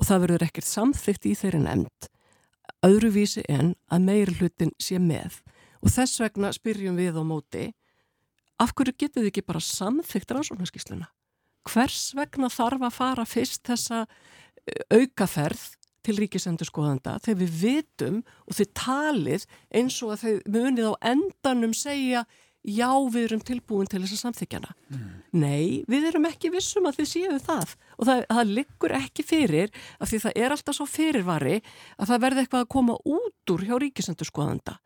og 0.00 0.08
það 0.08 0.24
verður 0.24 0.46
ekkert 0.48 0.68
samþygt 0.70 1.28
í 1.28 1.36
þeirri 1.36 1.62
nefnd 1.66 2.10
öðruvísi 2.86 3.44
en 3.52 3.74
að 3.92 4.06
meir 4.06 4.32
hlutin 4.38 4.72
sé 4.80 4.98
með 5.02 5.40
og 5.80 5.92
þess 5.92 6.20
vegna 6.22 6.52
spyrjum 6.56 6.98
við 7.00 7.18
á 7.20 7.24
móti 7.24 7.66
af 8.60 8.72
hverju 8.76 8.96
getur 8.96 9.24
þið 9.24 9.30
ekki 9.30 9.46
bara 9.48 9.62
samþygt 9.64 10.32
rannsóknarskísluna? 10.36 11.08
Hvers 11.68 12.10
vegna 12.16 12.48
þarf 12.52 12.86
að 12.88 12.96
fara 12.96 13.26
fyrst 13.28 13.68
þessa 13.68 14.04
eh, 14.06 14.84
aukaferð 14.96 15.66
til 16.04 16.16
ríkisendurskoðanda 16.16 17.18
þegar 17.24 17.40
við 17.42 17.56
vitum 17.60 18.20
og 18.48 18.56
þið 18.56 18.70
talið 18.80 19.44
eins 19.76 19.98
og 20.04 20.14
að 20.14 20.22
þið 20.24 20.38
munið 20.56 20.88
á 20.88 20.94
endanum 21.12 21.74
segja 21.76 22.24
já 22.66 22.90
við 23.12 23.26
erum 23.28 23.42
tilbúin 23.46 23.88
til 23.90 24.02
þess 24.02 24.16
að 24.16 24.22
samþykjana. 24.24 24.74
Mm. 24.92 25.08
Nei, 25.40 25.64
við 25.90 26.10
erum 26.10 26.28
ekki 26.28 26.52
vissum 26.52 26.88
að 26.90 27.00
þið 27.00 27.10
séu 27.12 27.40
það 27.40 27.74
og 27.96 28.08
það, 28.10 28.22
það 28.28 28.52
liggur 28.58 28.96
ekki 29.00 29.26
fyrir 29.26 29.72
af 29.98 30.10
því 30.10 30.22
það 30.26 30.44
er 30.44 30.54
alltaf 30.56 30.76
svo 30.76 30.86
fyrirvari 30.90 31.56
að 31.96 32.12
það 32.12 32.22
verði 32.26 32.44
eitthvað 32.44 32.66
að 32.66 32.72
koma 32.76 32.98
út 33.04 33.54
úr 33.54 33.66
hjá 33.68 33.76
ríkisendurskoðanda 33.84 34.76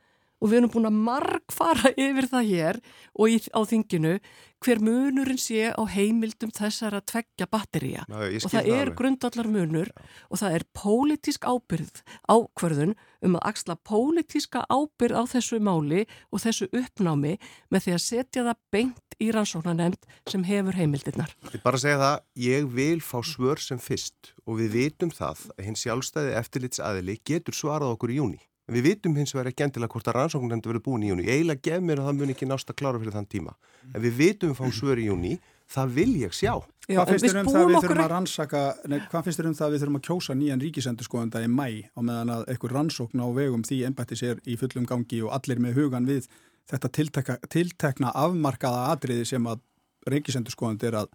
og 0.44 0.50
við 0.50 0.58
erum 0.60 0.72
búin 0.74 0.90
að 0.90 0.98
margfara 1.06 1.94
yfir 1.96 2.28
það 2.28 2.50
hér 2.50 2.80
og 3.16 3.32
í, 3.32 3.38
á 3.56 3.60
þinginu 3.64 4.18
hver 4.64 4.80
munurinn 4.80 5.40
sé 5.40 5.70
á 5.72 5.82
heimildum 5.88 6.52
þessar 6.54 6.96
að 6.98 7.06
tveggja 7.12 7.48
batteríja 7.52 8.04
og 8.08 8.52
það 8.52 8.70
er 8.76 8.92
grundallar 8.96 9.48
munur 9.50 9.90
Já. 9.90 10.04
og 10.30 10.40
það 10.40 10.56
er 10.58 10.66
pólitísk 10.76 11.48
ábyrð 11.48 12.00
ákverðun 12.32 12.94
um 13.24 13.38
að 13.38 13.46
axla 13.50 13.76
pólitíska 13.88 14.64
ábyrð 14.68 15.20
á 15.20 15.22
þessu 15.34 15.60
máli 15.64 16.04
og 16.30 16.44
þessu 16.44 16.68
uppnámi 16.72 17.36
með 17.72 17.86
því 17.86 17.96
að 17.96 18.04
setja 18.06 18.46
það 18.48 18.62
beint 18.72 19.18
í 19.22 19.30
rannsóknanemnd 19.34 20.08
sem 20.30 20.44
hefur 20.48 20.76
heimildirnar. 20.76 21.34
Ég 21.52 21.62
bara 21.64 21.80
segja 21.80 22.00
það, 22.00 22.16
ég 22.44 22.66
vil 22.74 22.98
fá 23.04 23.20
svör 23.24 23.62
sem 23.62 23.80
fyrst 23.80 24.34
og 24.44 24.58
við 24.60 24.74
vitum 24.78 25.12
það 25.14 25.46
að 25.54 25.68
hins 25.68 25.84
sjálfstæði 25.84 26.34
eftirlitsaðili 26.40 27.20
getur 27.24 27.56
svarað 27.56 27.94
okkur 27.94 28.14
í 28.14 28.18
júni. 28.18 28.42
Við 28.72 28.86
vitum 28.86 29.16
hins 29.18 29.34
vegar 29.34 29.50
ekki 29.50 29.66
endilega 29.66 29.92
hvort 29.92 30.06
að 30.08 30.14
rannsóknarnefndi 30.16 30.70
verið 30.70 30.84
búin 30.86 31.02
í 31.04 31.10
júni. 31.10 31.24
Ég 31.26 31.40
eiginlega 31.40 31.64
gef 31.66 31.82
mér 31.84 32.00
að 32.00 32.06
það 32.08 32.20
mun 32.20 32.30
ekki 32.32 32.46
nást 32.48 32.70
að 32.72 32.78
klára 32.80 33.00
fyrir 33.02 33.12
þann 33.12 33.26
tíma. 33.34 33.52
En 33.90 34.00
við 34.00 34.14
vitum 34.20 34.52
við 34.52 34.60
fáum 34.60 34.72
svör 34.72 35.02
í 35.02 35.08
júni, 35.10 35.32
það 35.74 35.92
vil 35.98 36.14
ég 36.22 36.32
sjá. 36.32 36.54
Já, 36.88 37.00
hvað 37.00 37.12
finnst 37.12 37.26
þér 37.28 37.40
um 37.40 37.50
það 37.52 37.68
við 37.68 37.76
þurfum 37.84 38.02
að 38.04 38.10
rannsaka, 38.12 38.62
nei, 38.88 38.96
hvað 39.10 39.26
finnst 39.26 39.40
þér 39.40 39.48
um 39.50 39.58
það 39.58 39.74
við 39.74 39.82
þurfum 39.84 39.98
að 39.98 40.06
kjósa 40.08 40.36
nýjan 40.36 40.64
ríkisendurskoðanda 40.64 41.44
í 41.44 41.50
mæ 41.52 41.68
á 41.92 42.00
meðan 42.04 42.32
að 42.34 42.42
einhver 42.52 42.74
rannsókn 42.76 43.24
á 43.24 43.28
vegum 43.36 43.64
því 43.64 43.78
ennbætti 43.88 44.18
sér 44.20 44.42
í 44.44 44.56
fullum 44.60 44.88
gangi 44.88 45.20
og 45.24 45.32
allir 45.36 45.62
með 45.64 45.78
hugan 45.80 46.08
við 46.08 46.28
þetta 46.72 46.90
tiltekna, 46.98 47.38
tiltekna 47.52 48.12
afmarkaða 48.20 48.84
atriði 48.92 49.24
sem 49.32 49.48
að 49.48 49.64
ríkisendurskoðandi 50.12 50.90
er 50.90 51.00
að 51.00 51.12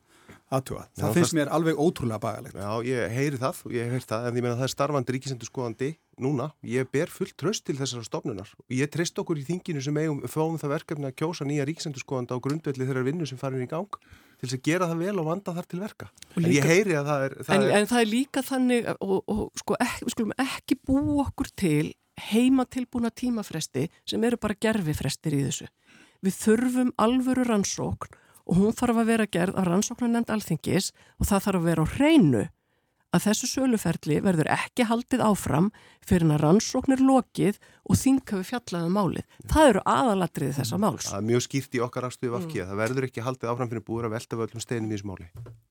aðtuga. 0.50 0.88
Það 0.98 1.06
Já, 1.06 1.14
finnst 1.20 1.32
það... 1.32 1.38
mér 1.38 1.52
alveg 1.54 1.80
ótrúlega 1.80 2.22
bagalegt. 2.24 2.58
Já, 2.58 2.72
ég 2.90 3.14
heyri 3.14 3.40
það 3.42 3.62
og 3.66 3.76
ég 3.76 3.86
hef 3.86 3.98
heyrt 3.98 4.10
það 4.10 4.28
en 4.30 4.40
ég 4.40 4.46
meina 4.46 4.58
það 4.58 4.66
er 4.66 4.74
starfandi 4.74 5.16
ríkisendur 5.16 5.50
skoðandi 5.50 5.90
núna. 6.24 6.50
Ég 6.66 6.88
ber 6.92 7.12
fullt 7.12 7.36
tröst 7.40 7.66
til 7.68 7.78
þessara 7.80 8.06
stofnunar 8.08 8.52
og 8.56 8.74
ég 8.76 8.90
treyst 8.92 9.20
okkur 9.20 9.40
í 9.40 9.46
þinginu 9.48 9.84
sem 9.84 10.00
eigum 10.02 10.24
fáum 10.30 10.58
það 10.62 10.76
verkefni 10.76 11.10
að 11.10 11.16
kjósa 11.22 11.48
nýja 11.48 11.68
ríkisendur 11.70 12.04
skoðanda 12.04 12.38
á 12.38 12.44
grundvelli 12.44 12.88
þeirra 12.88 13.06
vinnu 13.08 13.28
sem 13.30 13.40
farin 13.40 13.66
í 13.66 13.70
gang 13.70 14.00
til 14.40 14.48
þess 14.48 14.58
að 14.58 14.68
gera 14.70 14.90
það 14.90 15.04
vel 15.04 15.16
og 15.20 15.28
vanda 15.28 15.56
þar 15.56 15.70
til 15.70 15.82
verka. 15.82 16.10
Líka, 16.36 16.44
en 16.44 16.54
ég 16.56 16.70
heyri 16.70 16.96
að 17.00 17.10
það 17.10 17.26
er... 17.26 17.36
Það 17.40 17.56
en, 17.56 17.66
er... 17.66 17.74
en 17.80 17.90
það 17.92 18.04
er 18.04 18.12
líka 18.14 18.46
þannig 18.48 18.92
og, 18.96 19.18
og 19.20 19.42
sko 19.60 19.80
ekki, 19.86 20.06
við 20.06 20.16
skulum 20.16 20.38
ekki 20.46 20.80
bú 20.88 21.02
okkur 21.26 21.52
til 21.60 21.86
heima 22.30 22.66
tilbúna 22.68 23.12
tímafresti 23.16 23.88
sem 24.08 24.24
eru 24.28 24.40
bara 24.42 24.58
gerfifrestir 24.60 25.36
í 25.36 25.44
þessu. 25.48 25.68
Við 26.24 26.36
þurfum 26.36 26.94
alvöru 27.00 27.46
rannsókn 27.48 28.16
og 28.50 28.58
hún 28.58 28.76
þarf 28.76 29.04
að 29.04 29.12
vera 29.12 29.28
gerð 29.30 29.60
af 29.60 29.68
rannsóknarnend 29.68 30.32
alþingis 30.34 30.92
og 31.20 31.30
það 31.30 31.44
þarf 31.46 31.60
að 31.60 31.68
vera 31.70 31.86
á 31.86 31.94
hreinu 31.96 32.46
að 33.16 33.24
þessu 33.26 33.48
söluferli 33.50 34.20
verður 34.22 34.50
ekki 34.54 34.86
haldið 34.86 35.24
áfram 35.26 35.70
fyrir 36.06 36.30
að 36.34 36.42
rannsóknir 36.44 37.02
lokið 37.02 37.58
og 37.90 37.98
þinkafi 37.98 38.46
fjallaðu 38.50 38.90
um 38.90 38.98
málið. 38.98 39.38
Það 39.50 39.70
eru 39.72 39.84
aðalatriði 39.90 40.56
þessa 40.58 40.78
mm. 40.78 40.84
máls. 40.86 41.08
Það 41.10 41.20
er 41.20 41.28
mjög 41.30 41.44
skýrt 41.46 41.78
í 41.78 41.82
okkar 41.86 42.08
afstöðu 42.10 42.34
vafkið. 42.36 42.62
Mm. 42.62 42.70
Það 42.70 42.82
verður 42.84 43.08
ekki 43.10 43.26
haldið 43.26 43.52
áfram 43.54 43.72
fyrir 43.72 43.86
búið 43.88 44.08
að 44.08 44.16
velta 44.16 44.40
völdum 44.40 44.64
steinum 44.64 44.90
í 44.90 44.96
þessu 44.96 45.10
máli. 45.10 45.30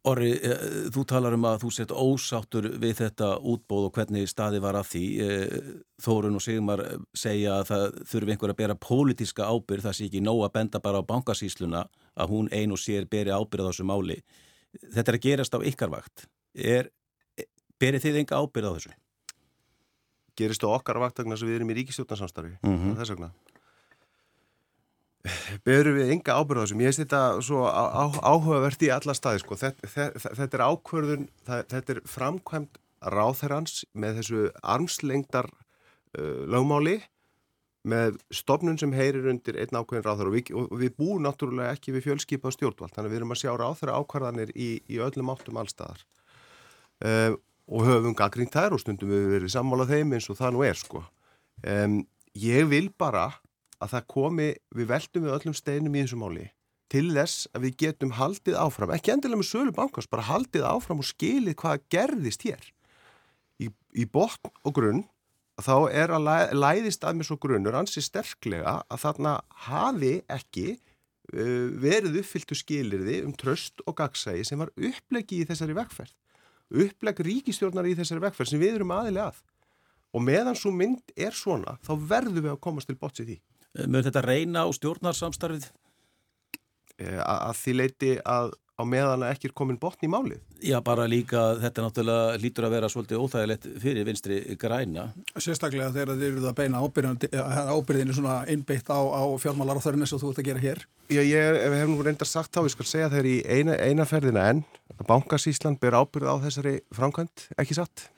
Orri, 0.09 0.33
eh, 0.35 0.64
þú 0.94 1.05
talar 1.12 1.37
um 1.38 1.46
að 1.51 1.62
þú 1.64 1.72
sett 1.79 1.94
ósáttur 1.94 2.68
við 2.83 2.96
þetta 3.03 3.31
útbóð 3.38 3.88
og 3.88 3.94
hvernig 3.98 4.31
staði 4.31 4.62
var 4.64 4.79
að 4.79 4.90
því. 4.94 5.05
Eh, 5.27 5.70
Þórun 5.98 6.38
og 6.38 6.42
Sigmar 6.44 6.85
segja 7.18 7.57
að 7.59 7.70
það 7.72 7.87
þurfi 8.07 8.35
einhver 8.35 8.53
að 8.53 8.61
bera 8.61 8.79
pólitíska 8.79 9.48
ábyrð, 9.51 9.88
það 9.88 9.96
sé 9.98 10.05
ekki 10.07 10.22
nóg 10.22 10.44
að 10.46 10.53
benda 10.55 10.79
bara 10.83 11.03
á 11.03 11.09
bankasísluna 11.09 11.88
að 12.14 12.31
hún 12.31 12.51
ein 12.55 12.70
og 12.70 12.79
sér 12.79 13.09
beri 13.11 13.35
ábyrð 13.35 13.66
á 13.66 13.70
þessu 13.72 13.87
máli. 13.88 14.20
Þetta 14.79 15.11
er 15.11 15.18
að 15.18 15.24
gerast 15.27 15.57
á 15.59 15.59
ykkarvakt. 15.59 16.29
Er 16.55 16.90
Berið 17.79 18.07
þið 18.07 18.23
enga 18.23 18.41
ábyrð 18.43 18.71
á 18.71 18.73
þessu? 18.79 18.97
Gerist 20.38 20.64
á 20.67 20.69
okkar 20.71 21.01
vaktegna 21.03 21.37
sem 21.38 21.51
við 21.51 21.61
erum 21.61 21.71
í 21.73 21.79
ríkistjóðnarsamstarfi 21.81 22.57
mm 22.62 22.77
-hmm. 22.77 22.99
þess 22.99 23.14
vegna 23.14 23.33
Berum 25.67 25.99
við 25.99 26.12
enga 26.14 26.38
ábyrð 26.38 26.62
á 26.62 26.64
þessu 26.64 26.79
Mér 26.79 26.91
finnst 26.91 27.03
þetta 27.05 27.23
svo 27.43 27.64
áhugavert 27.67 28.83
í 28.83 28.91
alla 28.95 29.14
staði 29.14 29.43
sko. 29.43 29.57
þetta, 29.59 29.88
þetta, 29.95 30.35
þetta 30.41 30.59
er 30.59 30.64
ákvörðun 30.64 31.29
það, 31.47 31.64
þetta 31.75 31.95
er 31.95 32.01
framkvæmt 32.07 32.79
ráþherrans 33.03 33.85
með 33.95 34.21
þessu 34.21 34.43
armslengdar 34.62 35.49
uh, 36.19 36.45
lögmáli 36.51 36.99
með 37.88 38.19
stofnun 38.35 38.79
sem 38.81 38.93
heyrir 38.93 39.29
undir 39.31 39.59
einn 39.61 39.79
ákveðin 39.79 40.05
ráþherra 40.05 40.33
og 40.33 40.37
við, 40.37 40.51
við 40.83 40.97
búum 40.99 41.23
náttúrulega 41.25 41.77
ekki 41.77 41.95
við 41.95 42.09
fjölskipað 42.09 42.57
stjórnvald 42.57 42.95
þannig 42.95 43.09
að 43.09 43.14
við 43.14 43.21
erum 43.21 43.35
að 43.35 43.43
sjá 43.43 43.53
ráþherra 43.55 44.01
ákvarðanir 44.03 44.51
í, 44.55 44.71
í 44.91 44.99
öllum 45.03 45.31
áttum 45.33 45.61
allstaðar 45.62 46.03
uh, 47.07 47.38
og 47.69 47.85
höfum 47.85 48.17
gaggrínt 48.17 48.55
þær 48.55 48.77
og 48.77 48.83
stundum 48.83 49.13
við 49.13 49.27
verið 49.35 49.53
sammálað 49.53 49.93
þeim 49.95 50.15
eins 50.17 50.29
og 50.33 50.39
það 50.39 50.55
nú 50.55 50.65
er 50.65 50.79
sko. 50.79 51.03
Um, 51.67 52.01
ég 52.39 52.69
vil 52.71 52.89
bara 52.97 53.29
að 53.79 53.93
það 53.95 54.09
komi, 54.15 54.49
við 54.75 54.89
veldum 54.93 55.27
við 55.27 55.35
öllum 55.37 55.57
steinum 55.57 55.95
í 55.97 56.05
þessu 56.05 56.21
máli 56.21 56.47
til 56.89 57.11
þess 57.13 57.49
að 57.53 57.67
við 57.67 57.77
getum 57.83 58.15
haldið 58.17 58.57
áfram, 58.57 58.95
ekki 58.97 59.13
endilega 59.13 59.43
með 59.43 59.51
sölu 59.51 59.75
bankast, 59.77 60.09
bara 60.09 60.25
haldið 60.25 60.65
áfram 60.65 61.03
og 61.03 61.09
skilið 61.09 61.59
hvað 61.61 61.83
gerðist 61.93 62.47
hér. 62.49 62.63
Í, 63.61 63.69
í 63.93 64.07
botn 64.09 64.49
og 64.65 64.73
grunn 64.73 65.03
þá 65.61 65.91
er 65.91 66.15
að 66.15 66.25
læ, 66.25 66.37
læðist 66.55 67.05
að 67.05 67.19
mér 67.19 67.29
svo 67.29 67.37
grunnur 67.43 67.77
ansi 67.77 68.01
sterklega 68.05 68.79
að 68.87 69.03
þarna 69.03 69.35
hafi 69.66 70.14
ekki 70.31 70.69
uh, 70.79 71.66
verið 71.83 72.23
uppfylltu 72.23 72.57
skilirði 72.57 73.21
um 73.27 73.35
tröst 73.37 73.85
og 73.85 73.99
gagsægi 73.99 74.47
sem 74.49 74.62
var 74.62 74.73
upplegið 74.73 75.45
í 75.45 75.49
þessari 75.51 75.77
vekkferð 75.77 76.14
uppleg 76.69 77.23
ríkistjórnar 77.25 77.89
í 77.89 77.97
þessari 77.99 78.25
vekkferð 78.27 78.53
sem 78.53 78.62
við 78.62 78.79
erum 78.79 78.95
aðilega 78.97 79.33
að 79.33 79.43
og 80.16 80.25
meðan 80.25 80.57
svo 80.57 80.73
mynd 80.73 81.12
er 81.16 81.37
svona 81.37 81.77
þá 81.85 81.93
verðum 82.11 82.47
við 82.47 82.55
að 82.55 82.62
komast 82.64 82.89
til 82.89 82.97
í 82.97 83.27
því 83.29 83.37
eh, 83.37 83.87
Mörður 83.87 84.09
þetta 84.09 84.25
reyna 84.25 84.64
á 84.64 84.69
stjórnarsamstarfið? 84.77 85.69
E, 86.99 87.12
að 87.23 87.61
því 87.61 87.75
leiti 87.79 88.14
að 88.25 88.57
á 88.79 88.83
meðan 88.87 89.25
að 89.27 89.33
ekki 89.35 89.49
er 89.49 89.55
komin 89.59 89.79
botn 89.81 90.07
í 90.07 90.11
málið. 90.11 90.43
Já, 90.62 90.77
bara 90.87 91.09
líka 91.11 91.41
þetta 91.59 91.85
náttúrulega 91.85 92.39
lítur 92.39 92.66
að 92.69 92.75
vera 92.77 92.91
svolítið 92.93 93.25
óþægilegt 93.25 93.66
fyrir 93.83 94.07
vinstri 94.07 94.39
græna. 94.61 95.09
Sérstaklega 95.35 95.91
þegar 95.95 96.12
þið 96.14 96.27
eruð 96.29 96.47
að 96.47 96.57
beina 96.61 96.83
ábyrðinu 97.75 98.14
svona 98.14 98.37
innbeitt 98.51 98.87
á, 98.87 98.99
á 99.03 99.23
fjármálar 99.43 99.83
á 99.83 99.85
þörnum 99.85 100.07
eins 100.07 100.14
og 100.14 100.23
þú 100.23 100.31
ert 100.31 100.43
að 100.45 100.51
gera 100.51 100.62
hér. 100.62 100.85
Já, 101.11 101.23
ég 101.27 101.59
hef 101.75 101.91
nú 101.91 101.99
reyndar 102.07 102.31
sagt 102.31 102.55
þá, 102.55 102.62
ég 102.69 102.77
skal 102.77 102.87
segja 102.93 103.11
þegar 103.11 103.31
í 103.31 103.37
eina, 103.51 103.79
eina 103.83 104.07
ferðina 104.07 104.47
enn, 104.53 104.62
að 104.99 105.09
Bankasísland 105.11 105.80
ber 105.82 105.96
ábyrð 105.99 106.30
á 106.30 106.36
þessari 106.46 106.78
framkvæmt, 106.94 107.49
ekki 107.59 107.78
satt? 107.78 108.09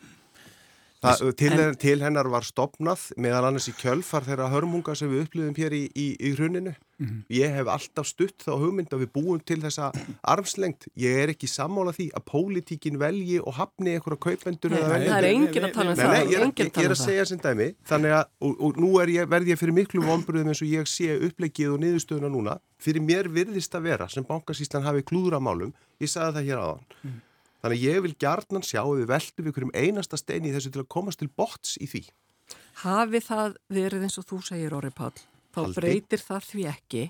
Það, 1.00 1.30
til, 1.40 1.54
en, 1.56 1.76
til 1.80 2.02
hennar 2.04 2.28
var 2.28 2.44
stopnað 2.44 3.06
meðal 3.20 3.46
annars 3.48 3.70
í 3.70 3.72
kjölfar 3.72 4.26
þeirra 4.26 4.50
hörmunga 4.52 4.92
sem 4.98 5.08
við 5.08 5.22
upplifum 5.24 5.54
hér 5.56 5.72
í, 5.72 5.86
í, 5.96 6.06
í 6.20 6.32
hruninu. 6.36 6.74
Mm 7.00 7.06
-hmm. 7.06 7.22
Ég 7.32 7.54
hef 7.56 7.70
alltaf 7.72 8.06
stutt 8.10 8.44
þá 8.44 8.50
hugmynd 8.60 8.92
að 8.92 9.06
við 9.06 9.10
búum 9.14 9.40
til 9.40 9.56
þessa 9.62 9.88
armslengt. 10.20 10.90
Ég 11.00 11.22
er 11.22 11.32
ekki 11.32 11.48
sammála 11.48 11.96
því 11.96 12.10
að 12.12 12.26
pólitíkin 12.28 13.00
velji 13.00 13.40
og 13.40 13.56
hafni 13.56 13.94
einhverja 13.96 14.20
kaupendur. 14.20 14.76
Nei, 14.76 15.08
það 15.08 15.16
er 15.16 15.28
engin 15.30 15.64
að 15.64 15.72
tala 15.72 15.90
um 15.90 15.96
það. 15.96 16.12
Nei, 16.12 16.20
ég, 16.20 16.40
ég, 16.44 16.68
ég 16.68 16.84
er 16.84 16.92
að 16.92 17.04
segja 17.06 17.24
sem 17.24 17.40
dæmi. 17.40 17.74
Þannig 17.88 18.16
að, 18.20 18.24
og, 18.40 18.60
og 18.60 18.76
nú 18.76 18.90
ég, 19.08 19.28
verð 19.28 19.48
ég 19.48 19.58
fyrir 19.58 19.78
miklu 19.80 20.04
vonbröðum 20.04 20.52
eins 20.52 20.60
og 20.60 20.68
ég 20.68 20.84
sé 20.84 21.16
upplegið 21.16 21.78
og 21.78 21.80
niðurstöðuna 21.80 22.28
núna. 22.28 22.60
Fyrir 22.76 23.00
mér 23.00 23.32
virðist 23.32 23.72
að 23.72 23.88
vera 23.88 24.08
sem 24.08 24.24
bankasýslan 24.24 24.84
hafi 24.84 25.00
klúðramálum. 25.00 25.72
Ég 26.00 26.10
sagði 26.10 26.38
það 26.38 26.48
hér 26.48 26.62
aðan. 26.64 26.86
Mm. 27.04 27.18
Þannig 27.60 27.76
að 27.76 27.84
ég 27.84 28.02
vil 28.06 28.14
gjarnan 28.24 28.64
sjá 28.64 28.80
að 28.80 28.94
við 29.02 29.10
veltum 29.10 29.48
ykkur 29.50 29.66
um 29.66 29.72
einasta 29.76 30.16
stein 30.16 30.46
í 30.48 30.52
þessu 30.54 30.72
til 30.72 30.80
að 30.80 30.92
komast 30.94 31.20
til 31.20 31.28
bots 31.28 31.76
í 31.76 31.88
því. 31.90 32.02
Hafi 32.80 33.20
það 33.20 33.58
verið 33.68 34.06
eins 34.06 34.16
og 34.20 34.28
þú 34.30 34.38
segir, 34.46 34.76
Óri 34.76 34.90
Pál, 34.96 35.12
þá 35.52 35.60
Haldi. 35.60 35.76
breytir 35.76 36.24
það 36.24 36.46
því 36.48 36.64
ekki, 36.70 37.02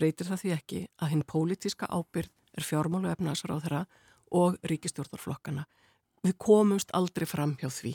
breytir 0.00 0.30
það 0.30 0.42
því 0.44 0.54
ekki 0.56 0.80
að 0.96 1.12
hinn 1.12 1.26
pólitiska 1.28 1.90
ábyrð 1.92 2.32
er 2.56 2.66
fjármálu 2.66 3.12
efnaðsar 3.12 3.52
á 3.52 3.56
þeirra 3.60 3.82
og 4.40 4.56
ríkistjórnarflokkana. 4.64 5.66
Við 6.24 6.36
komumst 6.40 6.90
aldrei 6.96 7.28
fram 7.28 7.56
hjá 7.60 7.68
því. 7.68 7.94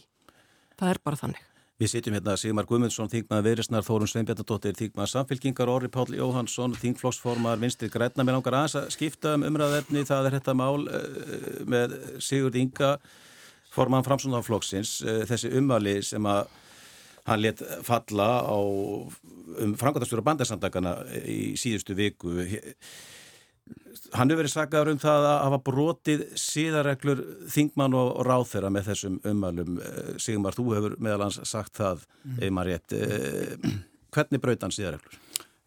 Það 0.77 0.91
er 0.91 1.01
bara 1.01 1.21
þannig. 1.23 1.43
Við 1.75 1.89
sitjum 1.91 2.15
hérna 2.15 2.37
Sigmar 2.39 2.63
Guðmundsson, 2.69 3.09
Þingmaður 3.11 3.43
Veirisnar, 3.49 3.83
Þórun 3.83 4.07
Sveinbjarnadóttir, 4.07 4.77
Þingmaður 4.79 5.09
Samfélkingar, 5.11 5.67
Orri 5.67 5.89
Páll 5.91 6.13
Jóhansson, 6.15 6.71
Þingflokksformar, 6.79 7.59
Vinstri 7.59 7.89
Græna. 7.91 8.23
Mér 8.23 8.37
langar 8.37 8.55
aðeins 8.61 8.77
að 8.79 8.93
skipta 8.95 9.33
um 9.35 9.43
umræðverðni, 9.43 10.05
það 10.07 10.29
er 10.29 10.37
þetta 10.37 10.55
mál 10.55 10.85
uh, 10.87 11.57
með 11.67 11.97
Sigurd 12.23 12.55
Inga, 12.61 12.93
forman 13.75 14.07
framsónaflokksins, 14.07 14.93
uh, 15.03 15.25
þessi 15.27 15.51
umvali 15.59 15.97
sem 16.07 16.31
að 16.31 16.47
hann 17.27 17.43
let 17.43 17.65
falla 17.83 18.29
á 18.47 18.55
um 18.55 19.75
framkvæmtastjóra 19.75 20.23
bandarsandakana 20.29 20.95
í 21.27 21.57
síðustu 21.59 21.99
viku. 21.99 22.37
Hann 24.13 24.29
hefur 24.29 24.43
verið 24.43 24.53
saggar 24.53 24.89
um 24.91 24.99
það 25.01 25.25
að 25.25 25.39
hafa 25.41 25.59
brotið 25.65 26.23
síðarreglur 26.37 27.21
þingmann 27.49 27.95
og 27.97 28.19
ráþeira 28.27 28.69
með 28.73 28.91
þessum 28.91 29.15
umælum. 29.25 29.79
Eh, 29.81 30.11
Sigmar, 30.21 30.57
þú 30.57 30.65
hefur 30.75 30.95
meðal 31.01 31.25
hans 31.25 31.39
sagt 31.49 31.79
það, 31.79 32.03
mm. 32.23 32.37
Eymar 32.45 32.69
Rétt. 32.69 32.93
Eh, 32.93 33.71
hvernig 34.13 34.43
braut 34.43 34.65
hann 34.67 34.75
síðarreglur? 34.75 35.17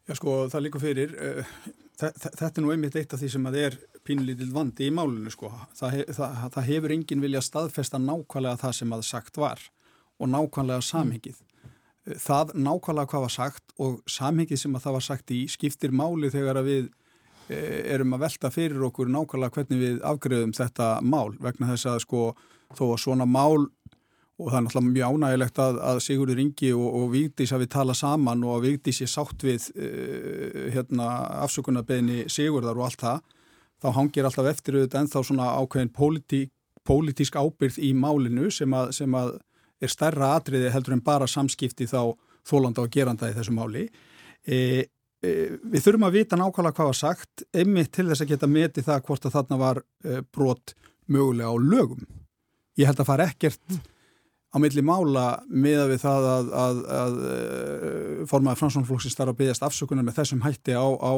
Já 0.09 0.15
sko, 0.17 0.37
það 0.53 0.65
líka 0.67 0.83
fyrir. 0.83 1.17
Eh, 1.19 1.57
þetta 1.99 2.53
er 2.53 2.63
nú 2.63 2.71
einmitt 2.73 2.97
eitt 2.97 3.13
af 3.13 3.21
því 3.21 3.33
sem 3.35 3.51
að 3.51 3.59
er 3.65 3.79
pínlítið 4.07 4.55
vandi 4.55 4.87
í 4.87 4.95
málunum 4.95 5.33
sko. 5.35 5.51
Það, 5.77 5.99
það, 6.15 6.39
það 6.55 6.71
hefur 6.71 6.95
enginn 6.95 7.25
vilja 7.25 7.43
staðfesta 7.45 8.01
nákvæmlega 8.01 8.63
það 8.63 8.77
sem 8.79 8.95
að 8.95 9.05
sagt 9.09 9.41
var 9.41 9.65
og 10.19 10.31
nákvæmlega 10.31 10.85
samhengið. 10.87 11.43
Það 12.23 12.55
nákvæmlega 12.57 13.11
hvað 13.11 13.27
var 13.27 13.35
sagt 13.35 13.75
og 13.83 13.99
samhengið 14.09 14.63
sem 14.63 14.79
að 14.79 14.87
það 14.87 14.97
var 14.99 15.07
sagt 15.09 15.35
í 15.35 15.43
skiptir 15.51 15.93
máli 15.93 16.31
þegar 16.33 16.63
að 16.63 16.71
við 16.71 16.89
erum 17.49 18.15
að 18.17 18.25
velta 18.27 18.51
fyrir 18.53 18.85
okkur 18.89 19.11
nákvæmlega 19.13 19.55
hvernig 19.57 19.83
við 19.83 19.99
afgreðum 20.07 20.55
þetta 20.57 20.89
mál 21.03 21.33
vegna 21.41 21.73
þess 21.73 21.91
að 21.93 22.05
sko 22.05 22.23
þó 22.77 22.85
að 22.93 23.01
svona 23.05 23.27
mál 23.29 23.69
og 24.39 24.53
það 24.53 24.59
er 24.59 24.65
náttúrulega 24.67 24.93
mjög 24.93 25.15
ánægilegt 25.15 25.59
að, 25.63 25.81
að 25.91 26.01
Sigurður 26.05 26.43
Ingi 26.45 26.69
og, 26.77 26.87
og 26.99 27.09
Víkdís 27.15 27.53
hafi 27.55 27.67
talað 27.71 27.99
saman 27.99 28.45
og 28.47 28.55
að 28.55 28.69
Víkdís 28.69 29.01
er 29.03 29.11
sátt 29.11 29.43
við 29.43 29.67
uh, 29.75 30.69
hérna, 30.75 31.09
afsökunarbeginni 31.47 32.29
Sigurðar 32.31 32.79
og 32.79 32.87
allt 32.87 33.03
það 33.03 33.25
þá 33.83 33.89
hangir 33.97 34.29
alltaf 34.29 34.51
eftir 34.53 34.79
auðvitað 34.79 35.03
ennþá 35.03 35.25
svona 35.27 35.51
ákveðin 35.59 35.93
pólitík, 35.95 36.53
pólitísk 36.87 37.39
ábyrð 37.39 37.81
í 37.83 37.93
málinu 37.95 38.51
sem 38.55 38.75
að, 38.75 38.93
sem 38.97 39.19
að 39.19 39.35
er 39.83 39.93
stærra 39.93 40.33
atriði 40.37 40.71
heldur 40.75 40.97
en 40.97 41.05
bara 41.07 41.29
samskipti 41.31 41.87
þá 41.91 42.15
þólanda 42.49 42.85
og 42.85 42.95
geranda 42.95 43.29
í 43.31 43.37
þessu 43.37 43.55
máli. 43.55 43.85
E, 44.47 44.87
við 45.23 45.83
þurfum 45.83 46.07
að 46.07 46.17
vita 46.21 46.39
nákvæmlega 46.39 46.77
hvað 46.77 46.91
var 46.93 46.99
sagt 46.99 47.45
einmitt 47.51 47.91
til 47.95 48.07
þess 48.07 48.23
að 48.23 48.33
geta 48.33 48.51
metið 48.51 48.87
það 48.87 49.05
hvort 49.09 49.27
að 49.27 49.35
þarna 49.35 49.61
var 49.61 49.81
e, 49.83 50.21
brot 50.23 50.75
mögulega 51.11 51.51
á 51.51 51.57
lögum. 51.59 52.05
Ég 52.79 52.87
held 52.87 53.01
að 53.03 53.09
fara 53.09 53.27
ekkert 53.27 53.79
á 54.49 54.57
milli 54.63 54.85
mála 54.87 55.27
með 55.51 55.83
við 55.93 56.05
það 56.05 56.29
að, 56.33 56.53
að, 56.63 56.83
að 56.99 57.19
e, 57.19 57.33
formaði 58.31 58.61
fransónflóksins 58.63 59.17
starf 59.17 59.35
að 59.35 59.41
byggast 59.43 59.67
afsökunar 59.67 60.07
með 60.07 60.21
þessum 60.21 60.45
hætti 60.47 60.79
á, 60.79 60.87
á 60.87 61.13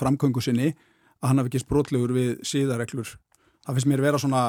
framköngu 0.00 0.40
sinni 0.44 0.72
að 1.20 1.28
hann 1.28 1.42
hafi 1.42 1.52
ekki 1.52 1.68
brotlegur 1.68 2.16
við 2.16 2.32
síðareglur. 2.46 3.12
Það 3.66 3.76
finnst 3.76 3.90
mér 3.90 4.04
vera 4.06 4.22
svona 4.22 4.46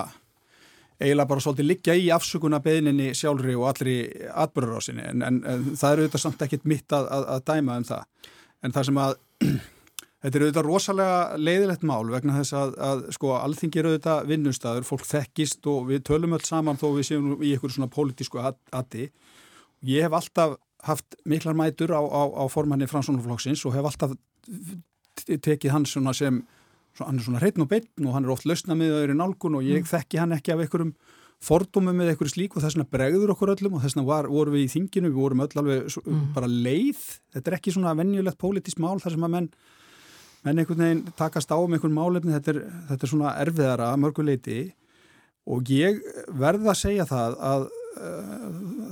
eiginlega 0.97 1.29
bara 1.29 1.43
svolítið 1.43 1.69
liggja 1.73 1.93
í 1.99 2.07
afsökunarbeðninni 2.15 3.11
sjálfri 3.17 3.53
og 3.57 3.67
allri 3.69 3.99
atbyrðarásinni 4.31 5.03
en, 5.11 5.21
en, 5.27 5.43
en 5.45 5.69
það 5.77 5.91
eru 5.91 6.05
auðvitað 6.05 6.23
samt 6.23 6.43
ekkit 6.47 6.65
mitt 6.69 6.95
að, 6.95 7.11
að 7.35 7.43
dæma 7.51 7.77
um 7.77 7.85
það 7.85 8.31
en 8.67 8.75
það 8.75 8.87
sem 8.89 9.01
að 9.01 9.15
þetta 10.21 10.33
er 10.33 10.45
auðvitað 10.45 10.67
rosalega 10.67 11.17
leiðilegt 11.39 11.87
mál 11.87 12.11
vegna 12.11 12.37
þess 12.39 12.55
að, 12.57 12.75
að 12.89 13.03
sko 13.15 13.33
alþingi 13.37 13.81
er 13.81 13.89
auðvitað 13.91 14.29
vinnustæður, 14.31 14.87
fólk 14.87 15.07
þekkist 15.07 15.69
og 15.71 15.89
við 15.91 16.03
tölum 16.09 16.35
öll 16.37 16.43
saman 16.45 16.79
þó 16.79 16.87
við 16.97 17.09
séum 17.11 17.33
í 17.37 17.53
einhverjum 17.53 17.77
svona 17.77 17.93
pólitísku 17.93 18.41
addi 18.43 19.09
ég 19.87 20.07
hef 20.07 20.17
alltaf 20.17 20.57
haft 20.87 21.17
miklar 21.25 21.57
mætur 21.57 21.93
á, 21.93 22.01
á, 22.01 22.23
á 22.37 22.43
formanni 22.51 22.89
Fransónuflokksins 22.89 23.63
og 23.65 23.75
hef 23.77 23.87
alltaf 23.89 24.13
tekið 25.25 25.73
hann 25.73 25.87
svona 25.89 26.13
sem 26.15 26.43
hann 26.97 27.19
er 27.19 27.25
svona 27.25 27.41
hreitn 27.41 27.63
og 27.65 27.69
beitn 27.69 28.07
og 28.07 28.15
hann 28.15 28.25
er 28.25 28.33
oft 28.33 28.47
lausna 28.49 28.77
með 28.77 28.95
öðru 29.01 29.17
nálgun 29.17 29.57
og 29.59 29.65
ég 29.65 29.83
mm. 29.83 29.89
þekki 29.89 30.21
hann 30.21 30.35
ekki 30.37 30.53
af 30.53 30.63
einhverjum 30.63 30.93
fordómi 31.43 31.93
með 31.93 32.11
eitthvað 32.11 32.33
slík 32.33 32.55
og 32.57 32.63
þess 32.63 32.77
vegna 32.77 32.91
bregður 32.91 33.33
okkur 33.33 33.53
öllum 33.53 33.77
og 33.77 33.83
þess 33.83 33.97
vegna 33.97 34.21
vorum 34.31 34.55
við 34.55 34.65
í 34.65 34.71
þinginu, 34.73 35.11
við 35.11 35.21
vorum 35.21 35.43
öll 35.45 35.61
alveg 35.61 35.97
mm. 36.01 36.23
bara 36.35 36.49
leið, 36.49 37.03
þetta 37.35 37.51
er 37.51 37.57
ekki 37.59 37.73
svona 37.75 37.93
vennjulegt 37.97 38.39
pólitískt 38.41 38.81
mál 38.81 38.97
þar 39.03 39.15
sem 39.15 39.27
að 39.27 39.35
menn 39.35 39.49
menn 40.45 40.61
einhvern 40.61 40.83
veginn 40.83 41.15
takast 41.17 41.51
á 41.51 41.57
um 41.57 41.73
einhvern 41.75 41.95
málefni, 41.95 42.35
þetta 42.37 42.53
er, 42.53 42.61
þetta 42.91 43.05
er 43.05 43.11
svona 43.11 43.33
erfiðara 43.41 43.89
mörguleiti 43.99 44.61
og 45.47 45.69
ég 45.71 45.99
verða 46.37 46.73
að 46.73 46.79
segja 46.81 47.05
það 47.07 47.37
að 47.49 47.67
uh, 47.67 48.47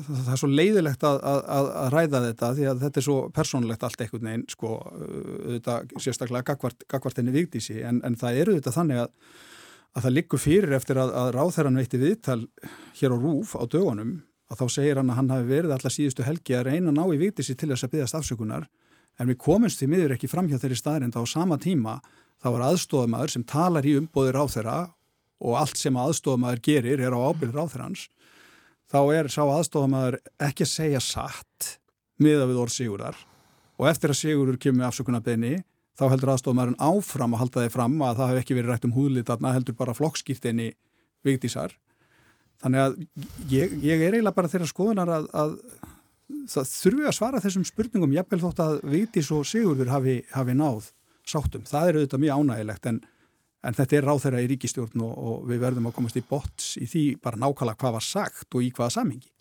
það 0.07 0.31
er 0.35 0.41
svo 0.41 0.49
leiðilegt 0.51 1.07
að, 1.07 1.19
að, 1.31 1.41
að 1.81 1.89
ræða 1.95 2.21
þetta 2.29 2.51
því 2.59 2.69
að 2.71 2.85
þetta 2.85 3.01
er 3.01 3.07
svo 3.07 3.17
persónlegt 3.35 3.85
allt 3.87 4.05
einhvern 4.05 4.29
veginn 4.29 4.45
sko, 4.51 4.71
þetta 5.43 5.77
sérstaklega 5.97 6.47
gagvart, 6.51 6.87
gagvart 6.91 7.21
enni 7.21 7.35
vigdísi. 7.35 7.81
En, 7.85 8.01
en 8.07 8.17
það 8.19 8.41
eru 8.43 8.57
þetta 8.59 8.75
þannig 8.75 9.03
að 9.05 9.11
að 9.95 10.05
það 10.05 10.15
liggur 10.17 10.41
fyrir 10.41 10.75
eftir 10.75 10.99
að, 10.99 11.13
að 11.15 11.29
ráþæran 11.35 11.79
veitti 11.79 11.99
viðtal 12.01 12.41
hér 12.99 13.15
á 13.15 13.17
Rúf 13.17 13.55
á 13.55 13.63
dögunum 13.63 14.17
að 14.51 14.59
þá 14.61 14.65
segir 14.75 14.99
hann 14.99 15.11
að 15.11 15.19
hann 15.19 15.31
hafi 15.33 15.47
verið 15.49 15.73
alltaf 15.75 15.95
síðustu 15.95 16.25
helgi 16.25 16.57
að 16.57 16.67
reyna 16.69 16.91
að 16.91 16.97
ná 16.99 17.05
í 17.15 17.21
viktissi 17.21 17.55
til 17.57 17.71
þess 17.71 17.87
að 17.87 17.93
byggast 17.95 18.17
afsökunar. 18.19 18.67
En 19.19 19.31
við 19.31 19.39
komumst 19.41 19.79
því 19.79 19.87
miður 19.89 20.15
ekki 20.17 20.29
fram 20.29 20.49
hjá 20.51 20.59
þeirri 20.59 20.77
staðrind 20.77 21.15
á 21.15 21.23
sama 21.25 21.57
tíma. 21.61 21.95
Þá 22.43 22.49
er 22.51 22.65
aðstofamæður 22.67 23.31
sem 23.33 23.45
talar 23.47 23.87
í 23.87 23.95
umbóði 23.97 24.35
ráþæra 24.35 24.79
og 25.39 25.57
allt 25.59 25.79
sem 25.79 25.97
aðstofamæður 25.97 26.61
gerir 26.67 27.01
er 27.01 27.15
á 27.15 27.19
ábyrð 27.31 27.55
ráþærans 27.55 28.09
þá 28.91 28.99
er 29.15 29.29
sá 29.31 29.41
aðstofamæður 29.43 30.19
ekki 30.47 30.65
að 30.65 30.73
segja 30.73 31.01
satt 31.03 31.71
miða 32.21 32.45
við 32.49 32.59
orð 32.61 32.75
Sigurðar. 32.75 33.17
Og 33.79 33.89
eftir 33.89 34.13
að 34.13 34.19
Sigurður 34.21 34.59
kemur 34.61 34.87
afsökunarbeginni 34.89 35.57
þá 35.95 36.05
heldur 36.11 36.33
aðstofamæðurinn 36.33 36.81
áfram 36.83 37.35
að 37.35 37.41
halda 37.43 37.63
þið 37.65 37.73
fram 37.75 37.97
að 38.03 38.19
það 38.19 38.31
hef 38.31 38.41
ekki 38.41 38.57
verið 38.57 38.71
rætt 38.73 38.87
um 38.87 38.95
húðlitarna, 38.95 39.53
heldur 39.55 39.77
bara 39.79 39.95
flokkskýrtinni 39.95 40.69
vigdísar. 41.25 41.75
Þannig 42.63 42.83
að 42.83 42.95
ég, 43.51 43.75
ég 43.83 44.03
er 44.03 44.15
eiginlega 44.15 44.35
bara 44.35 44.51
þeirra 44.51 44.69
skoðunar 44.69 45.11
að, 45.11 45.27
að 45.35 45.55
það 46.51 46.69
þurfi 46.71 47.07
að 47.09 47.17
svara 47.17 47.41
þessum 47.43 47.65
spurningum, 47.67 48.15
bel 48.29 48.41
þótt 48.41 48.61
að 48.63 48.77
vigdís 48.91 49.31
og 49.35 49.45
Sigurður 49.47 49.91
hafi, 49.93 50.15
hafi 50.33 50.55
náð 50.57 50.89
sáttum. 51.25 51.65
Það 51.67 51.89
er 51.89 51.99
auðvitað 51.99 52.23
mjög 52.23 52.41
ánægilegt 52.41 52.89
en, 52.91 52.99
en 53.65 53.77
þetta 53.77 53.97
er 53.97 54.09
ráð 54.09 54.23
þeirra 54.25 54.43
í 54.43 54.49
ríkistjórn 54.51 55.05
og, 55.05 55.13
og 55.15 55.47
við 55.51 55.63
verðum 55.63 55.89
að 55.89 55.95
komast 55.99 56.19
í 56.19 56.25
bots 56.29 56.73
í 56.81 56.89
því 56.89 57.05
bara 57.23 57.41
nákvæmlega 57.41 57.81
hvað 57.81 57.97
var 57.97 58.07
sagt 58.07 58.57
og 58.57 58.65
í 58.65 58.71
hvaða 58.75 58.95
samhengi. 58.97 59.31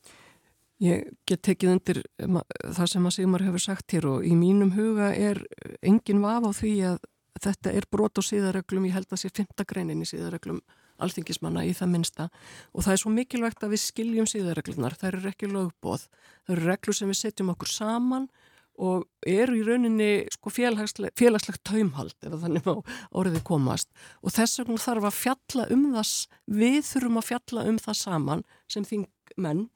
Ég 0.83 1.11
get 1.29 1.43
tekið 1.47 1.70
undir 1.70 2.01
það 2.18 2.89
sem 2.91 3.05
að 3.07 3.16
Sigmar 3.16 3.45
hefur 3.47 3.62
sagt 3.62 3.95
hér 3.95 4.09
og 4.11 4.25
í 4.27 4.33
mínum 4.35 4.72
huga 4.75 5.12
er 5.14 5.39
engin 5.87 6.22
vaf 6.25 6.49
á 6.49 6.53
því 6.59 6.72
að 6.91 7.05
þetta 7.45 7.75
er 7.79 7.87
brot 7.91 8.18
á 8.18 8.22
síðarreglum, 8.25 8.89
ég 8.89 8.97
held 8.97 9.12
að 9.12 9.22
sé 9.22 9.31
fymta 9.35 9.66
greinin 9.66 10.03
í 10.03 10.09
síðarreglum 10.09 10.61
alþingismanna 11.03 11.64
í 11.66 11.72
það 11.75 11.93
minsta 11.95 12.27
og 12.72 12.85
það 12.87 12.93
er 12.95 13.01
svo 13.03 13.12
mikilvægt 13.14 13.64
að 13.66 13.75
við 13.75 13.83
skiljum 13.83 14.29
síðarreglunar, 14.31 14.95
það 14.99 15.09
eru 15.11 15.31
ekki 15.31 15.51
lögbóð, 15.51 16.09
það 16.47 16.57
eru 16.57 16.68
reglur 16.70 16.99
sem 16.99 17.11
við 17.11 17.20
setjum 17.20 17.55
okkur 17.55 17.70
saman 17.70 18.29
og 18.75 19.07
eru 19.31 19.55
í 19.59 19.62
rauninni 19.66 20.11
sko 20.35 20.51
félagslegt, 20.51 21.62
taumhald 21.62 22.27
ef 22.27 22.35
þannig 22.43 22.66
má 22.66 22.81
orðið 23.14 23.45
komast. 23.47 23.93
Og 24.22 24.35
þess 24.35 24.59
vegna 24.59 24.81
þarf 24.83 25.07
að 25.07 25.18
fjalla 25.20 25.66
um 25.70 25.85
það, 25.95 26.11
við 26.59 26.81
þurfum 26.89 27.20
að 27.20 27.29
fjalla 27.29 27.66
um 27.70 27.79
það 27.85 28.01
saman 28.01 28.45
sem 28.66 28.87
þingmenn 28.89 29.68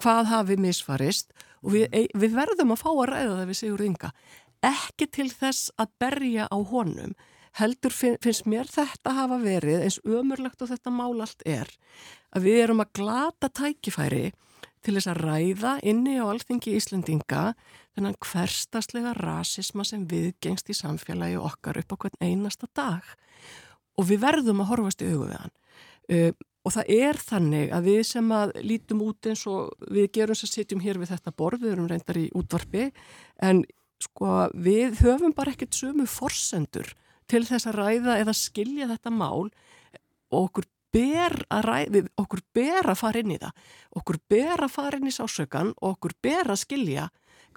hvað 0.00 0.30
hafi 0.30 0.56
misfarist 0.60 1.34
og 1.64 1.74
við, 1.74 1.88
mhm. 1.88 2.20
við 2.22 2.38
verðum 2.38 2.74
að 2.74 2.82
fá 2.84 2.90
að 2.92 3.08
ræða 3.12 3.34
það 3.34 3.50
við 3.50 3.60
Sigur 3.60 3.84
Inga. 3.86 4.12
Ekki 4.60 5.06
til 5.08 5.30
þess 5.32 5.70
að 5.80 5.92
berja 6.02 6.48
á 6.52 6.58
honum 6.58 7.14
heldur 7.58 7.94
finnst 7.94 8.46
mér 8.46 8.68
þetta 8.70 9.14
hafa 9.16 9.40
verið 9.42 9.82
eins 9.82 9.98
ömurlegt 10.06 10.60
og 10.62 10.70
þetta 10.70 10.92
mál 10.94 11.16
allt 11.18 11.42
er 11.48 11.70
að 12.30 12.46
við 12.46 12.60
erum 12.62 12.82
að 12.84 12.92
glata 13.00 13.50
tækifæri 13.50 14.28
til 14.84 14.94
þess 14.96 15.10
að 15.10 15.22
ræða 15.24 15.72
inni 15.90 16.16
á 16.22 16.24
alþingi 16.30 16.76
Íslendinga 16.78 17.42
þennan 17.96 18.16
hverstaslega 18.24 19.16
rasisma 19.18 19.84
sem 19.84 20.06
viðgengst 20.08 20.70
í 20.72 20.76
samfélagi 20.76 21.40
okkar 21.40 21.80
upp 21.82 21.96
á 21.96 22.00
hvern 22.04 22.22
einasta 22.22 22.70
dag. 22.76 23.04
Og 23.98 24.08
við 24.08 24.22
verðum 24.22 24.62
að 24.62 24.70
horfast 24.70 25.04
í 25.04 25.10
uh, 25.10 26.30
og 26.60 26.74
það 26.74 26.90
er 26.92 27.20
þannig 27.24 27.70
að 27.72 27.86
við 27.88 28.00
sem 28.10 28.32
að 28.36 28.54
lítum 28.66 29.04
út 29.06 29.28
eins 29.30 29.44
og 29.48 29.70
við 29.88 30.10
gerum 30.18 30.36
sem 30.38 30.50
sitjum 30.50 30.82
hér 30.84 31.00
við 31.00 31.14
þetta 31.14 31.32
borð, 31.36 31.64
við 31.64 31.74
erum 31.74 31.88
reyndar 31.88 32.20
í 32.20 32.26
útvarpi 32.36 32.90
en 33.46 33.62
sko 34.00 34.50
við 34.56 35.00
höfum 35.04 35.32
bara 35.36 35.54
ekkert 35.54 35.76
sömu 35.76 36.06
forsendur 36.08 36.92
til 37.30 37.44
þess 37.48 37.68
að 37.70 37.80
ræða 37.80 38.18
eða 38.20 38.36
skilja 38.36 38.88
þetta 38.90 39.12
mál. 39.14 39.50
Og 40.30 40.46
okkur 40.48 40.66
ber 40.94 41.36
að, 41.50 41.64
ræði, 41.66 42.04
okkur 42.18 42.42
ber 42.54 42.90
að 42.90 42.98
fara 42.98 43.22
inn 43.22 43.34
í 43.34 43.40
það. 43.40 43.64
Okkur 44.00 44.20
ber 44.30 44.64
að 44.66 44.74
fara 44.74 45.00
inn 45.00 45.10
í 45.10 45.14
sásökan 45.14 45.72
og 45.78 45.96
okkur 45.96 46.16
ber 46.22 46.50
að 46.50 46.62
skilja 46.64 47.08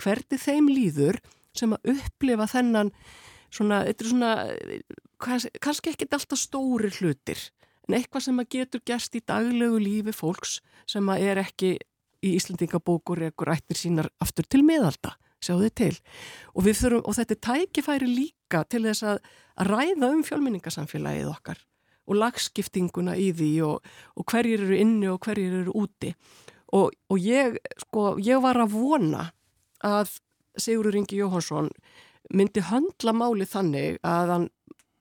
hvernig 0.01 0.41
þeim 0.41 0.69
líður 0.71 1.19
sem 1.53 1.73
að 1.75 1.93
upplifa 1.93 2.47
þennan 2.49 2.91
svona, 3.53 3.83
þetta 3.89 4.05
er 4.05 4.09
svona 4.09 4.31
kannski 5.21 5.93
ekki 5.93 6.09
alltaf 6.09 6.39
stóri 6.41 6.89
hlutir 6.97 7.41
en 7.87 7.97
eitthvað 7.97 8.27
sem 8.27 8.39
að 8.39 8.51
getur 8.57 8.83
gerst 8.85 9.17
í 9.17 9.23
daglegu 9.25 9.81
lífi 9.81 10.15
fólks 10.15 10.59
sem 10.89 11.09
að 11.09 11.27
er 11.29 11.43
ekki 11.43 11.75
í 12.23 12.35
Íslandingabókur 12.37 13.25
ekkur 13.27 13.51
ættir 13.53 13.79
sínar 13.79 14.09
aftur 14.23 14.47
til 14.47 14.63
miðalda 14.65 15.17
sjáðu 15.43 15.67
þið 15.67 15.75
til. 15.79 15.95
Og, 16.53 16.67
þurfum, 16.69 17.03
og 17.03 17.17
þetta 17.17 17.39
tækifæri 17.47 18.07
líka 18.09 18.63
til 18.71 18.85
þess 18.87 19.05
að, 19.11 19.21
að 19.59 19.71
ræða 19.73 20.09
um 20.09 20.23
fjölminningasamfélagið 20.27 21.31
okkar 21.33 21.61
og 22.03 22.19
lagskiptinguna 22.19 23.15
í 23.19 23.29
því 23.35 23.51
og, 23.67 23.91
og 24.19 24.27
hverjir 24.31 24.65
eru 24.65 24.79
inni 24.79 25.09
og 25.11 25.19
hverjir 25.23 25.59
eru 25.61 25.75
úti. 25.83 26.13
Og, 26.73 26.95
og 27.11 27.21
ég, 27.21 27.59
sko, 27.83 28.13
ég 28.23 28.41
var 28.43 28.59
að 28.59 28.73
vona 28.75 29.27
að 29.83 30.17
Sigurður 30.59 30.99
Ingi 30.99 31.17
Jóhansson 31.17 31.69
myndi 32.33 32.63
höndla 32.63 33.13
máli 33.15 33.45
þannig 33.49 33.99
að 34.05 34.33
hann 34.33 34.49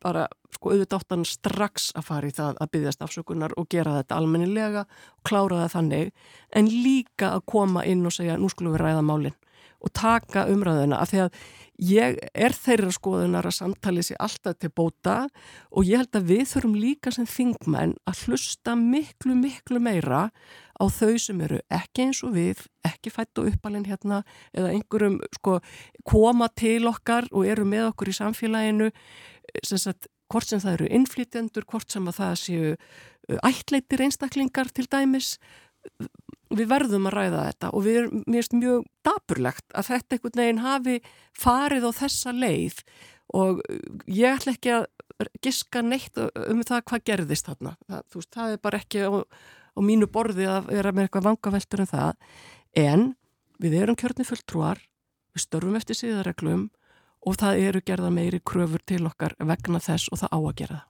bara, 0.03 0.26
sko, 0.55 0.72
auðvitað 0.72 1.05
áttan 1.05 1.26
strax 1.28 1.90
að 1.98 2.09
fara 2.09 2.28
í 2.28 2.34
það 2.36 2.59
að 2.61 2.72
byggjast 2.76 3.07
afsökunar 3.07 3.55
og 3.57 3.68
gera 3.72 3.98
þetta 4.00 4.18
almennilega 4.18 4.84
og 4.86 5.22
klára 5.28 5.62
það 5.62 5.74
þannig 5.76 6.12
en 6.59 6.70
líka 6.72 7.32
að 7.36 7.46
koma 7.55 7.86
inn 7.88 8.05
og 8.07 8.14
segja 8.16 8.38
nú 8.40 8.50
skulum 8.53 8.76
við 8.76 8.84
ræða 8.84 9.07
málinn 9.07 9.38
og 9.82 9.90
taka 9.94 10.46
umræðuna 10.50 11.00
af 11.03 11.11
því 11.11 11.20
að 11.24 11.38
ég 11.82 12.18
er 12.32 12.55
þeirra 12.55 12.92
skoðunar 12.94 13.48
að 13.48 13.57
samtali 13.57 14.05
sér 14.07 14.20
alltaf 14.22 14.59
til 14.61 14.70
bóta 14.70 15.16
og 15.70 15.88
ég 15.88 16.03
held 16.03 16.18
að 16.18 16.28
við 16.30 16.44
þurfum 16.53 16.76
líka 16.78 17.12
sem 17.14 17.26
þingmenn 17.26 17.96
að 18.07 18.22
hlusta 18.26 18.76
miklu, 18.78 19.34
miklu 19.38 19.82
meira 19.82 20.28
á 20.78 20.84
þau 20.86 21.16
sem 21.20 21.40
eru 21.44 21.59
ekki 21.72 22.07
eins 22.07 22.22
og 22.26 22.36
við, 22.36 22.62
ekki 22.86 23.12
fætt 23.14 23.38
og 23.42 23.50
uppalinn 23.50 23.86
hérna 23.88 24.22
eða 24.55 24.72
einhverjum 24.76 25.18
sko 25.38 25.59
koma 26.09 26.48
til 26.59 26.86
okkar 26.90 27.28
og 27.32 27.46
eru 27.46 27.66
með 27.68 27.90
okkur 27.90 28.12
í 28.12 28.18
samfélaginu 28.18 28.90
sem 29.61 29.80
sagt, 29.80 30.09
hvort 30.32 30.48
sem 30.48 30.62
það 30.62 30.78
eru 30.78 30.92
innflytjendur, 30.98 31.66
hvort 31.68 31.92
sem 31.92 32.09
að 32.09 32.18
það 32.20 32.38
séu 32.40 32.76
ætleitir 33.42 34.03
einstaklingar 34.07 34.72
til 34.74 34.86
dæmis 34.90 35.36
við 36.53 36.68
verðum 36.70 37.09
að 37.11 37.16
ræða 37.16 37.44
þetta 37.48 37.70
og 37.72 37.84
við 37.86 37.98
erum, 38.00 38.24
mjög 38.61 38.84
daburlegt 39.07 39.64
að 39.74 39.88
þetta 39.88 40.16
einhvern 40.16 40.42
veginn 40.42 40.62
hafi 40.62 40.96
farið 41.38 41.88
á 41.88 41.90
þessa 41.96 42.34
leið 42.36 42.82
og 43.38 43.62
ég 44.11 44.36
ætla 44.36 44.55
ekki 44.55 44.74
að 44.76 44.86
giska 45.44 45.82
neitt 45.86 46.18
um 46.18 46.62
það 46.66 46.84
hvað 46.90 47.05
gerðist 47.09 47.48
þarna. 47.48 47.74
Það, 47.86 48.05
veist, 48.14 48.30
það 48.34 48.55
er 48.55 48.62
bara 48.66 48.80
ekki 48.82 49.05
á, 49.07 49.11
á 49.22 49.80
mínu 49.80 50.09
borði 50.12 50.48
að 50.50 50.70
vera 50.72 50.92
með 50.92 51.07
eitthvað 51.07 51.28
vangaveltur 51.30 51.84
en 51.84 51.90
það 51.92 52.38
en 52.82 53.05
við 53.62 53.78
erum 53.78 53.98
kjörni 53.98 54.26
fulltrúar, 54.26 54.82
við 55.32 55.46
störfum 55.46 55.78
eftir 55.78 55.98
síðareglum 55.98 56.68
og 57.23 57.37
það 57.39 57.66
eru 57.66 57.83
gerða 57.87 58.11
meiri 58.14 58.41
kröfur 58.41 58.83
til 58.87 59.05
okkar 59.07 59.37
vegna 59.39 59.81
þess 59.83 60.11
og 60.12 60.23
það 60.23 60.35
á 60.35 60.39
að 60.39 60.57
gera 60.61 60.79
það. 60.79 60.89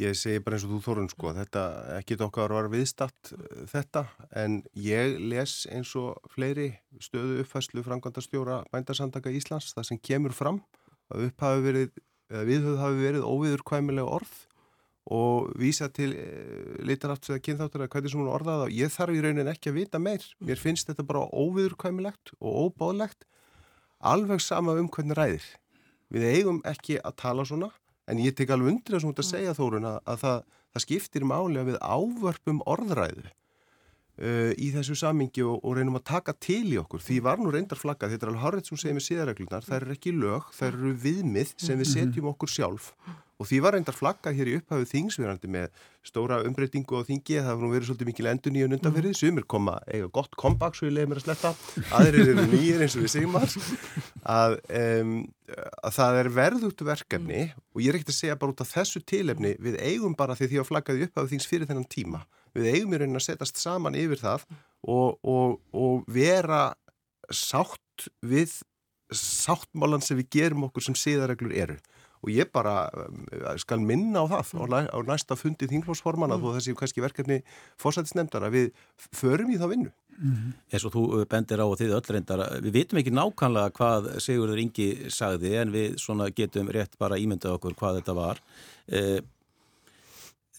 Ég 0.00 0.16
segi 0.16 0.40
bara 0.40 0.56
eins 0.56 0.64
og 0.64 0.70
þú 0.72 0.78
Þorun 0.86 1.10
sko, 1.12 1.32
þetta, 1.36 1.62
ekki 1.98 2.16
okkar 2.24 2.54
var 2.56 2.70
viðstatt 2.72 3.32
eh, 3.36 3.64
þetta, 3.68 4.06
en 4.40 4.62
ég 4.80 5.18
les 5.20 5.56
eins 5.68 5.90
og 6.00 6.30
fleiri 6.32 6.70
stöðu 6.96 7.42
uppfæslu 7.42 7.84
framkvæmdastjóra 7.84 8.62
bændarsandaka 8.72 9.34
Íslands, 9.36 9.74
það 9.76 9.90
sem 9.90 10.00
kemur 10.00 10.32
fram 10.32 10.62
að 11.12 11.26
upp 11.28 11.44
hafi 11.44 11.66
verið, 11.66 12.00
viðhauð 12.32 12.80
hafi 12.80 13.04
verið 13.04 13.28
óviður 13.28 13.66
kvæmilega 13.68 14.16
orð 14.16 14.32
og 15.12 15.50
vísa 15.58 15.88
til 15.92 16.12
e, 16.14 16.26
litarafts 16.86 17.28
eða 17.28 17.42
kynþáttur 17.42 17.82
eða 17.82 17.92
hvernig 17.92 18.12
sem 18.12 18.22
hún 18.22 18.32
orðaði 18.32 18.68
og 18.68 18.76
ég 18.76 18.92
þarf 18.94 19.18
í 19.18 19.22
raunin 19.24 19.50
ekki 19.50 19.72
að 19.72 19.78
vita 19.80 20.00
meir, 20.00 20.24
mér 20.40 20.60
finnst 20.62 20.88
þetta 20.88 21.04
bara 21.04 21.26
óviður 21.28 21.74
kvæmilegt 21.82 22.32
og 22.38 22.68
óbáðlegt, 22.68 23.26
alveg 24.02 24.42
sama 24.42 24.74
um 24.78 24.90
hvernig 24.92 25.18
ræðir. 25.18 25.46
Við 26.12 26.28
eigum 26.28 26.60
ekki 26.68 26.98
að 27.00 27.16
tala 27.22 27.46
svona 27.48 27.70
En 28.10 28.18
ég 28.18 28.34
tek 28.36 28.50
alveg 28.50 28.74
undir 28.74 28.96
þess 28.96 29.06
að 29.06 29.12
mm. 29.12 29.28
segja 29.28 29.54
Þórun 29.56 29.86
að, 29.86 29.98
að 30.10 30.18
það, 30.24 30.42
það 30.74 30.84
skiptir 30.84 31.26
máli 31.28 31.60
að 31.60 31.70
við 31.70 31.78
ávörpum 31.80 32.62
orðræðu 32.74 33.30
uh, 34.20 34.52
í 34.56 34.70
þessu 34.74 34.96
samingi 34.98 35.44
og, 35.46 35.60
og 35.62 35.78
reynum 35.78 35.98
að 36.00 36.06
taka 36.12 36.36
til 36.36 36.64
í 36.74 36.78
okkur. 36.82 37.02
Því 37.04 37.18
var 37.24 37.42
nú 37.42 37.52
reyndar 37.54 37.80
flaggað, 37.80 38.14
þetta 38.14 38.28
er 38.28 38.32
alveg 38.34 38.46
harrið 38.46 38.70
sem 38.70 38.82
segir 38.82 38.98
með 38.98 39.08
síðareglunar, 39.08 39.68
það 39.68 39.78
er 39.80 39.96
ekki 39.96 40.14
lög, 40.16 40.48
það 40.56 40.72
eru 40.72 40.94
viðmið 41.06 41.54
sem 41.56 41.76
við 41.76 41.86
mm-hmm. 41.86 41.92
setjum 41.96 42.32
okkur 42.34 42.56
sjálf 42.56 42.92
og 43.42 43.48
því 43.50 43.58
var 43.64 43.74
reyndar 43.76 43.96
flaggað 43.96 44.38
hér 44.38 44.50
í 44.50 44.54
upphafið 44.60 44.90
þingsverandi 44.92 45.50
með 45.50 45.80
stóra 46.06 46.40
umbreytingu 46.46 46.98
og 46.98 47.06
þingi 47.08 47.38
það 47.40 47.50
var 47.50 47.64
nú 47.64 47.70
verið 47.72 47.88
svolítið 47.88 48.10
mikil 48.10 48.28
endur 48.30 48.54
nýjum 48.54 48.74
undanferðið 48.76 49.16
sumir 49.18 49.46
koma 49.50 49.76
eiga 49.88 50.10
gott 50.14 50.36
kompakt 50.38 50.78
svo 50.78 50.88
ég 50.88 50.94
leiði 50.96 51.10
mér 51.10 51.20
að 51.20 51.26
sletta 51.26 51.52
aðrir 51.98 52.32
eru 52.34 52.46
nýjir 52.52 52.84
eins 52.84 52.96
og 52.98 53.06
við 53.06 53.14
segjum 53.16 53.38
að, 53.38 54.58
um, 54.82 55.16
að 55.82 55.96
það 55.98 56.20
er 56.20 56.30
verðugt 56.36 56.84
verkefni 56.86 57.42
og 57.50 57.82
ég 57.82 57.90
er 57.90 57.98
ekkert 57.98 58.14
að 58.14 58.20
segja 58.20 58.38
bara 58.38 58.54
út 58.54 58.64
af 58.64 58.72
þessu 58.76 59.02
tilefni 59.14 59.56
við 59.62 59.80
eigum 59.82 60.16
bara 60.18 60.38
því 60.38 60.52
því 60.52 60.62
að 60.62 60.70
flaggaði 60.70 61.08
upphafið 61.08 61.34
þings 61.34 61.50
fyrir 61.50 61.70
þennan 61.70 61.90
tíma 61.90 62.22
við 62.56 62.68
eigum 62.74 62.94
í 62.94 63.00
raunin 63.02 63.20
að 63.20 63.26
setjast 63.28 63.62
saman 63.62 63.98
yfir 63.98 64.20
það 64.22 64.46
og, 64.82 65.18
og, 65.22 65.58
og 65.72 66.04
vera 66.10 66.72
sátt 67.32 68.08
við 68.24 68.58
sáttmálan 69.12 70.02
sem 70.04 70.18
við 70.20 70.30
gerum 70.38 70.68
okkur 70.68 70.86
sem 70.88 70.96
síðareglur 70.98 71.52
eru 71.54 71.78
og 72.22 72.30
ég 72.30 72.50
bara 72.54 72.86
eh, 72.94 73.56
skal 73.60 73.82
minna 73.82 74.22
á 74.22 74.30
það 74.30 74.52
mm. 74.54 74.94
á 74.94 74.98
næsta 75.06 75.36
fundi 75.38 75.66
þingflósforman 75.70 76.34
að 76.34 76.44
mm. 76.44 76.56
þessi 76.58 76.74
kannski 76.78 77.02
verkefni 77.02 77.40
fórsættisnefndar 77.82 78.46
að 78.46 78.56
við 78.56 78.68
förum 79.10 79.50
í 79.50 79.58
það 79.58 79.74
vinnu. 79.74 79.92
Mm. 80.22 80.52
Eins 80.70 80.86
og 80.86 80.94
þú 80.94 81.04
eh, 81.18 81.26
bendir 81.30 81.62
á 81.62 81.66
og 81.66 81.76
þið 81.80 81.96
öll 81.98 82.16
reyndar, 82.16 82.44
við 82.62 82.78
vitum 82.78 83.02
ekki 83.02 83.14
nákvæmlega 83.16 83.74
hvað 83.78 84.10
Sigurður 84.22 84.62
Ingi 84.62 84.88
sagði 85.10 85.56
en 85.58 85.74
við 85.74 85.98
getum 86.38 86.70
rétt 86.70 86.94
bara 87.00 87.18
ímyndað 87.18 87.58
okkur 87.58 87.78
hvað 87.78 88.00
þetta 88.00 88.18
var. 88.18 88.42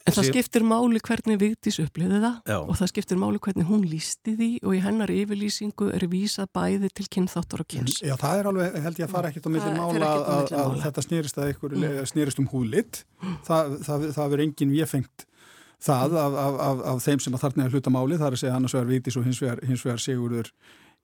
En 0.03 0.15
það 0.17 0.27
skiptir 0.33 0.65
máli 0.67 0.99
hvernig 0.99 1.37
Vigdís 1.39 1.77
upplýði 1.79 2.17
það 2.19 2.49
Já. 2.51 2.57
og 2.59 2.75
það 2.75 2.89
skiptir 2.91 3.19
máli 3.21 3.39
hvernig 3.43 3.69
hún 3.69 3.85
lísti 3.87 4.33
því 4.35 4.49
og 4.59 4.75
í 4.75 4.81
hennar 4.83 5.13
yfirlýsingu 5.13 5.87
er 5.95 6.03
vísað 6.11 6.49
bæði 6.57 6.89
til 6.91 7.05
kynþáttur 7.15 7.63
og 7.63 7.69
kyns. 7.71 8.01
Já, 8.03 8.17
það 8.19 8.41
er 8.41 8.49
alveg, 8.51 8.79
held 8.83 8.99
ég 8.99 9.07
að 9.07 9.13
fara 9.15 9.31
ekkert 9.31 9.47
á 9.47 9.51
milli 9.55 9.75
mála 9.77 10.09
að, 10.09 10.25
að, 10.33 10.55
að 10.59 10.75
þetta 10.83 11.05
snýrist, 11.07 11.39
að 11.39 11.53
ykkur, 11.53 11.77
mm. 11.79 12.01
snýrist 12.11 12.43
um 12.43 12.49
húlit. 12.51 13.05
Það, 13.47 13.77
það, 13.87 14.09
það 14.17 14.33
verður 14.33 14.45
enginn 14.49 14.75
viðfengt 14.75 15.27
það 15.83 16.17
af, 16.19 16.37
af, 16.37 16.81
af 16.91 17.03
þeim 17.03 17.23
sem 17.23 17.35
að 17.35 17.43
þarna 17.45 17.65
er 17.65 17.75
hluta 17.75 17.91
máli, 17.93 18.19
það 18.19 18.29
er 18.29 18.37
að 18.37 18.41
segja 18.43 18.55
annars 18.57 18.75
vegar 18.75 18.91
Vigdís 18.91 19.19
og 19.19 19.27
hins 19.27 19.41
vegar, 19.43 19.63
hins 19.67 19.83
vegar 19.87 20.03
Sigurður 20.03 20.51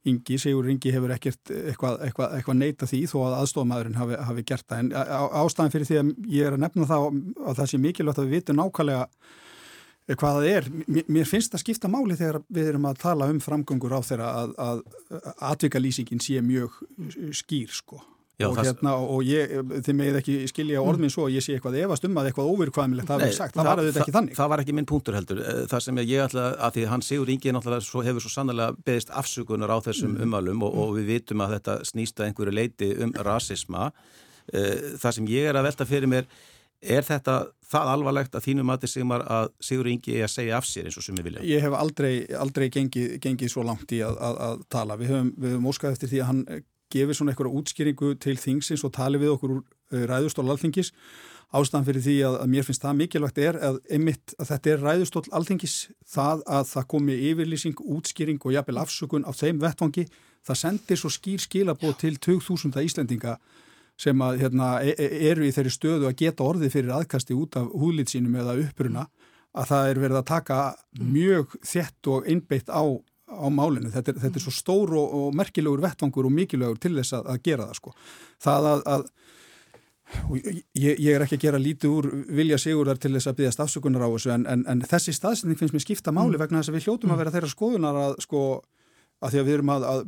Ingi, 0.08 0.38
Sigur 0.40 0.70
Ingi 0.72 0.94
hefur 0.96 1.12
ekkert 1.12 1.52
eitthvað, 1.52 1.98
eitthvað, 2.06 2.38
eitthvað 2.38 2.58
neita 2.62 2.88
því 2.88 3.02
þó 3.12 3.18
að 3.26 3.34
aðstofamæðurinn 3.42 4.00
hafi, 4.00 4.20
hafi 4.30 4.46
gert 4.48 4.66
það 4.70 4.84
en 4.86 4.92
ástæðan 5.42 5.74
fyrir 5.74 5.90
því 5.90 5.98
að 6.00 6.12
ég 6.32 6.48
er 6.48 6.56
að 6.56 6.64
nefna 6.64 6.88
það 6.88 7.08
að 7.10 7.60
það 7.60 7.70
sé 7.72 7.80
mikilvægt 7.84 8.22
að 8.22 8.30
við 8.30 8.38
vitum 8.38 8.60
nákvæmlega 8.62 9.08
hvað 10.18 10.40
það 10.40 10.48
er. 10.50 10.70
Mér 11.12 11.28
finnst 11.30 11.54
það 11.54 11.64
skipta 11.66 11.92
máli 11.92 12.18
þegar 12.18 12.40
við 12.48 12.72
erum 12.72 12.88
að 12.90 13.02
tala 13.04 13.28
um 13.30 13.42
framgöngur 13.44 13.94
á 13.94 14.02
þeirra 14.02 14.30
að, 14.40 14.56
að, 14.64 14.80
atvikalýsingin 15.52 16.24
sé 16.24 16.40
mjög 16.42 16.80
skýr 17.36 17.76
sko. 17.76 18.00
Já, 18.40 18.46
og, 18.48 18.60
hérna, 18.64 18.94
og 19.04 19.26
ég, 19.28 19.52
þið 19.84 19.96
megið 20.00 20.18
ekki 20.22 20.34
skilja 20.48 20.80
orðminn 20.80 21.12
svo 21.12 21.26
og 21.26 21.34
ég 21.34 21.44
sé 21.44 21.58
eitthvað 21.58 21.76
efast 21.82 22.06
um 22.08 22.14
að 22.22 22.30
eitthvað 22.30 22.52
óvirkvæmilegt 22.54 23.10
það, 23.10 23.24
það, 23.36 23.50
það 23.58 23.68
var 23.68 23.82
auðvitað 23.82 24.04
ekki 24.06 24.14
þannig. 24.16 24.38
Það 24.38 24.52
var 24.54 24.64
ekki 24.64 24.76
minn 24.78 24.88
punktur 24.88 25.18
heldur. 25.18 25.42
Eh, 25.44 25.60
það 25.68 25.84
sem 25.84 26.00
ég 26.00 26.24
ætla 26.24 26.46
að 26.56 26.78
því 26.78 26.86
hann 26.94 27.04
Sigur 27.04 27.34
Ingi 27.34 27.54
svo, 27.84 28.04
hefur 28.08 28.24
svo 28.24 28.32
sannlega 28.32 28.70
beðist 28.88 29.12
afsökunar 29.12 29.74
á 29.76 29.78
þessum 29.90 30.16
mm. 30.16 30.24
umalum 30.24 30.64
og, 30.64 30.80
og 30.86 30.96
við 30.96 31.12
vitum 31.18 31.44
að 31.44 31.58
þetta 31.58 31.78
snýsta 31.92 32.30
einhverju 32.30 32.56
leiti 32.56 32.90
um 33.04 33.12
rasisma. 33.28 33.92
Eh, 34.54 34.96
það 35.04 35.20
sem 35.20 35.30
ég 35.36 35.52
er 35.52 35.60
að 35.60 35.68
velta 35.68 35.90
fyrir 35.92 36.14
mér 36.16 36.32
er 36.80 37.04
þetta 37.04 37.38
það 37.70 37.94
alvarlegt 37.98 38.40
að 38.40 38.46
þínum 38.48 38.72
að 38.72 38.88
Sigmar 38.88 39.28
að 39.28 39.52
Sigur 39.60 39.92
Ingi 39.92 40.16
er 40.16 40.30
að 40.30 40.36
segja 40.38 40.58
af 40.58 40.72
sér 40.72 40.88
eins 40.88 40.96
og 40.96 41.04
sem 41.04 41.20
við 41.20 41.28
vilja? 41.28 41.44
Ég 41.44 41.68
hef 41.68 41.76
aldrei, 41.76 42.14
aldrei 42.40 42.70
gengið, 42.72 43.18
gengið 43.20 43.52
svo 43.52 43.68
langt 43.68 43.92
í 43.92 44.00
að, 44.00 44.16
að, 44.16 44.44
að 44.48 44.68
tala. 44.72 44.96
Við 44.96 45.12
höfum, 45.12 45.34
við 45.36 45.58
höfum 45.58 45.74
óskað 45.74 45.98
eftir 45.98 46.14
því 46.14 46.22
að 46.24 46.30
hann 46.32 46.46
gefið 46.94 47.18
svona 47.18 47.34
eitthvað 47.34 47.58
útskýringu 47.60 48.14
til 48.24 48.38
þingsins 48.40 48.86
og 48.88 48.94
tali 48.96 49.22
við 49.22 49.36
okkur 49.36 49.58
úr 49.58 49.62
uh, 49.64 50.06
ræðustól 50.10 50.50
alþingis. 50.50 50.94
ástæðan 51.50 51.86
fyrir 51.86 52.04
því 52.06 52.16
að, 52.28 52.36
að 52.44 52.50
mér 52.54 52.66
finnst 52.66 52.84
það 52.84 52.98
mikilvægt 52.98 53.40
er 53.42 53.56
að, 53.58 53.78
einmitt, 53.90 54.34
að 54.38 54.50
þetta 54.52 54.70
er 54.70 54.84
ræðustól 54.86 55.24
alþengis 55.34 55.78
það 56.06 56.44
að 56.46 56.68
það 56.70 56.90
komi 56.94 57.16
yfirlýsing, 57.30 57.80
útskýring 57.80 58.44
og 58.46 58.54
jafnvel 58.54 58.82
afsökun 58.84 59.26
á 59.26 59.32
þeim 59.34 59.62
vettvangi 59.64 60.06
það 60.46 60.60
sendir 60.62 61.00
svo 61.00 61.10
skýr 61.10 61.42
skilabóð 61.42 61.96
til 62.04 62.20
2000 62.22 62.78
Íslendinga 62.86 63.40
sem 64.00 64.22
að, 64.24 64.44
hérna, 64.44 64.70
e, 64.86 64.94
e, 64.94 65.08
eru 65.32 65.48
í 65.48 65.52
þeirri 65.52 65.74
stöðu 65.74 66.08
að 66.08 66.20
geta 66.22 66.46
orðið 66.46 66.76
fyrir 66.76 66.96
aðkasti 66.96 67.36
út 67.36 67.58
af 67.60 67.68
húðlýtsínum 67.74 68.38
eða 68.40 68.56
uppruna 68.64 69.08
að 69.58 69.72
það 69.72 69.90
er 69.90 70.02
verið 70.04 70.20
að 70.20 70.30
taka 70.30 70.60
mjög 71.02 71.56
þett 71.66 72.12
og 72.14 72.30
einbeitt 72.30 72.70
á, 72.70 72.84
á 73.30 73.48
málinu. 73.54 73.92
Þetta 73.94 74.14
er, 74.14 74.22
þetta 74.26 74.40
er 74.40 74.46
svo 74.46 74.54
stór 74.56 74.96
og, 74.98 75.16
og 75.20 75.38
merkilegur 75.38 75.84
vettvangur 75.86 76.30
og 76.30 76.36
mikilvægur 76.36 76.82
til 76.82 76.96
þess 76.98 77.18
að, 77.20 77.30
að 77.34 77.44
gera 77.46 77.70
það 77.70 77.82
sko. 77.82 77.96
Það 78.46 78.72
að, 78.74 78.86
að 78.96 79.10
Ég, 80.34 80.98
ég 80.98 81.14
er 81.14 81.22
ekki 81.22 81.38
að 81.38 81.44
gera 81.44 81.60
lítið 81.62 81.92
úr 81.94 82.06
vilja 82.34 82.58
sigurðar 82.58 82.98
til 82.98 83.12
þess 83.14 83.30
að 83.30 83.36
byggja 83.40 83.52
stafsökunar 83.54 84.02
á 84.02 84.10
þessu 84.10 84.32
en, 84.34 84.46
en, 84.50 84.64
en 84.72 84.80
þessi 84.82 85.14
staðsending 85.14 85.60
finnst 85.60 85.76
mér 85.76 85.84
skipta 85.84 86.10
máli 86.10 86.34
mm. 86.34 86.42
vegna 86.42 86.62
þess 86.64 86.72
að 86.72 86.78
við 86.80 86.88
hljótum 86.88 87.14
að 87.14 87.20
vera 87.22 87.34
þeirra 87.36 87.50
skoðunar 87.52 88.00
að 88.08 88.16
sko 88.26 88.42
að 89.20 89.34
því 89.34 89.40
að 89.40 89.48
við 89.48 89.56
erum 89.58 89.72
að, 89.74 89.86
að 89.92 90.02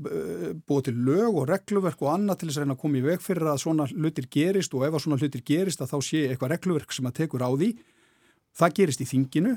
búa 0.71 0.85
til 0.87 0.95
lög 1.05 1.37
og 1.41 1.47
regluverk 1.49 2.03
og 2.05 2.11
annað 2.15 2.41
til 2.41 2.49
þess 2.49 2.57
að 2.57 2.65
reyna 2.65 2.77
að 2.77 2.81
koma 2.81 2.97
í 2.97 3.05
veg 3.05 3.23
fyrir 3.25 3.49
að 3.51 3.61
svona 3.65 3.87
hlutir 3.91 4.27
gerist 4.31 4.75
og 4.77 4.85
ef 4.87 4.95
að 4.95 5.03
svona 5.05 5.19
hlutir 5.21 5.43
gerist 5.51 5.83
að 5.83 5.91
þá 5.91 5.97
sé 6.07 6.21
eitthvað 6.29 6.53
regluverk 6.55 6.95
sem 6.95 7.09
að 7.09 7.17
tekur 7.19 7.45
á 7.45 7.49
því 7.51 7.69
það 8.61 8.75
gerist 8.79 9.03
í 9.03 9.09
þinginu 9.11 9.55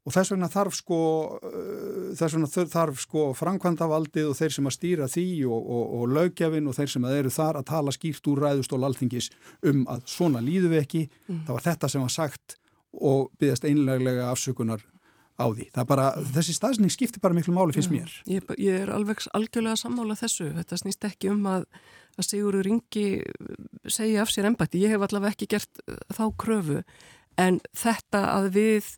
og 0.00 0.14
þess 0.14 0.32
vegna 0.32 0.48
þarf 0.50 0.76
sko, 0.78 1.00
uh, 1.44 2.12
þess 2.16 2.36
vegna 2.36 2.68
þarf 2.72 3.02
sko 3.04 3.24
framkvæmdavaldið 3.38 4.30
og 4.30 4.38
þeir 4.38 4.54
sem 4.56 4.70
að 4.70 4.76
stýra 4.76 5.10
því 5.10 5.26
og, 5.48 5.58
og, 5.60 5.82
og 5.98 6.14
lögjafin 6.16 6.70
og 6.70 6.78
þeir 6.78 6.94
sem 6.94 7.08
að 7.08 7.18
eru 7.18 7.34
þar 7.34 7.60
að 7.60 7.68
tala 7.72 7.94
skýrt 7.96 8.30
úr 8.32 8.44
ræðustól 8.46 8.80
alþingis 8.88 9.30
um 9.68 9.84
að 9.92 10.06
svona 10.10 10.42
líðu 10.44 10.72
við 10.72 10.84
ekki, 10.84 11.04
mm. 11.28 11.44
það 11.48 11.58
var 11.58 11.68
þetta 11.68 11.92
sem 11.92 12.06
var 12.06 12.16
sagt 12.16 12.56
og 12.90 13.28
byggðast 13.38 13.68
einleglega 13.68 14.30
afsökunar 14.32 14.82
á 15.40 15.46
því. 15.48 15.68
Það 15.72 15.86
bara, 15.88 16.08
þessi 16.34 16.54
staðsning 16.56 16.92
skiptir 16.92 17.22
bara 17.22 17.36
miklu 17.36 17.54
máli 17.56 17.76
finnst 17.76 17.92
mér. 17.92 18.12
Ég, 18.28 18.44
ég 18.60 18.84
er 18.84 18.92
alveg 18.92 19.22
algjörlega 19.36 19.78
sammála 19.80 20.16
þessu, 20.18 20.50
þetta 20.56 20.80
snýst 20.80 21.06
ekki 21.08 21.30
um 21.32 21.46
að, 21.48 21.68
að 22.18 22.28
Sigurður 22.28 22.68
Ingi 22.74 23.06
segja 23.88 24.24
af 24.24 24.32
sér 24.32 24.50
ennbætti, 24.50 24.82
ég 24.84 24.92
hef 24.94 25.06
allavega 25.06 25.36
ekki 25.36 25.48
gert 25.54 25.84
þá 26.12 26.24
kröfu 26.40 26.82
en 27.40 27.60
þetta 27.76 28.24
að 28.34 28.50
við 28.58 28.90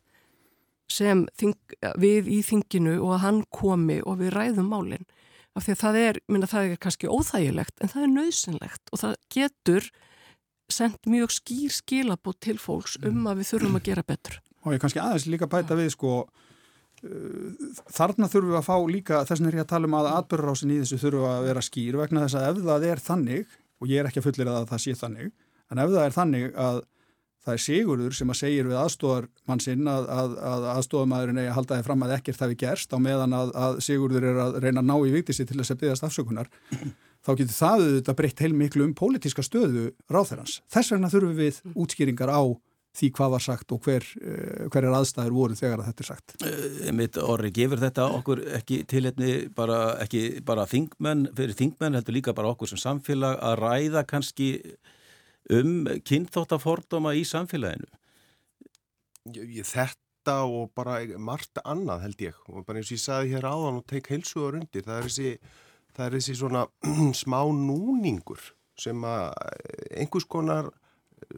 sem 0.93 1.25
þing, 1.39 1.57
við 1.99 2.29
í 2.31 2.39
þinginu 2.45 2.99
og 3.01 3.17
að 3.17 3.23
hann 3.25 3.43
komi 3.53 3.99
og 4.05 4.19
við 4.21 4.33
ræðum 4.35 4.71
málinn 4.71 5.05
af 5.53 5.65
því 5.65 5.75
að 5.75 5.81
það 5.83 5.99
er, 6.01 6.19
minna 6.31 6.49
það 6.49 6.71
er 6.71 6.81
kannski 6.81 7.09
óþægilegt 7.09 7.81
en 7.81 7.91
það 7.91 8.05
er 8.05 8.13
nöðsynlegt 8.13 8.93
og 8.93 9.01
það 9.03 9.17
getur 9.33 9.89
sendt 10.71 11.09
mjög 11.09 11.33
skýr 11.35 11.73
skilabót 11.73 12.39
til 12.41 12.57
fólks 12.61 12.95
um 13.01 13.21
mm. 13.21 13.27
að 13.29 13.41
við 13.41 13.51
þurfum 13.51 13.77
að 13.77 13.85
gera 13.89 14.05
betur. 14.07 14.39
Og 14.63 14.73
ég 14.73 14.81
kannski 14.81 15.01
aðeins 15.03 15.27
líka 15.29 15.49
bæta 15.51 15.77
við 15.77 15.91
sko 15.93 16.13
uh, 16.23 17.67
þarna 17.93 18.29
þurfum 18.31 18.53
við 18.53 18.59
að 18.61 18.69
fá 18.69 18.77
líka, 18.89 19.21
þess 19.27 19.43
vegna 19.43 19.51
er 19.51 19.59
ég 19.59 19.65
að 19.65 19.73
tala 19.73 19.89
um 19.89 19.97
að 19.99 20.09
atbyrðarásin 20.13 20.73
í 20.73 20.79
þessu 20.81 21.01
þurfum 21.03 21.29
að 21.29 21.49
vera 21.49 21.65
skýr 21.67 21.99
vegna 22.01 22.25
þess 22.25 22.39
að 22.39 22.47
ef 22.49 22.63
það 22.69 22.87
er 22.89 23.03
þannig 23.09 23.59
og 23.83 23.91
ég 23.91 24.01
er 24.01 24.09
ekki 24.09 24.23
að 24.23 24.29
fullir 24.29 24.53
að 24.53 24.69
það 24.71 24.83
sé 24.85 24.97
þannig 25.03 25.31
en 25.69 25.83
ef 25.83 25.93
það 25.93 26.07
er 26.07 26.17
þannig 26.17 26.49
að 26.65 26.81
það 27.43 27.53
er 27.53 27.63
Sigurður 27.63 28.17
sem 28.17 28.33
að 28.33 28.39
segir 28.39 28.69
við 28.69 28.79
aðstóðarmann 28.79 29.63
sinn 29.63 29.89
að, 29.91 30.09
að, 30.15 30.35
að 30.51 30.67
aðstóðarmadurinn 30.73 31.41
eigi 31.41 31.51
að 31.51 31.57
halda 31.59 31.79
þig 31.79 31.87
fram 31.89 32.05
að 32.05 32.13
ekkert 32.17 32.41
það 32.41 32.53
við 32.53 32.61
gerst 32.63 32.95
á 32.95 32.97
meðan 33.03 33.37
að, 33.37 33.55
að 33.65 33.79
Sigurður 33.87 34.27
er 34.29 34.43
að 34.45 34.59
reyna 34.63 34.83
að 34.83 34.91
ná 34.91 34.95
í 34.99 35.15
viktissi 35.17 35.47
til 35.47 35.59
þess 35.59 35.75
að 35.75 35.81
byggast 35.83 36.07
afsökunar 36.07 36.51
þá 37.23 37.31
getur 37.39 37.55
það 37.55 37.87
auðvitað 37.87 38.19
breytt 38.19 38.43
heilmiklu 38.43 38.85
um 38.87 38.93
pólitíska 38.97 39.45
stöðu 39.45 39.89
ráþeirans. 40.11 40.61
Þess 40.71 40.95
vegna 40.95 41.11
þurfum 41.11 41.35
við 41.39 41.59
útskýringar 41.73 42.31
á 42.31 42.43
því 42.93 43.09
hvað 43.17 43.31
var 43.33 43.41
sagt 43.41 43.73
og 43.73 43.85
hver, 43.87 44.05
eh, 44.21 44.65
hver 44.69 44.85
er 44.85 44.93
aðstæður 44.93 45.33
voru 45.33 45.55
þegar 45.57 45.81
að 45.81 45.87
þetta 45.89 46.03
er 46.03 46.09
sagt. 46.09 46.35
Uh, 46.43 46.91
mitt 46.93 47.17
orri, 47.17 47.49
gefur 47.53 47.81
þetta 47.81 48.05
okkur 48.19 48.43
ekki 48.59 48.83
tilhetni 48.89 49.31
bara, 49.55 49.97
ekki 50.03 50.43
bara 50.45 50.67
þingmenn, 50.69 51.31
fyrir 51.33 51.57
þingmenn 51.57 51.97
heldur 51.97 52.17
líka 52.19 52.35
bara 52.37 52.51
okkur 52.53 52.69
sem 52.69 52.81
samfélag 52.81 53.39
að 53.41 53.57
ræða 53.63 54.05
kannski 54.05 54.49
um 55.51 55.89
kynþóttafordóma 56.07 57.13
í 57.17 57.25
samfélaginu? 57.27 57.89
Þetta 59.63 60.39
og 60.47 60.71
bara 60.75 61.01
margt 61.19 61.59
annað 61.63 62.05
held 62.07 62.23
ég 62.23 62.39
og 62.49 62.65
bara 62.67 62.79
eins 62.79 62.91
og 62.91 62.97
ég 62.97 63.03
sagði 63.03 63.35
hér 63.35 63.49
áðan 63.49 63.79
og 63.81 63.87
teik 63.89 64.09
heilsuður 64.11 64.59
undir, 64.61 64.85
það 64.87 64.99
er 64.99 65.09
þessi, 65.09 65.33
það 65.95 66.05
er 66.05 66.17
þessi 66.17 66.37
svona 66.39 66.65
smá 67.23 67.39
núningur 67.51 68.51
sem 68.79 69.03
að 69.05 69.27
einhvers 69.93 70.25
konar 70.25 70.71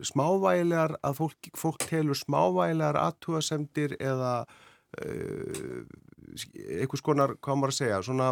smávægilegar 0.05 0.95
að 1.05 1.19
fólk, 1.19 1.49
fólk 1.57 1.85
telur 1.89 2.17
smávægilegar 2.17 2.97
aðtúasemdir 2.99 3.95
eða 3.99 4.33
uh, 4.45 5.81
einhvers 6.79 7.03
konar, 7.05 7.35
hvað 7.39 7.59
maður 7.59 7.73
að 7.73 7.79
segja, 7.79 8.01
svona 8.05 8.31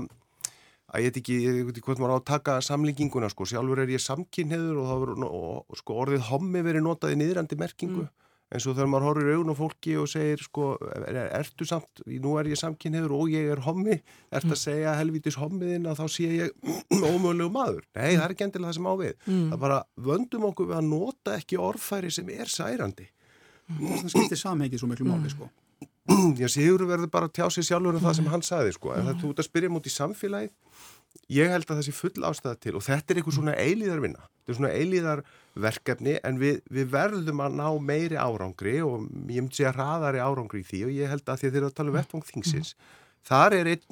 að 0.93 1.03
ég 1.03 1.09
veit 1.09 1.21
ekki, 1.21 1.37
ég 1.41 1.61
veit 1.67 1.77
ekki 1.77 1.87
hvort 1.87 2.01
maður 2.01 2.15
á 2.15 2.19
að 2.19 2.27
taka 2.29 2.57
samlinginguna 2.61 3.29
sko, 3.33 3.47
sjálfur 3.49 3.81
er 3.81 3.93
ég 3.93 4.01
samkynniður 4.03 4.81
og, 4.83 5.07
og, 5.25 5.63
og 5.65 5.79
sko, 5.79 5.95
orðið 6.03 6.27
hommi 6.29 6.61
verið 6.65 6.85
notað 6.85 7.15
í 7.15 7.17
niðrandi 7.21 7.57
merkingu, 7.57 8.03
mm. 8.05 8.11
eins 8.53 8.67
og 8.69 8.75
þegar 8.77 8.91
maður 8.91 9.07
horfir 9.09 9.31
augun 9.33 9.53
á 9.53 9.55
fólki 9.57 9.95
og 9.97 10.11
segir 10.11 10.43
sko, 10.45 10.67
er, 10.99 11.17
ertu 11.39 11.65
samt, 11.69 12.03
nú 12.05 12.35
er 12.37 12.51
ég 12.51 12.61
samkynniður 12.61 13.15
og 13.17 13.33
ég 13.33 13.49
er 13.55 13.63
hommi, 13.65 13.97
ert 14.29 14.45
mm. 14.45 14.53
að 14.53 14.61
segja 14.61 14.93
helvitis 14.99 15.39
hommiðinn 15.41 15.89
að 15.89 16.03
þá 16.03 16.05
sé 16.13 16.29
ég 16.43 16.53
ómögulegu 17.13 17.49
maður. 17.49 17.81
Nei, 17.97 18.13
mm. 18.13 18.19
það 18.19 18.27
er 18.27 18.37
ekki 18.37 18.47
endilega 18.49 18.69
það 18.69 18.77
sem 18.77 18.91
á 18.93 18.95
við. 19.01 19.17
Mm. 19.25 19.49
Það 19.49 19.65
bara 19.65 19.81
vöndum 20.11 20.47
okkur 20.51 20.69
við 20.69 20.77
að 20.77 20.87
nota 20.91 21.35
ekki 21.39 21.61
orðfæri 21.71 22.13
sem 22.13 22.31
er 22.37 22.53
særandi. 22.53 23.09
Það 23.73 24.09
skiptir 24.11 24.37
samhengi 24.37 24.77
svo 24.77 24.91
miklu 24.91 25.09
máli 25.09 25.25
mm. 25.25 25.33
sko. 25.33 25.49
Já, 26.41 26.49
Sigur 26.51 26.83
verður 26.87 27.09
bara 27.11 27.29
að 27.29 27.37
tjá 27.37 27.45
sig 27.53 27.65
sjálfur 27.67 27.95
um 27.95 28.03
það 28.03 28.17
sem 28.19 28.29
hann 28.31 28.43
sagði 28.43 28.73
sko, 28.75 28.91
en 28.93 29.07
það 29.07 29.21
þú 29.21 29.29
ert 29.31 29.41
að 29.41 29.47
spyrja 29.47 29.71
mútið 29.71 29.93
samfélagið 29.95 30.51
ég 31.31 31.51
held 31.51 31.67
að 31.67 31.79
það 31.79 31.85
sé 31.87 31.93
full 31.95 32.27
ástæða 32.27 32.59
til 32.63 32.75
og 32.77 32.83
þetta 32.85 33.13
er 33.13 33.19
eitthvað 33.19 33.37
svona 33.37 33.55
eilíðarvinna. 33.59 34.25
Þetta 34.43 34.53
er 34.53 34.57
svona 34.57 34.73
eilíðarverkefni 34.79 36.17
en 36.27 36.41
við, 36.41 36.59
við 36.73 36.89
verðum 36.93 37.43
að 37.45 37.55
ná 37.59 37.67
meiri 37.91 38.19
árangri 38.19 38.75
og 38.83 39.07
ég 39.31 39.39
myndi 39.39 39.61
segja 39.61 39.73
hraðari 39.75 40.21
árangri 40.23 40.63
í 40.63 40.67
því 40.67 40.83
og 40.87 40.93
ég 40.97 41.13
held 41.13 41.23
að 41.23 41.39
því 41.39 41.49
að 41.49 41.55
þeir 41.55 41.61
eru 41.61 41.71
að 41.71 41.79
tala 41.79 41.93
um 41.93 41.97
vettvang 41.99 42.27
þingsins. 42.27 42.75
Þar 43.23 43.55
er 43.55 43.69
einn 43.71 43.83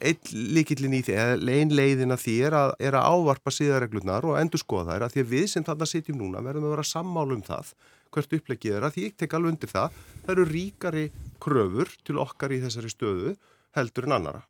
ein 0.00 0.30
líkillin 0.56 0.96
í 0.96 1.02
því, 1.04 1.14
eða 1.20 1.54
einn 1.58 1.74
leiðin 1.76 2.14
að 2.14 2.22
því 2.24 2.36
er 2.48 2.56
að, 2.56 2.70
er 2.88 2.96
að 2.96 3.08
ávarpa 3.12 3.52
síðarreglurnar 3.52 4.24
og 4.24 4.38
endur 4.40 4.62
skoða 4.62 4.94
þær 4.94 5.04
að 5.04 5.14
því 5.14 5.24
að 5.24 5.32
við 5.34 5.46
sem 5.52 5.66
þarna 5.66 5.88
sitjum 5.92 6.18
núna 6.22 6.42
verðum 6.46 6.70
að 6.70 6.74
vera 6.78 6.88
sammálu 6.88 7.36
um 7.36 7.44
það 7.44 7.74
hvert 8.16 8.36
upplegið 8.38 8.78
er. 8.78 8.86
Að 8.88 8.96
því 8.96 9.04
ég 9.04 9.18
tek 9.20 9.36
alveg 9.36 9.54
undir 9.54 9.74
það 9.74 9.98
það 10.24 10.34
eru 10.34 10.48
ríkari 10.48 11.08
kröfur 11.44 11.92
til 12.08 12.22
okkar 12.24 12.56
í 12.56 12.62
þessari 12.64 12.94
stöðu 12.94 13.36
heldur 13.76 14.08
en 14.08 14.16
annara 14.16 14.47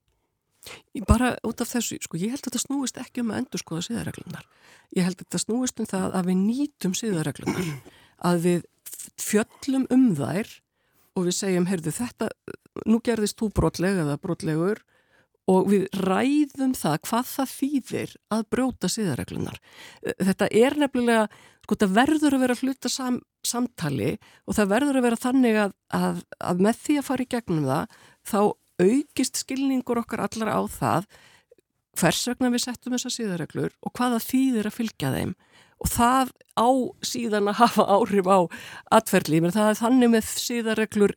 Bara 1.09 1.35
út 1.47 1.63
af 1.63 1.71
þessu, 1.71 1.99
sko, 2.03 2.19
ég 2.21 2.33
held 2.35 2.43
að 2.43 2.51
þetta 2.51 2.65
snúist 2.65 3.01
ekki 3.01 3.23
um 3.23 3.33
að 3.33 3.43
endur 3.43 3.63
skoða 3.63 3.85
síðarreglunar. 3.89 4.47
Ég 4.97 5.07
held 5.07 5.19
að 5.19 5.27
þetta 5.27 5.43
snúist 5.45 5.83
um 5.83 5.89
það 5.89 6.17
að 6.19 6.31
við 6.31 6.41
nýtum 6.43 6.97
síðarreglunar, 6.99 7.71
að 8.29 8.41
við 8.47 8.67
fjöllum 9.19 9.87
um 9.95 10.09
þær 10.19 10.53
og 11.19 11.27
við 11.27 11.37
segjum, 11.39 11.67
heyrðu 11.69 11.95
þetta, 11.95 12.31
nú 12.87 13.01
gerðist 13.05 13.39
þú 13.41 13.51
brotlega 13.57 14.05
eða 14.05 14.21
brotlegur 14.23 14.85
og 15.49 15.71
við 15.71 15.87
ræðum 15.97 16.75
það 16.77 16.99
hvað 17.09 17.31
það 17.31 17.53
þýðir 17.55 18.15
að 18.37 18.45
brjóta 18.53 18.91
síðarreglunar. 18.93 19.59
Þetta 20.05 20.49
er 20.53 20.77
nefnilega, 20.83 21.27
sko, 21.65 21.79
það 21.81 21.95
verður 21.97 22.37
að 22.37 22.45
vera 22.45 22.59
hluta 22.61 22.93
sam, 22.93 23.21
samtali 23.47 24.15
og 24.45 24.59
það 24.59 24.73
verður 24.75 25.01
að 25.01 25.07
vera 25.09 25.21
þannig 25.25 25.61
að, 25.65 25.77
að, 25.97 26.25
að 26.51 26.65
með 26.69 26.83
því 26.85 26.99
að 27.01 27.09
fara 27.09 27.25
í 27.25 27.31
gegnum 27.35 27.69
það, 27.71 28.01
þá 28.29 28.41
aukist 28.83 29.43
skilningur 29.43 30.01
okkar 30.03 30.25
allar 30.27 30.53
á 30.55 30.61
það 30.71 31.09
hvers 31.99 32.21
vegna 32.31 32.51
við 32.55 32.65
settum 32.65 32.95
þessa 32.95 33.13
síðarreglur 33.15 33.73
og 33.83 33.95
hvaða 33.99 34.21
þýðir 34.23 34.69
að 34.71 34.77
fylgja 34.77 35.15
þeim. 35.15 35.33
Og 35.79 35.91
það 35.93 36.31
á 36.59 36.71
síðan 37.07 37.51
að 37.51 37.61
hafa 37.61 37.87
áhrif 37.87 38.27
á 38.31 38.39
atferðli, 38.99 39.43
menn 39.43 39.55
það 39.55 39.73
er 39.73 39.81
þannig 39.83 40.13
með 40.15 40.31
síðarreglur 40.43 41.15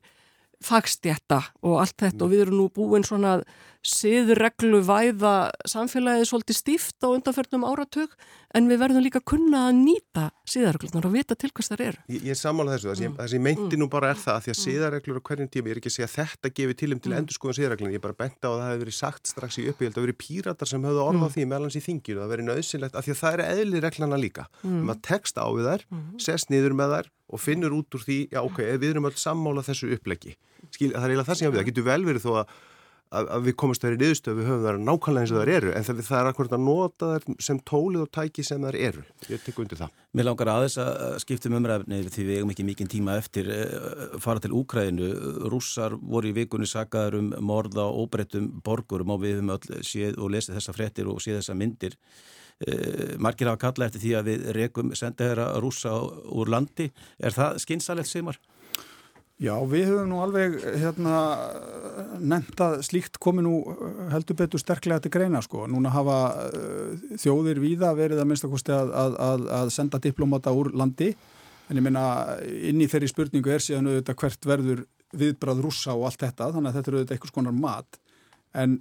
fagstjætta 0.62 1.40
og 1.66 1.80
allt 1.82 1.98
þetta. 2.02 2.26
Og 2.26 2.34
við 2.34 2.44
erum 2.46 2.60
nú 2.60 2.68
búin 2.74 3.06
svona 3.06 3.40
siðreglu 3.82 4.84
væða 4.86 5.50
samfélagið 5.70 6.28
svolítið 6.30 6.58
stíft 6.60 7.02
á 7.02 7.10
undanferðnum 7.10 7.64
áratug 7.66 8.12
en 8.54 8.68
við 8.70 8.82
verðum 8.84 9.04
líka 9.06 9.22
kunna 9.26 9.64
að 9.70 9.80
nýta 9.80 10.26
siðreglunar 10.50 11.08
og 11.08 11.16
vita 11.16 11.38
til 11.40 11.50
hvers 11.50 11.72
það 11.72 11.84
eru. 11.88 12.02
Ég, 12.12 12.26
ég 12.30 12.38
samála 12.38 12.76
þessu, 12.76 12.92
mm. 12.94 13.16
það 13.18 13.32
sem 13.32 13.40
ég 13.40 13.46
meinti 13.48 13.80
nú 13.80 13.88
bara 13.90 14.12
er 14.14 14.20
það 14.22 14.36
að 14.36 14.44
því 14.46 14.52
að 14.52 14.58
mm. 14.58 14.66
siðreglur 14.66 15.18
á 15.18 15.26
hverjum 15.30 15.50
tíma, 15.56 15.72
ég 15.72 15.74
er 15.74 15.82
ekki 15.82 15.92
að 15.92 15.96
segja 15.96 16.10
þetta 16.14 16.52
gefi 16.60 16.78
tilum 16.82 17.02
til 17.02 17.12
mm. 17.12 17.18
endur 17.22 17.38
skoðan 17.38 17.58
siðreglun, 17.58 17.94
ég 17.96 18.02
er 18.02 18.06
bara 18.06 18.18
bent 18.22 18.46
á 18.46 18.50
að 18.52 18.60
það 18.60 18.70
hefur 18.70 18.84
verið 18.84 18.98
sagt 19.00 19.32
strax 19.32 19.58
í 19.58 19.66
að 19.66 19.72
það 19.72 19.88
hefur 19.88 20.06
verið 20.06 20.20
píratar 20.22 20.72
sem 20.72 20.86
höfðu 20.86 21.06
orða 21.06 21.24
á 21.24 21.30
mm. 21.30 21.36
því 21.38 21.48
meðlans 21.54 21.80
í 21.80 21.84
þinginu, 21.88 22.22
það 22.22 22.34
verið 22.36 22.48
nöðsynlegt 22.52 23.00
að 23.00 23.08
því 23.08 23.16
að 23.16 23.22
það 23.22 23.38
er 23.38 23.44
eðli 23.48 23.84
reglana 23.86 24.20
líka, 24.22 24.48
mm. 24.62 24.82
maður 24.90 25.04
tekst 25.08 25.42
á 25.42 25.46
við 25.48 25.72
þær, 25.72 25.88
mm. 25.90 26.06
sest 26.22 26.52
niður 26.54 26.78
með 26.78 26.98
þær 26.98 27.12
og 27.32 27.40
finnur 27.40 27.78
út 27.78 27.96
úr 27.96 28.04
því, 28.04 28.20
já 28.36 28.42
ok, 28.44 28.60
við 28.76 28.90
erum 28.92 29.08
öll 29.08 29.16
sammála 29.16 29.64
þessu 29.64 29.94
uppleggi. 29.96 30.36
Skil, 30.72 30.92
það 30.92 31.06
er 31.06 31.14
eiginlega 31.14 31.30
það 31.30 31.38
sem 31.38 31.46
ég 31.46 31.50
hafði, 31.50 31.62
það 31.62 31.70
getur 31.70 31.86
vel 31.88 32.02
verið 32.10 32.26
þó 32.26 32.32
að 32.42 32.52
að, 33.12 33.30
að 33.36 33.48
við 33.48 33.56
komumst 33.60 33.84
vera 33.86 33.98
í 33.98 34.00
niðurstöðu, 34.02 34.38
við 34.40 34.48
höfum 34.48 34.64
verið 34.66 34.84
nákvæmlega 34.88 35.26
eins 35.26 35.34
og 35.34 35.40
þar 35.42 35.52
eru, 35.56 35.72
en 35.76 35.86
það, 35.88 36.02
það 36.08 36.20
er 36.20 36.30
akkurat 36.30 36.56
að 36.56 36.64
nota 36.66 37.10
þær 37.12 37.26
sem 37.48 37.60
tólið 37.72 38.04
og 38.06 38.12
tæki 38.18 38.46
sem 38.48 38.68
þar 38.68 38.78
eru. 38.80 39.06
Ég 39.28 39.44
tek 39.46 39.62
undir 39.64 39.82
það. 39.82 39.96
Mér 40.18 40.28
langar 40.28 40.52
aðeins 40.54 40.78
að 40.84 41.18
skiptum 41.24 41.58
umræfni 41.60 42.02
því 42.08 42.28
við 42.28 42.40
eigum 42.40 42.54
ekki 42.54 42.68
mikinn 42.68 42.92
tíma 42.92 43.18
eftir 43.20 43.52
uh, 43.56 44.18
fara 44.24 44.44
til 44.44 44.54
Úkræðinu. 44.60 45.10
Rússar 45.52 45.96
voru 46.00 46.32
í 46.32 46.36
vikunni 46.36 46.70
sagaður 46.70 47.20
um 47.22 47.32
morða 47.52 47.88
og 47.88 48.06
óbreyttum 48.06 48.50
borgurum 48.66 49.16
og 49.16 49.24
við 49.26 49.40
höfum 49.40 49.56
öll 49.58 49.84
séð 49.88 50.20
og 50.20 50.32
lesið 50.36 50.60
þessa 50.60 50.76
frettir 50.76 51.12
og 51.12 51.20
séð 51.24 51.42
þessa 51.42 51.58
myndir. 51.60 52.00
Uh, 52.62 53.18
margir 53.24 53.52
hafa 53.52 53.66
kallað 53.68 53.92
eftir 53.92 54.06
því 54.06 54.16
að 54.20 54.32
við 54.32 54.50
rekum 54.60 54.96
sendaðara 54.96 55.52
rússa 55.64 55.96
úr 56.32 56.52
landi. 56.52 56.92
Er 57.20 57.36
það 57.36 57.60
skinsalegt 57.64 58.12
semar? 58.12 58.40
Já, 59.42 59.56
við 59.66 59.88
höfum 59.90 60.12
nú 60.12 60.20
alveg 60.22 60.54
hérna, 60.84 61.20
nefnt 62.22 62.62
að 62.62 62.76
slíkt 62.86 63.18
komi 63.22 63.42
nú 63.42 63.56
heldur 64.12 64.38
betur 64.38 64.62
sterklega 64.62 65.02
til 65.02 65.12
greina 65.16 65.42
sko. 65.42 65.64
Núna 65.66 65.90
hafa 65.96 66.18
uh, 66.46 66.92
þjóðir 67.18 67.62
víða 67.64 67.90
verið 67.98 68.22
að 68.22 68.30
minnstakosti 68.30 68.76
að, 68.76 68.94
að, 68.94 69.48
að 69.58 69.74
senda 69.74 69.98
diplomata 70.04 70.54
úr 70.54 70.70
landi. 70.78 71.10
En 71.72 71.80
ég 71.80 71.88
minna 71.88 72.06
inn 72.46 72.86
í 72.86 72.90
þeirri 72.92 73.10
spurningu 73.10 73.56
er 73.56 73.66
síðan 73.66 73.90
auðvitað 73.90 74.20
hvert 74.22 74.50
verður 74.54 74.86
viðbrað 75.18 75.66
rúsa 75.66 75.98
og 75.98 76.06
allt 76.12 76.22
þetta 76.22 76.52
þannig 76.54 76.70
að 76.70 76.78
þetta 76.78 76.92
eru 76.92 77.02
auðvitað 77.02 77.18
einhvers 77.18 77.38
konar 77.40 77.60
mat. 77.66 78.02
En 78.62 78.80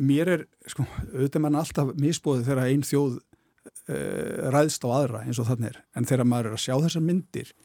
mér 0.00 0.34
er 0.38 0.48
sko, 0.64 0.88
auðvitað 1.12 1.44
mann 1.44 1.60
alltaf 1.60 1.92
misbóðið 2.00 2.48
þegar 2.48 2.72
einn 2.72 2.88
þjóð 2.88 3.20
uh, 3.20 4.50
ræðst 4.56 4.88
á 4.88 4.96
aðra 4.96 5.26
eins 5.26 5.44
og 5.44 5.52
þannig 5.52 5.74
er. 5.74 5.82
En 5.92 6.08
þegar 6.08 6.32
maður 6.32 6.54
er 6.54 6.62
að 6.62 6.64
sjá 6.70 6.78
þessar 6.78 7.10
myndir 7.12 7.56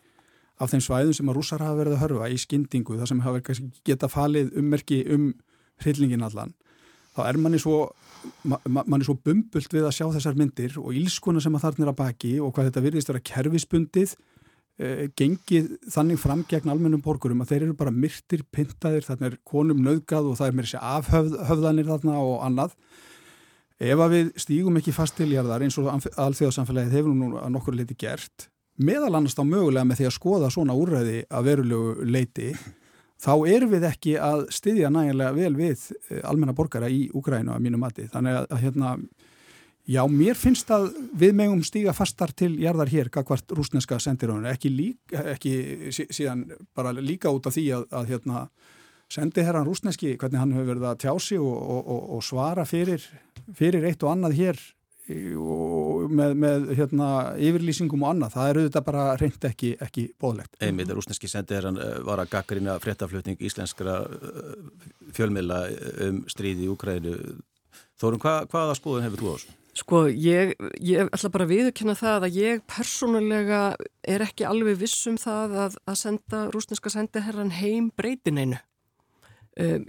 af 0.62 0.72
þeim 0.72 0.84
svæðum 0.86 1.18
sem 1.18 1.32
að 1.32 1.40
rússar 1.40 1.64
hafa 1.64 1.80
verið 1.80 1.98
að 1.98 2.04
hörfa 2.04 2.30
í 2.30 2.38
skyndingu, 2.42 2.98
það 3.00 3.10
sem 3.10 3.24
hafa 3.26 3.58
geta 3.88 4.10
falið 4.12 4.54
ummerki 4.60 5.04
um 5.14 5.32
hryllingin 5.82 6.26
allan, 6.26 6.54
þá 7.16 7.26
er 7.28 7.40
manni 7.42 7.62
svo 7.62 7.88
manni 8.68 9.06
svo 9.06 9.16
bumbult 9.20 9.74
við 9.74 9.88
að 9.88 9.96
sjá 9.98 10.06
þessar 10.14 10.38
myndir 10.40 10.78
og 10.82 10.94
ílskona 10.96 11.42
sem 11.44 11.56
að 11.58 11.66
þarna 11.66 11.86
er 11.86 11.92
að 11.92 12.00
baki 12.00 12.32
og 12.44 12.54
hvað 12.54 12.70
þetta 12.70 12.84
virðist 12.86 13.10
að 13.10 13.18
vera 13.18 13.26
kerfispundið 13.30 14.14
eh, 14.80 15.02
gengið 15.20 15.72
þannig 15.92 16.22
fram 16.22 16.46
gegn 16.50 16.72
almennum 16.72 17.04
borgurum 17.04 17.44
að 17.44 17.54
þeir 17.54 17.66
eru 17.68 17.78
bara 17.80 17.96
myrtir, 17.96 18.46
pintaðir, 18.54 19.04
þarna 19.08 19.32
er 19.32 19.40
konum 19.48 19.84
nöðgað 19.84 20.32
og 20.32 20.40
það 20.40 20.52
er 20.52 20.58
mér 20.60 20.72
sér 20.72 20.88
afhöfðanir 20.94 21.90
þarna 21.90 22.22
og 22.22 22.38
annað. 22.48 22.78
Ef 23.84 24.00
að 24.06 24.16
við 24.16 24.32
stígum 24.40 24.80
ekki 24.80 24.96
fast 24.96 25.18
til 25.18 25.32
jarðar 25.34 25.66
eins 25.66 25.78
og 25.82 25.90
alþjóðsamfélagið 25.92 27.00
hefur 27.00 27.18
nú 27.18 27.34
að 27.42 27.56
nokkur 27.58 27.76
leiti 27.76 27.98
gert 28.00 28.48
meðal 28.82 29.14
annars 29.18 29.36
þá 29.38 29.44
mögulega 29.46 29.86
með 29.88 30.02
því 30.02 30.08
að 30.10 30.16
skoða 30.16 30.54
svona 30.54 30.78
úrræði 30.78 31.20
að 31.30 31.50
verulegu 31.50 32.08
leiti 32.10 32.54
þá 33.24 33.34
erum 33.48 33.72
við 33.72 33.86
ekki 33.88 34.16
að 34.22 34.48
styðja 34.54 34.90
nægilega 34.94 35.36
vel 35.38 35.54
við 35.58 35.86
eh, 36.10 36.24
almenna 36.28 36.56
borgara 36.58 36.90
í 36.92 37.06
Úgrænu 37.16 37.54
að 37.54 37.64
mínu 37.64 37.80
mati. 37.82 38.08
Þannig 38.12 38.40
að, 38.40 38.48
að 38.50 38.64
hérna, 38.66 38.94
já, 39.96 40.02
mér 40.12 40.40
finnst 40.40 40.74
að 40.74 40.90
við 41.22 41.36
megum 41.40 41.64
stíga 41.66 41.96
fastar 41.96 42.34
til 42.36 42.54
jarðar 42.62 42.92
hér 42.92 43.12
kakvart 43.14 43.56
rúsneska 43.56 44.00
sendiröðinu, 44.04 44.52
ekki, 44.52 44.74
lík, 44.74 45.18
ekki 45.36 45.56
síðan 45.94 46.48
bara 46.76 46.96
líka 46.98 47.32
út 47.34 47.48
af 47.48 47.56
því 47.56 47.68
að, 47.78 47.88
að 47.94 48.14
hérna, 48.14 48.46
sendi 49.14 49.46
herran 49.46 49.68
rúsneski 49.68 50.16
hvernig 50.18 50.42
hann 50.42 50.56
hefur 50.56 50.74
verið 50.74 50.88
að 50.90 51.02
tjási 51.06 51.40
og, 51.40 51.54
og, 51.54 51.82
og, 51.84 52.06
og 52.18 52.24
svara 52.26 52.66
fyrir, 52.68 53.04
fyrir 53.56 53.86
eitt 53.88 54.04
og 54.04 54.16
annað 54.16 54.40
hér 54.40 54.64
með, 55.12 56.36
með 56.40 56.70
hérna, 56.78 57.08
yfirlýsingum 57.36 58.06
og 58.06 58.14
annað, 58.14 58.36
það 58.38 58.50
er 58.50 58.60
auðvitað 58.60 58.86
bara 58.88 59.08
reynd 59.20 59.48
ekki, 59.50 59.72
ekki 59.84 60.06
bóðlegt. 60.22 60.56
Einmitt, 60.64 60.94
rúsneski 60.96 61.28
sendir 61.28 61.68
hann 61.68 61.80
eh, 61.82 61.98
var 62.08 62.22
að 62.24 62.32
gaggarina 62.32 62.78
fréttaflutning 62.84 63.42
íslenskra 63.44 63.98
eh, 64.08 64.54
fjölmiðla 65.18 65.60
eh, 65.72 66.06
um 66.08 66.22
stríði 66.32 66.68
í 66.68 66.72
Úkræðinu. 66.72 67.18
Þórum, 68.00 68.22
hva, 68.24 68.38
hvaða 68.52 68.78
skoðun 68.80 69.08
hefur 69.08 69.24
þú 69.24 69.34
á 69.34 69.36
þessu? 69.36 69.58
Sko, 69.74 70.04
ég, 70.08 70.54
ég 70.86 71.10
ætla 71.10 71.32
bara 71.34 71.48
að 71.48 71.56
viðkynna 71.56 71.96
það 71.98 72.28
að 72.28 72.36
ég 72.38 72.62
persónulega 72.70 73.62
er 74.06 74.22
ekki 74.22 74.46
alveg 74.46 74.78
vissum 74.84 75.18
það 75.18 75.58
að, 75.64 75.80
að 75.90 75.98
senda 75.98 76.44
rúsneska 76.54 76.94
sendiherran 76.94 77.56
heim 77.58 77.90
breytineinu. 77.98 78.62
Um, 79.54 79.84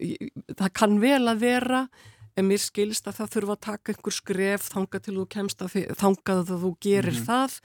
það 0.56 0.72
kann 0.76 0.96
vel 1.00 1.22
að 1.28 1.44
vera 1.44 1.84
en 2.34 2.48
mér 2.48 2.62
skilst 2.62 3.06
að 3.08 3.20
það 3.20 3.34
þurfa 3.34 3.56
að 3.56 3.64
taka 3.68 3.92
einhver 3.92 4.16
skref 4.16 4.68
þangað 4.72 5.04
til 5.06 5.16
þú 5.18 5.26
kemst 5.34 5.64
að 5.64 5.76
þangað 6.00 6.40
að 6.42 6.64
þú 6.64 6.70
gerir 6.80 7.12
mm 7.12 7.20
-hmm. 7.20 7.26
það 7.28 7.60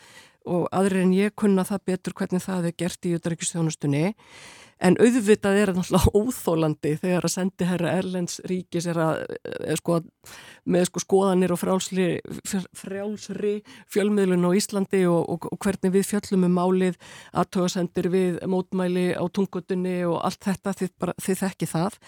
og 0.49 0.65
aðrir 0.75 1.05
en 1.05 1.13
ég 1.17 1.35
kunna 1.37 1.67
það 1.67 1.85
betur 1.91 2.17
hvernig 2.17 2.43
það 2.45 2.71
er 2.71 2.79
gert 2.83 3.05
í 3.05 3.13
utryggjastjónustunni 3.19 4.07
en 4.79 4.95
auðvitað 4.99 5.57
er 5.59 5.71
það 5.71 5.79
náttúrulega 5.79 6.11
óþólandi 6.19 6.93
þegar 7.01 7.27
að 7.27 7.33
sendi 7.33 7.67
herra 7.67 7.93
Erlends 7.99 8.39
ríkis 8.47 8.87
er 8.89 8.99
að 9.03 9.23
er 9.43 9.79
sko, 9.79 9.99
með 10.71 10.85
sko 10.87 11.03
skoðanir 11.03 11.53
og 11.53 11.59
frjálsri, 11.59 12.07
frjálsri 12.79 13.53
fjölmiðlun 13.91 14.47
á 14.47 14.51
Íslandi 14.55 15.03
og, 15.11 15.19
og, 15.35 15.49
og 15.51 15.59
hvernig 15.65 15.93
við 15.97 16.07
fjöllum 16.13 16.47
um 16.47 16.57
málið 16.59 16.99
aðtöðasendir 17.41 18.11
við 18.13 18.39
mótmæli 18.49 19.07
á 19.19 19.23
tungutunni 19.27 19.97
og 20.07 20.19
allt 20.23 20.47
þetta 20.47 20.75
þið, 20.81 20.95
bara, 21.03 21.17
þið 21.19 21.41
þekki 21.43 21.71
það. 21.73 21.99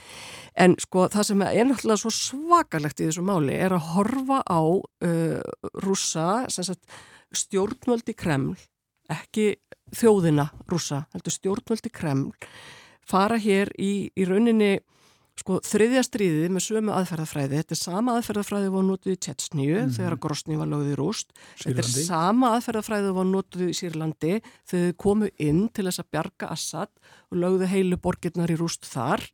En 0.66 0.78
sko 0.80 1.08
það 1.12 1.30
sem 1.32 1.48
er 1.50 1.68
náttúrulega 1.68 2.04
svo 2.06 2.16
svakalegt 2.16 3.04
í 3.04 3.10
þessu 3.10 3.26
máli 3.28 3.60
er 3.60 3.76
að 3.76 3.88
horfa 3.98 4.42
á 4.48 4.62
uh, 4.64 5.40
rúsa 5.84 6.30
sagt, 6.52 6.86
stjórnvöldi 7.36 8.16
Kreml 8.18 8.56
ekki 9.12 9.56
þjóðina 9.96 10.50
rúsa, 10.72 11.06
heldur 11.16 11.36
stjórnvöldi 11.36 11.92
Kreml, 11.94 12.32
fara 13.08 13.40
hér 13.42 13.72
í, 13.82 14.12
í 14.16 14.28
rauninni 14.28 14.78
sko, 15.42 15.60
þriðja 15.66 16.04
stríðið 16.06 16.54
með 16.54 16.66
sömu 16.66 16.94
aðferðafræði. 16.96 17.60
Þetta 17.62 17.76
er 17.76 17.80
sama 17.80 18.16
aðferðafræði 18.20 18.72
var 18.76 18.86
notið 18.88 19.16
í 19.16 19.20
Tjetsnýju 19.26 19.78
mm 19.78 19.82
-hmm. 19.82 19.96
þegar 19.98 20.18
Grosni 20.26 20.60
var 20.60 20.70
lögðið 20.72 20.96
rúst. 21.00 21.34
Sýrlandi. 21.56 21.82
Þetta 21.82 22.00
er 22.04 22.08
sama 22.08 22.52
aðferðafræði 22.58 23.14
var 23.18 23.28
notið 23.32 23.66
í 23.68 23.78
Sýrlandi 23.80 24.34
þegar 24.42 24.86
þið 24.86 24.96
komu 25.06 25.32
inn 25.40 25.64
til 25.70 25.88
þess 25.88 26.04
að 26.04 26.12
bjarga 26.12 26.52
Assad 26.56 26.92
og 27.32 27.42
lögðu 27.44 27.72
heilu 27.72 27.98
borgirnar 27.98 28.52
í 28.52 28.60
rúst 28.60 28.86
þar 28.86 29.26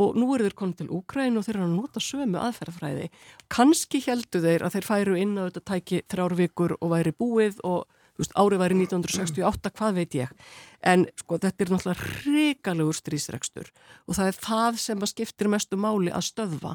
og 0.00 0.16
nú 0.16 0.28
eru 0.34 0.46
þeir 0.46 0.56
konið 0.56 0.78
til 0.80 0.92
Úkræn 0.96 1.36
og 1.36 1.46
þeir 1.46 1.58
eru 1.58 1.66
að 1.66 1.74
nota 1.76 2.02
sömu 2.02 2.40
aðferðafræði. 2.40 3.08
Kanski 3.52 4.00
heldu 4.06 4.40
þeir 4.44 4.64
að 4.66 4.76
þeir 4.76 4.86
færu 4.88 5.18
inn 5.20 5.34
á 5.36 5.42
þetta 5.48 5.64
tæki 5.72 6.00
þrjárvíkur 6.12 6.76
og 6.78 6.94
væri 6.94 7.12
búið 7.16 7.60
og 7.68 7.84
veist, 8.20 8.32
árið 8.36 8.62
væri 8.62 8.78
1968, 8.80 9.72
hvað 9.76 9.98
veit 10.00 10.16
ég. 10.16 10.32
En 10.80 11.04
sko 11.20 11.38
þetta 11.42 11.64
er 11.64 11.74
náttúrulega 11.74 12.08
hrikalegur 12.22 12.96
strísrekstur 12.96 13.68
og 14.06 14.16
það 14.16 14.32
er 14.32 14.40
það 14.46 14.80
sem 14.86 15.04
að 15.04 15.12
skiptir 15.12 15.52
mestu 15.52 15.80
máli 15.80 16.12
að 16.12 16.26
stöðva. 16.30 16.74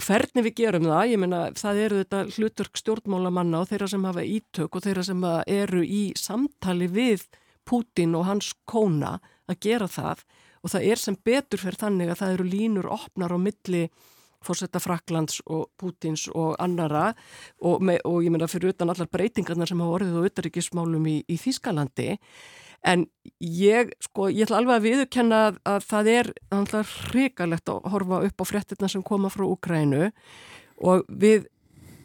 Hvernig 0.00 0.46
við 0.46 0.54
gerum 0.62 0.86
það, 0.88 1.10
ég 1.10 1.20
menna 1.20 1.40
það 1.58 1.82
eru 1.84 1.98
þetta 2.00 2.20
hlutverk 2.32 2.78
stjórnmálamanna 2.80 3.60
og 3.60 3.68
þeirra 3.68 3.88
sem 3.92 4.06
hafa 4.08 4.24
ítök 4.24 4.76
og 4.78 4.84
þeirra 4.86 5.04
sem 5.04 5.26
eru 5.44 5.82
í 5.84 6.04
samtali 6.16 6.88
við 6.88 7.26
Putin 7.68 8.16
og 8.16 8.24
hans 8.30 8.54
kóna 8.64 9.18
að 9.50 9.60
gera 9.66 9.90
það 9.90 10.24
og 10.60 10.72
það 10.72 10.88
er 10.92 11.00
sem 11.00 11.18
betur 11.24 11.62
fyrir 11.62 11.80
þannig 11.80 12.12
að 12.12 12.22
það 12.22 12.34
eru 12.36 12.48
línur 12.48 12.88
opnar 12.92 13.34
á 13.34 13.38
milli 13.40 13.84
fórsetta 14.44 14.80
Fraklands 14.80 15.42
og 15.52 15.68
Pútins 15.80 16.26
og 16.32 16.54
annara 16.62 17.10
og, 17.60 17.82
með, 17.84 18.00
og 18.08 18.22
ég 18.24 18.32
menna 18.32 18.48
fyrir 18.48 18.72
utan 18.74 18.92
allar 18.92 19.10
breytingarnar 19.12 19.68
sem 19.68 19.80
hafa 19.82 19.98
orðið 19.98 20.16
á 20.16 20.22
auðaríkismálum 20.24 21.08
í, 21.10 21.16
í 21.28 21.36
Þýskalandi. 21.40 22.16
En 22.88 23.04
ég, 23.44 23.92
sko, 24.00 24.30
ég 24.32 24.46
ætla 24.46 24.62
alveg 24.62 24.78
að 24.78 24.86
viðurkenna 24.86 25.40
að, 25.50 25.60
að 25.68 25.86
það 25.90 26.10
er 26.14 26.32
hrikalegt 27.10 27.68
að 27.68 27.90
horfa 27.92 28.22
upp 28.30 28.40
á 28.40 28.44
frettirna 28.48 28.88
sem 28.88 29.04
koma 29.04 29.28
frá 29.32 29.44
Ukrænu 29.44 30.08
og 30.80 31.04
við, 31.12 31.44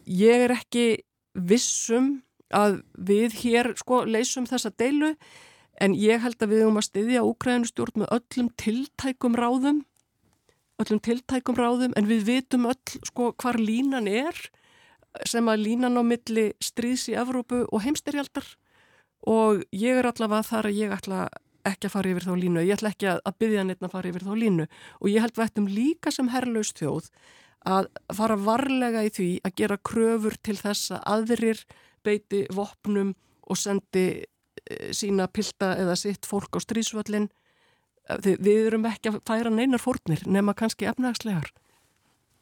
ég 0.04 0.44
er 0.44 0.56
ekki 0.58 0.86
vissum 1.32 2.18
að 2.54 2.82
við 3.08 3.40
hér, 3.40 3.72
sko, 3.80 4.04
leysum 4.04 4.44
þessa 4.48 4.70
deilu 4.76 5.14
en 5.80 5.96
ég 5.98 6.22
held 6.22 6.40
að 6.40 6.52
við 6.52 6.64
höfum 6.64 6.80
að 6.80 6.88
styðja 6.88 7.24
Ukrænustjórn 7.26 8.02
með 8.02 8.12
öllum 8.18 8.50
tiltækum 8.60 9.38
ráðum 9.38 9.82
öllum 10.82 11.00
tiltækum 11.00 11.56
ráðum 11.56 11.96
en 11.96 12.08
við 12.08 12.28
vitum 12.28 12.68
öll 12.68 13.00
sko 13.08 13.32
hvar 13.40 13.58
línan 13.60 14.08
er 14.10 14.36
sem 15.24 15.48
að 15.48 15.64
línan 15.64 15.96
á 15.96 16.02
milli 16.04 16.50
stríðs 16.60 17.08
í 17.12 17.16
Evrópu 17.16 17.64
og 17.70 17.84
heimsterjaldar 17.84 18.48
og 19.26 19.64
ég 19.72 19.96
er 19.96 20.08
allavega 20.08 20.44
þar 20.46 20.70
að 20.70 20.80
ég 20.82 20.94
ætla 20.96 21.26
ekki 21.66 21.88
að 21.88 21.94
fara 21.96 22.12
yfir 22.12 22.26
þá 22.26 22.34
línu, 22.38 22.62
ég 22.62 22.76
ætla 22.76 22.92
ekki 22.92 23.08
að 23.10 23.38
byggja 23.40 23.64
neitt 23.66 23.82
að 23.82 23.94
fara 23.96 24.10
yfir 24.12 24.26
þá 24.26 24.32
línu. 24.38 24.66
Og 25.00 25.10
ég 25.10 25.24
held 25.24 25.40
vettum 25.40 25.66
líka 25.70 26.12
sem 26.14 26.30
herrlaust 26.30 26.78
þjóð 26.78 27.08
að 27.66 27.88
fara 28.14 28.36
varlega 28.38 29.02
í 29.06 29.10
því 29.10 29.28
að 29.46 29.56
gera 29.58 29.80
kröfur 29.90 30.36
til 30.46 30.56
þess 30.60 30.92
að 30.94 31.06
aðrir 31.14 31.62
beiti 32.06 32.44
vopnum 32.54 33.14
og 33.46 33.58
sendi 33.58 34.06
sína 34.96 35.28
pilda 35.30 35.74
eða 35.80 35.96
sitt 35.98 36.26
fólk 36.28 36.56
á 36.56 36.60
stríðsvöllin 36.64 37.28
við, 38.22 38.40
við 38.40 38.66
erum 38.70 38.88
ekki 38.90 39.12
að 39.12 39.22
færa 39.28 39.52
neinar 39.52 39.82
fórnir 39.82 40.24
nema 40.26 40.54
kannski 40.56 40.88
efnagslegar. 40.90 41.52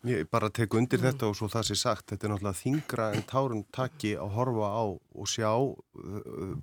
Ég 0.05 0.27
bara 0.29 0.51
tek 0.53 0.75
undir 0.77 1.01
mm. 1.01 1.07
þetta 1.07 1.29
og 1.31 1.37
svo 1.39 1.47
það 1.49 1.68
sé 1.70 1.75
sagt, 1.81 2.11
þetta 2.11 2.27
er 2.27 2.33
náttúrulega 2.35 2.59
þingra 2.59 3.05
en 3.16 3.22
tárun 3.25 3.62
takki 3.72 4.11
að 4.20 4.35
horfa 4.35 4.66
á 4.68 4.85
og 4.93 5.31
sjá 5.33 5.49
uh, 5.57 5.79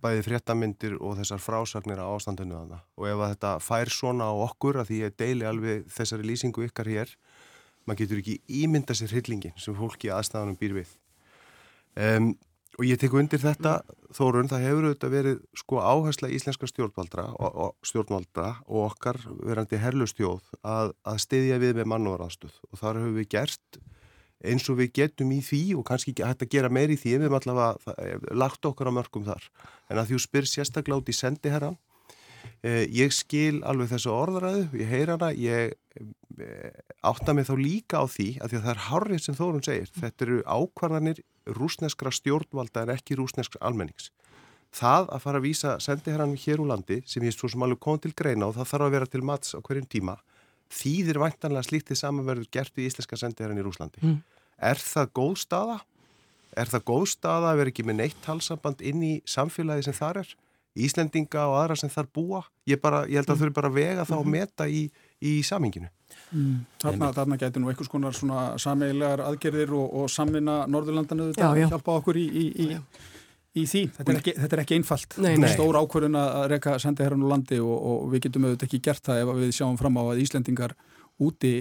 bæði 0.03 0.25
fréttamindir 0.27 0.99
og 1.01 1.17
þessar 1.17 1.41
frásagnir 1.41 2.03
á 2.05 2.05
ástandinu 2.05 2.59
þannig. 2.59 2.83
Og 3.01 3.09
ef 3.09 3.23
þetta 3.23 3.55
fær 3.65 3.93
svona 3.97 4.29
á 4.29 4.33
okkur, 4.45 4.83
að 4.83 4.91
því 4.91 4.99
ég 5.01 5.17
deili 5.17 5.49
alveg 5.49 5.89
þessari 5.89 6.29
lýsingu 6.29 6.67
ykkar 6.67 6.91
hér, 6.93 7.15
maður 7.89 8.03
getur 8.03 8.21
ekki 8.21 8.37
ímynda 8.61 8.93
sér 8.93 9.15
hryllingin 9.15 9.57
sem 9.57 9.73
fólki 9.73 10.13
aðstæðanum 10.13 10.61
býr 10.61 10.77
við 10.77 10.93
um, 11.97 12.31
og 12.79 12.87
ég 12.87 12.99
tek 12.99 13.13
undir 13.17 13.41
þetta 13.41 13.81
þórun, 14.15 14.49
það 14.51 14.65
hefur 14.65 14.87
auðvitað 14.87 15.13
verið 15.15 15.39
sko 15.59 15.79
áhersla 15.83 16.31
íslenska 16.31 16.69
stjórnvaldra 16.69 17.27
og, 17.35 17.57
og 17.65 17.87
stjórnvaldra 17.87 18.47
og 18.67 18.85
okkar 18.89 19.19
verandi 19.43 19.79
herlustjóð 19.81 20.53
að, 20.63 20.93
að 21.07 21.21
stiðja 21.25 21.59
við 21.61 21.79
með 21.79 21.91
mannúaraðstöð 21.93 22.59
og 22.69 22.81
þar 22.81 23.01
hefur 23.01 23.17
við 23.19 23.29
gert 23.35 23.81
eins 24.41 24.65
og 24.71 24.79
við 24.79 24.91
getum 24.97 25.31
í 25.35 25.39
því 25.45 25.61
og 25.77 25.85
kannski 25.87 26.15
hægt 26.17 26.45
að 26.45 26.51
gera 26.55 26.71
meir 26.73 26.91
í 26.93 26.97
því 26.99 27.15
við 27.15 27.27
hefum 27.27 27.37
allavega 27.39 28.35
lagt 28.37 28.65
okkar 28.65 28.89
á 28.89 28.97
mörgum 28.97 29.25
þar. 29.27 29.43
En 29.91 30.01
að 30.01 30.13
þú 30.13 30.21
spyr 30.23 30.49
sérstaklega 30.49 31.01
út 31.01 31.11
í 31.11 31.15
sendiherran 31.15 31.77
eh, 32.65 32.87
ég 32.89 33.13
skil 33.13 33.61
alveg 33.67 33.91
þessu 33.93 34.13
orðræðu, 34.15 34.63
ég 34.81 34.89
heyr 34.89 35.13
hana 35.13 35.29
ég 35.37 35.75
eh, 36.41 36.71
átta 37.05 37.35
mig 37.37 37.45
þá 37.49 37.53
líka 37.59 38.01
á 38.01 38.05
því 38.09 38.29
að 38.41 38.53
því 38.53 38.59
að 38.59 38.65
það 38.65 38.73
er 38.73 38.83
harrið 38.87 39.23
sem 39.25 39.37
Þórun 39.37 39.67
segir 39.67 39.93
þetta 39.99 40.27
eru 40.27 40.41
ákvarðanir 40.47 41.21
rúsneskra 41.45 42.11
stjórnvalda 42.13 42.85
en 42.85 42.95
ekki 42.95 43.17
rúsneskra 43.19 43.61
almennings 43.65 44.11
það 44.71 45.09
að 45.11 45.23
fara 45.25 45.39
að 45.41 45.47
vísa 45.49 45.77
sendiherran 45.83 46.37
hér 46.39 46.61
úr 46.63 46.71
landi 46.71 47.01
sem 47.05 47.23
ég 47.27 47.35
svo 47.35 47.49
sem 47.51 47.63
alveg 47.63 47.81
kom 47.83 47.99
til 47.99 48.13
greina 48.15 48.47
og 48.47 48.55
það 48.55 48.69
þarf 48.71 48.87
að 48.87 48.93
vera 48.95 49.09
til 49.11 49.23
mats 49.27 49.55
á 49.55 49.59
hverjum 49.59 49.89
tíma 49.91 50.15
þýðir 50.71 51.19
væntanlega 51.21 51.67
slítið 51.67 51.99
samanverður 51.99 52.49
gert 52.53 52.77
við 52.77 52.91
íslenska 52.91 53.19
sendiherran 53.19 53.59
í 53.59 53.65
Rúslandi 53.65 54.03
mm. 54.03 54.19
er 54.71 54.79
það 54.79 55.11
góð 55.19 55.33
staða? 55.43 55.77
Er 56.51 56.71
það 56.71 56.87
góð 56.87 57.05
staða 57.13 57.51
að 57.51 57.61
vera 57.61 57.73
ekki 57.73 57.85
með 57.87 57.99
neitt 58.01 58.23
talsamband 58.25 58.81
inn 58.83 59.03
í 59.07 59.13
samfélagi 59.27 59.87
sem 59.87 59.95
þar 59.95 60.23
er? 60.23 60.33
Íslendinga 60.81 61.45
og 61.51 61.57
aðra 61.59 61.77
sem 61.79 61.91
þar 61.91 62.07
búa? 62.15 62.41
Ég, 62.67 62.79
bara, 62.79 63.03
ég 63.07 63.19
held 63.19 63.31
að 63.31 63.41
þau 63.41 63.47
eru 63.49 63.55
bara 63.55 63.71
vega 63.75 64.07
þá 64.07 64.15
að 64.17 64.23
mhm. 64.23 64.35
meta 64.37 64.67
í, 64.71 64.85
í 65.21 65.39
saminginu. 65.45 65.89
Mm. 66.31 66.61
Þarna, 66.81 67.11
þarna 67.15 67.37
getur 67.39 67.63
nú 67.63 67.71
einhvers 67.71 67.89
konar 67.91 68.15
svona 68.15 68.43
sameigilegar 68.61 69.23
aðgerðir 69.25 69.73
og, 69.75 69.97
og 70.01 70.11
samvinna 70.11 70.61
Norðurlandanu 70.71 71.31
þetta 71.31 71.51
hjálpa 71.73 71.97
okkur 71.99 72.19
í, 72.21 72.23
í, 72.25 72.45
í, 72.63 72.67
í 73.61 73.65
því. 73.67 73.83
Þetta 73.97 74.13
er 74.13 74.21
ekki, 74.21 74.35
þetta 74.39 74.57
er 74.57 74.63
ekki 74.63 74.79
einfalt. 74.79 75.17
Nei, 75.23 75.33
nei. 75.41 75.49
Stór 75.51 75.79
ákvörðun 75.81 76.19
að 76.21 76.47
reyka 76.53 76.77
senda 76.83 77.05
herran 77.05 77.25
úr 77.25 77.33
landi 77.33 77.59
og, 77.63 77.75
og 77.75 78.07
við 78.13 78.25
getum 78.27 78.47
auðvitað 78.47 78.67
ekki 78.69 78.81
gert 78.87 79.11
það 79.11 79.23
ef 79.25 79.33
við 79.41 79.53
sjáum 79.59 79.77
fram 79.81 79.99
á 79.99 80.03
að 80.07 80.23
Íslendingar 80.23 80.75
úti 81.21 81.55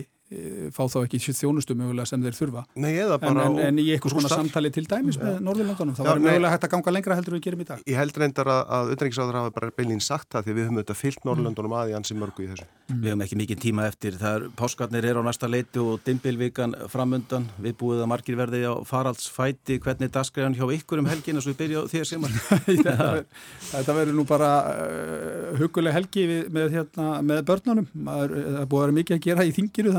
fá 0.70 0.84
þá 0.86 0.98
ekki 1.02 1.18
þjónustu 1.34 1.74
mögulega 1.74 2.06
sem 2.06 2.22
þeir 2.22 2.36
þurfa. 2.36 2.62
Nei, 2.78 2.92
en, 3.02 3.40
en, 3.42 3.58
en 3.64 3.80
í 3.82 3.86
einhvers 3.94 4.14
konar 4.14 4.30
samtali 4.30 4.70
til 4.74 4.84
dæmis 4.86 5.18
ja. 5.18 5.24
með 5.26 5.40
Norðurlandunum, 5.46 5.94
það 5.98 6.06
var 6.06 6.22
mögulega 6.22 6.52
hægt 6.54 6.66
að 6.68 6.72
ganga 6.76 6.90
lengra 6.94 7.16
heldur 7.18 7.34
við 7.36 7.42
gerum 7.48 7.64
í 7.64 7.66
dag. 7.66 7.78
Ég 7.90 7.98
held 7.98 8.14
reyndar 8.22 8.48
að, 8.54 8.62
að 8.76 8.84
utryggisáður 8.94 9.38
hafa 9.40 9.50
bara 9.56 9.74
beilín 9.74 10.02
sagt 10.04 10.28
það 10.34 10.42
því 10.46 10.52
við 10.56 10.64
höfum 10.68 10.78
auðvitað 10.78 11.00
fyllt 11.00 11.22
Norðurlandunum 11.26 11.72
mm. 11.72 11.78
að 11.80 11.90
í 11.90 11.94
ansi 11.98 12.14
mörgu 12.18 12.40
í 12.44 12.48
þessu. 12.52 12.66
Mm. 12.90 13.00
Við 13.00 13.08
höfum 13.10 13.24
ekki 13.26 13.40
mikið 13.40 13.58
tíma 13.64 13.82
eftir, 13.90 14.12
það 14.20 14.32
er 14.36 14.42
páskarnir 14.60 15.04
er 15.10 15.16
á 15.18 15.22
næsta 15.26 15.46
leiti 15.50 15.78
og 15.82 15.92
dimbilvíkan 16.06 16.72
framundan 16.92 17.44
við 17.58 17.74
búið 17.82 18.04
að 18.04 18.10
margir 18.14 18.38
verði 18.38 18.60
á 18.70 18.74
faraldsfæti. 18.86 19.74
Hvernig 19.82 20.14
dasgræðan 20.14 20.56
hjá 20.58 20.66
ykkur 20.78 21.02
um 21.02 21.10
helgin 21.10 21.38
og 21.38 21.44
svo 21.44 21.52
við 21.60 21.60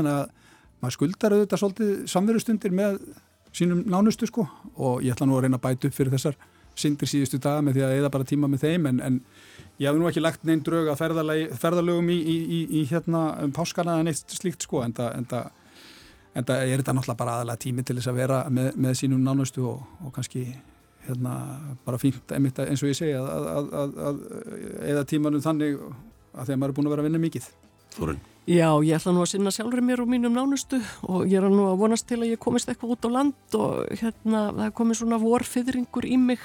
byrja 0.02 0.21
maður 0.82 0.96
skuldar 0.96 1.36
auðvitað 1.36 1.62
svolítið 1.62 1.92
samverðustundir 2.10 2.74
með 2.74 2.98
sínum 3.54 3.84
nánustu 3.86 4.26
sko 4.28 4.46
og 4.74 5.04
ég 5.04 5.14
ætla 5.14 5.28
nú 5.28 5.36
að 5.36 5.46
reyna 5.46 5.60
að 5.60 5.66
bæta 5.66 5.88
upp 5.88 5.96
fyrir 5.96 6.14
þessar 6.16 6.38
syndir 6.78 7.10
síðustu 7.10 7.40
daga 7.42 7.62
með 7.64 7.76
því 7.76 7.84
að 7.86 7.96
eða 7.98 8.10
bara 8.14 8.28
tíma 8.28 8.48
með 8.48 8.64
þeim 8.64 8.88
en, 8.88 9.00
en 9.04 9.18
ég 9.80 9.88
hef 9.88 9.98
nú 9.98 10.08
ekki 10.08 10.22
lagt 10.22 10.46
neinn 10.48 10.62
drög 10.64 10.88
að 10.88 11.02
ferðalögum 11.60 12.08
í, 12.12 12.16
í, 12.16 12.36
í, 12.42 12.60
í 12.80 12.84
hérna 12.90 13.24
um 13.44 13.52
páskana 13.54 13.98
en 14.00 14.08
eitt 14.10 14.32
slíkt 14.32 14.64
sko 14.64 14.82
en 14.86 14.96
það 14.96 15.50
er 16.32 16.80
þetta 16.80 16.96
náttúrulega 16.96 17.18
bara 17.20 17.36
aðalega 17.38 17.62
tími 17.66 17.84
til 17.84 17.98
þess 17.98 18.12
að 18.12 18.20
vera 18.22 18.42
með, 18.48 18.72
með 18.80 18.98
sínum 19.02 19.22
nánustu 19.26 19.66
og, 19.68 19.84
og 20.00 20.14
kannski 20.16 20.46
hérna 21.06 21.36
bara 21.84 22.00
fínt 22.00 22.32
eins 22.32 22.82
og 22.82 22.88
ég 22.88 22.96
segja 22.96 23.20
að, 23.20 23.48
að, 23.52 23.72
að, 23.82 23.96
að 24.08 24.20
eða 24.94 25.06
tímanum 25.12 25.44
þannig 25.44 25.80
að 26.32 26.46
þegar 26.46 26.62
maður 26.62 26.72
er 26.72 26.78
búin 26.78 26.88
að 26.88 26.94
vera 26.94 27.04
að 27.04 27.10
vinna 27.10 27.26
mikið. 27.26 27.48
Þorun 27.92 28.22
Já, 28.42 28.74
ég 28.82 28.96
ætla 28.96 29.12
nú 29.14 29.22
að 29.22 29.36
sinna 29.36 29.52
sjálfur 29.54 29.78
mér 29.86 30.00
og 30.02 30.08
mínum 30.10 30.34
nánustu 30.34 30.80
og 31.06 31.28
ég 31.30 31.38
er 31.38 31.46
nú 31.46 31.68
að 31.70 31.78
vonast 31.78 32.08
til 32.10 32.18
að 32.24 32.32
ég 32.32 32.40
komist 32.42 32.66
eitthvað 32.66 32.96
út 32.96 33.06
á 33.06 33.10
land 33.14 33.54
og 33.54 33.84
hérna 34.00 34.40
það 34.48 34.64
er 34.66 34.72
komið 34.80 34.98
svona 34.98 35.18
vorfiðringur 35.22 36.08
í 36.10 36.16
mig 36.18 36.42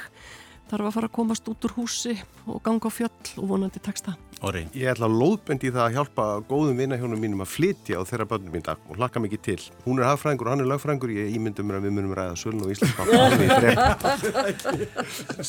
þarf 0.69 0.85
að 0.89 0.93
fara 0.93 1.07
að 1.09 1.15
komast 1.15 1.47
út 1.49 1.65
úr 1.65 1.73
húsi 1.77 2.13
og 2.45 2.61
ganga 2.61 2.85
á 2.85 2.91
fjöll 2.93 3.31
og 3.41 3.47
vonandi 3.49 3.81
texta. 3.81 4.13
Orri. 4.45 4.67
Ég 4.77 4.91
ætla 4.91 5.07
að 5.09 5.17
lóðbendi 5.17 5.71
það 5.73 5.85
að 5.87 5.95
hjálpa 5.95 6.25
góðum 6.51 6.77
vinahjónum 6.83 7.23
mínum 7.23 7.41
að 7.41 7.53
flytja 7.55 7.97
á 7.97 8.05
þeirra 8.05 8.27
börnum 8.29 8.53
mín 8.53 8.65
dag 8.67 8.77
og 8.85 8.99
hlakka 8.99 9.23
mikið 9.23 9.41
til. 9.47 9.57
Hún 9.87 9.97
er 9.97 10.05
hafðfræðingur 10.11 10.45
og 10.45 10.53
hann 10.53 10.61
er 10.61 10.69
lögfræðingur, 10.69 11.15
ég 11.17 11.33
ímyndum 11.39 11.65
mér 11.65 11.79
að 11.79 11.87
við 11.87 11.95
munum 11.97 12.13
ræða 12.19 12.35
sölun 12.37 12.61
og 12.67 12.71
Íslandsbank. 12.75 13.09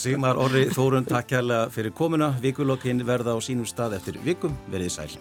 Sigmar 0.01 0.40
Orri 0.40 0.64
Þórun, 0.72 1.05
takk 1.11 1.28
kærlega 1.34 1.68
fyrir 1.74 1.92
komuna. 1.92 2.32
Vikulokkin 2.40 3.05
verða 3.05 3.36
á 3.36 3.38
sínum 3.44 3.68
stað 3.68 3.99
eftir 4.01 4.16
vikum. 4.24 4.57
Verðið 4.72 4.96
sæl. 4.96 5.12